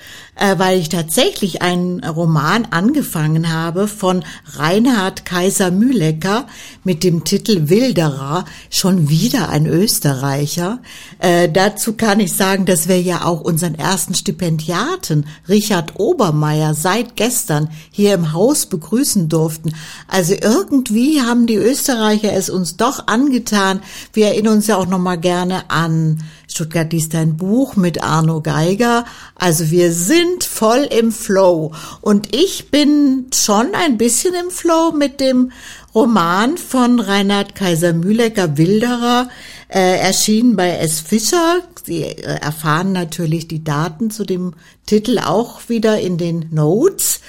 weil 0.57 0.78
ich 0.78 0.89
tatsächlich 0.89 1.61
einen 1.61 2.03
Roman 2.03 2.66
angefangen 2.70 3.53
habe 3.53 3.87
von 3.87 4.24
Reinhard 4.55 5.26
Kaiser 5.26 5.70
Mühlecker 5.70 6.47
mit 6.85 7.05
dem 7.05 7.24
Titel 7.24 7.68
Wilderer, 7.68 8.47
schon 8.70 9.11
wieder 9.11 9.51
ein 9.51 9.66
Österreicher. 9.66 10.80
Äh, 11.18 11.51
dazu 11.51 11.93
kann 11.93 12.18
ich 12.18 12.33
sagen, 12.33 12.64
dass 12.64 12.89
wir 12.89 13.01
ja 13.01 13.24
auch 13.24 13.43
unseren 13.43 13.74
ersten 13.74 14.14
Stipendiaten, 14.14 15.26
Richard 15.49 16.01
Obermeier, 16.01 16.74
seit 16.74 17.16
gestern 17.16 17.68
hier 17.91 18.14
im 18.14 18.33
Haus 18.33 18.66
begrüßen 18.66 19.28
durften. 19.28 19.74
Also 20.09 20.35
irgendwie 20.35 21.20
haben 21.20 21.47
die 21.47 21.57
Österreicher 21.57 22.33
es 22.33 22.49
uns 22.49 22.76
doch 22.78 23.07
angetan. 23.07 23.80
Wir 24.14 24.28
erinnern 24.28 24.55
uns 24.55 24.66
ja 24.66 24.76
auch 24.76 24.87
nochmal 24.87 25.18
gerne 25.18 25.70
an 25.70 26.22
Stuttgart 26.53 26.93
liest 26.93 27.15
ein 27.15 27.37
Buch 27.37 27.77
mit 27.77 28.03
Arno 28.03 28.43
Geiger. 28.43 29.05
Also 29.35 29.71
wir 29.71 29.93
sind 29.93 30.45
voll 30.45 30.87
im 30.91 31.11
Flow. 31.11 31.73
Und 32.03 32.35
ich 32.37 32.71
bin 32.71 33.27
schon 33.35 33.75
ein 33.75 33.97
bisschen 33.97 34.35
im 34.35 34.51
Flow 34.51 34.93
mit 34.93 35.19
dem 35.19 35.51
Roman 35.95 36.59
von 36.59 37.01
Reinhard 37.01 37.55
Kaiser-Mühlecker 37.55 38.57
Wilderer, 38.59 39.29
äh, 39.69 39.99
erschienen 39.99 40.55
bei 40.55 40.77
S. 40.77 41.01
Fischer. 41.01 41.61
Sie 41.85 42.03
äh, 42.03 42.41
erfahren 42.41 42.93
natürlich 42.93 43.49
die 43.49 43.65
Daten 43.65 44.11
zu 44.11 44.25
dem 44.25 44.53
Titel 44.87 45.19
auch 45.19 45.69
wieder 45.69 46.01
in 46.01 46.19
den 46.19 46.49
Notes. 46.51 47.21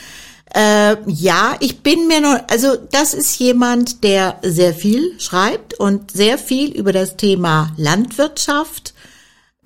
Äh, 0.54 0.98
ja, 1.08 1.56
ich 1.62 1.80
bin 1.80 2.08
mir 2.08 2.22
noch, 2.22 2.40
also 2.50 2.76
das 2.92 3.14
ist 3.14 3.40
jemand, 3.40 4.04
der 4.04 4.38
sehr 4.44 4.74
viel 4.74 5.20
schreibt 5.20 5.74
und 5.80 6.12
sehr 6.12 6.38
viel 6.38 6.72
über 6.72 6.94
das 6.94 7.18
Thema 7.18 7.72
Landwirtschaft, 7.78 8.93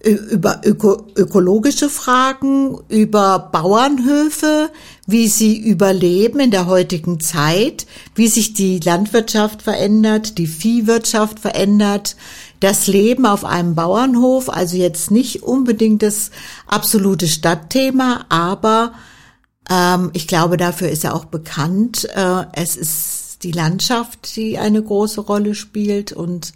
über 0.03 0.61
öko 0.63 1.07
ökologische 1.15 1.89
Fragen, 1.89 2.77
über 2.87 3.49
Bauernhöfe, 3.51 4.69
wie 5.07 5.27
sie 5.27 5.57
überleben 5.57 6.39
in 6.39 6.51
der 6.51 6.67
heutigen 6.67 7.19
Zeit, 7.19 7.87
wie 8.13 8.27
sich 8.27 8.53
die 8.53 8.79
Landwirtschaft 8.79 9.63
verändert, 9.63 10.37
die 10.37 10.45
Viehwirtschaft 10.45 11.39
verändert, 11.39 12.15
das 12.59 12.87
Leben 12.87 13.25
auf 13.25 13.43
einem 13.43 13.73
Bauernhof, 13.73 14.49
also 14.49 14.77
jetzt 14.77 15.09
nicht 15.09 15.41
unbedingt 15.43 16.03
das 16.03 16.29
absolute 16.67 17.27
Stadtthema, 17.27 18.25
aber 18.29 18.93
ähm, 19.69 20.11
ich 20.13 20.27
glaube, 20.27 20.57
dafür 20.57 20.89
ist 20.89 21.05
er 21.05 21.15
auch 21.15 21.25
bekannt. 21.25 22.07
Äh, 22.15 22.43
es 22.53 22.75
ist 22.75 23.43
die 23.43 23.51
Landschaft, 23.51 24.35
die 24.35 24.57
eine 24.57 24.81
große 24.81 25.21
Rolle 25.21 25.55
spielt 25.55 26.11
und 26.11 26.53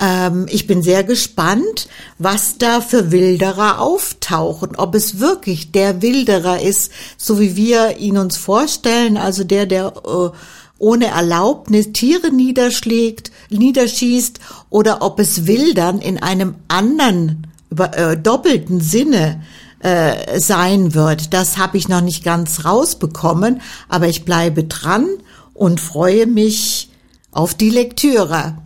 ähm, 0.00 0.46
ich 0.50 0.66
bin 0.66 0.82
sehr 0.82 1.04
gespannt, 1.04 1.88
was 2.18 2.58
da 2.58 2.80
für 2.80 3.12
Wilderer 3.12 3.80
auftauchen, 3.80 4.76
ob 4.76 4.94
es 4.94 5.20
wirklich 5.20 5.72
der 5.72 6.02
Wilderer 6.02 6.60
ist, 6.60 6.90
so 7.16 7.38
wie 7.38 7.56
wir 7.56 7.98
ihn 7.98 8.18
uns 8.18 8.36
vorstellen, 8.36 9.16
also 9.16 9.44
der, 9.44 9.66
der 9.66 9.92
äh, 10.04 10.30
ohne 10.78 11.06
Erlaubnis 11.06 11.92
Tiere 11.92 12.32
niederschlägt, 12.32 13.30
niederschießt, 13.50 14.40
oder 14.70 15.02
ob 15.02 15.20
es 15.20 15.46
Wildern 15.46 16.00
in 16.00 16.20
einem 16.22 16.56
anderen, 16.68 17.46
über, 17.70 17.96
äh, 17.96 18.16
doppelten 18.16 18.80
Sinne 18.80 19.42
äh, 19.80 20.40
sein 20.40 20.94
wird. 20.94 21.32
Das 21.32 21.56
habe 21.56 21.76
ich 21.76 21.88
noch 21.88 22.00
nicht 22.00 22.24
ganz 22.24 22.64
rausbekommen, 22.64 23.60
aber 23.88 24.08
ich 24.08 24.24
bleibe 24.24 24.64
dran 24.64 25.06
und 25.52 25.80
freue 25.80 26.26
mich 26.26 26.90
auf 27.30 27.54
die 27.54 27.70
Lektüre. 27.70 28.56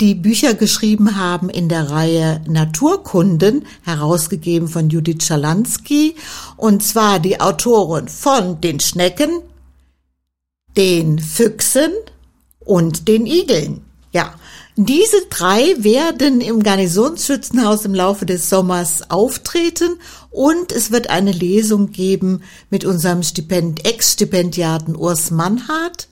die 0.00 0.14
Bücher 0.14 0.54
geschrieben 0.54 1.16
haben 1.16 1.48
in 1.48 1.68
der 1.68 1.90
Reihe 1.90 2.40
Naturkunden, 2.48 3.66
herausgegeben 3.82 4.66
von 4.68 4.90
Judith 4.90 5.24
Schalansky, 5.24 6.16
und 6.56 6.82
zwar 6.82 7.20
die 7.20 7.40
Autoren 7.40 8.08
von 8.08 8.60
den 8.60 8.80
Schnecken, 8.80 9.30
den 10.76 11.18
Füchsen 11.20 11.92
und 12.58 13.06
den 13.06 13.26
Igeln. 13.26 13.82
Ja, 14.12 14.34
diese 14.76 15.26
drei 15.28 15.74
werden 15.78 16.40
im 16.40 16.62
Garnisonsschützenhaus 16.62 17.84
im 17.84 17.94
Laufe 17.94 18.24
des 18.24 18.48
Sommers 18.48 19.10
auftreten 19.10 19.98
und 20.30 20.72
es 20.72 20.90
wird 20.90 21.10
eine 21.10 21.32
Lesung 21.32 21.90
geben 21.90 22.40
mit 22.70 22.86
unserem 22.86 23.22
Stipend 23.22 23.84
Ex-Stipendiaten 23.84 24.96
Urs 24.96 25.30
Mannhardt. 25.30 26.08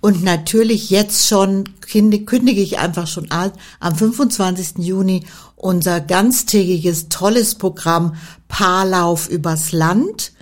Und 0.00 0.24
natürlich 0.24 0.90
jetzt 0.90 1.28
schon 1.28 1.64
kündige 1.80 2.60
ich 2.60 2.78
einfach 2.78 3.06
schon 3.06 3.30
an, 3.30 3.52
am 3.78 3.94
25. 3.94 4.78
Juni 4.78 5.24
unser 5.54 6.00
ganztägiges 6.00 7.08
tolles 7.08 7.54
Programm 7.54 8.16
Paarlauf 8.48 9.28
übers 9.28 9.70
Land, 9.70 10.32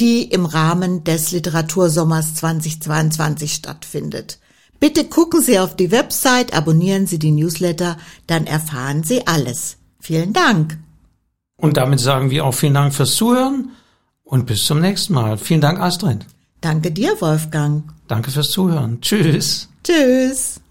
die 0.00 0.24
im 0.24 0.46
Rahmen 0.46 1.04
des 1.04 1.30
Literatursommers 1.30 2.34
2022 2.34 3.54
stattfindet. 3.54 4.40
Bitte 4.82 5.04
gucken 5.04 5.40
Sie 5.40 5.60
auf 5.60 5.76
die 5.76 5.92
Website, 5.92 6.52
abonnieren 6.52 7.06
Sie 7.06 7.20
die 7.20 7.30
Newsletter, 7.30 7.98
dann 8.26 8.48
erfahren 8.48 9.04
Sie 9.04 9.24
alles. 9.28 9.76
Vielen 10.00 10.32
Dank. 10.32 10.76
Und 11.56 11.76
damit 11.76 12.00
sagen 12.00 12.30
wir 12.30 12.44
auch 12.44 12.50
vielen 12.50 12.74
Dank 12.74 12.92
fürs 12.92 13.14
Zuhören 13.14 13.70
und 14.24 14.46
bis 14.46 14.64
zum 14.64 14.80
nächsten 14.80 15.14
Mal. 15.14 15.38
Vielen 15.38 15.60
Dank, 15.60 15.78
Astrid. 15.78 16.26
Danke 16.60 16.90
dir, 16.90 17.14
Wolfgang. 17.20 17.84
Danke 18.08 18.32
fürs 18.32 18.50
Zuhören. 18.50 19.00
Tschüss. 19.00 19.68
Tschüss. 19.84 20.61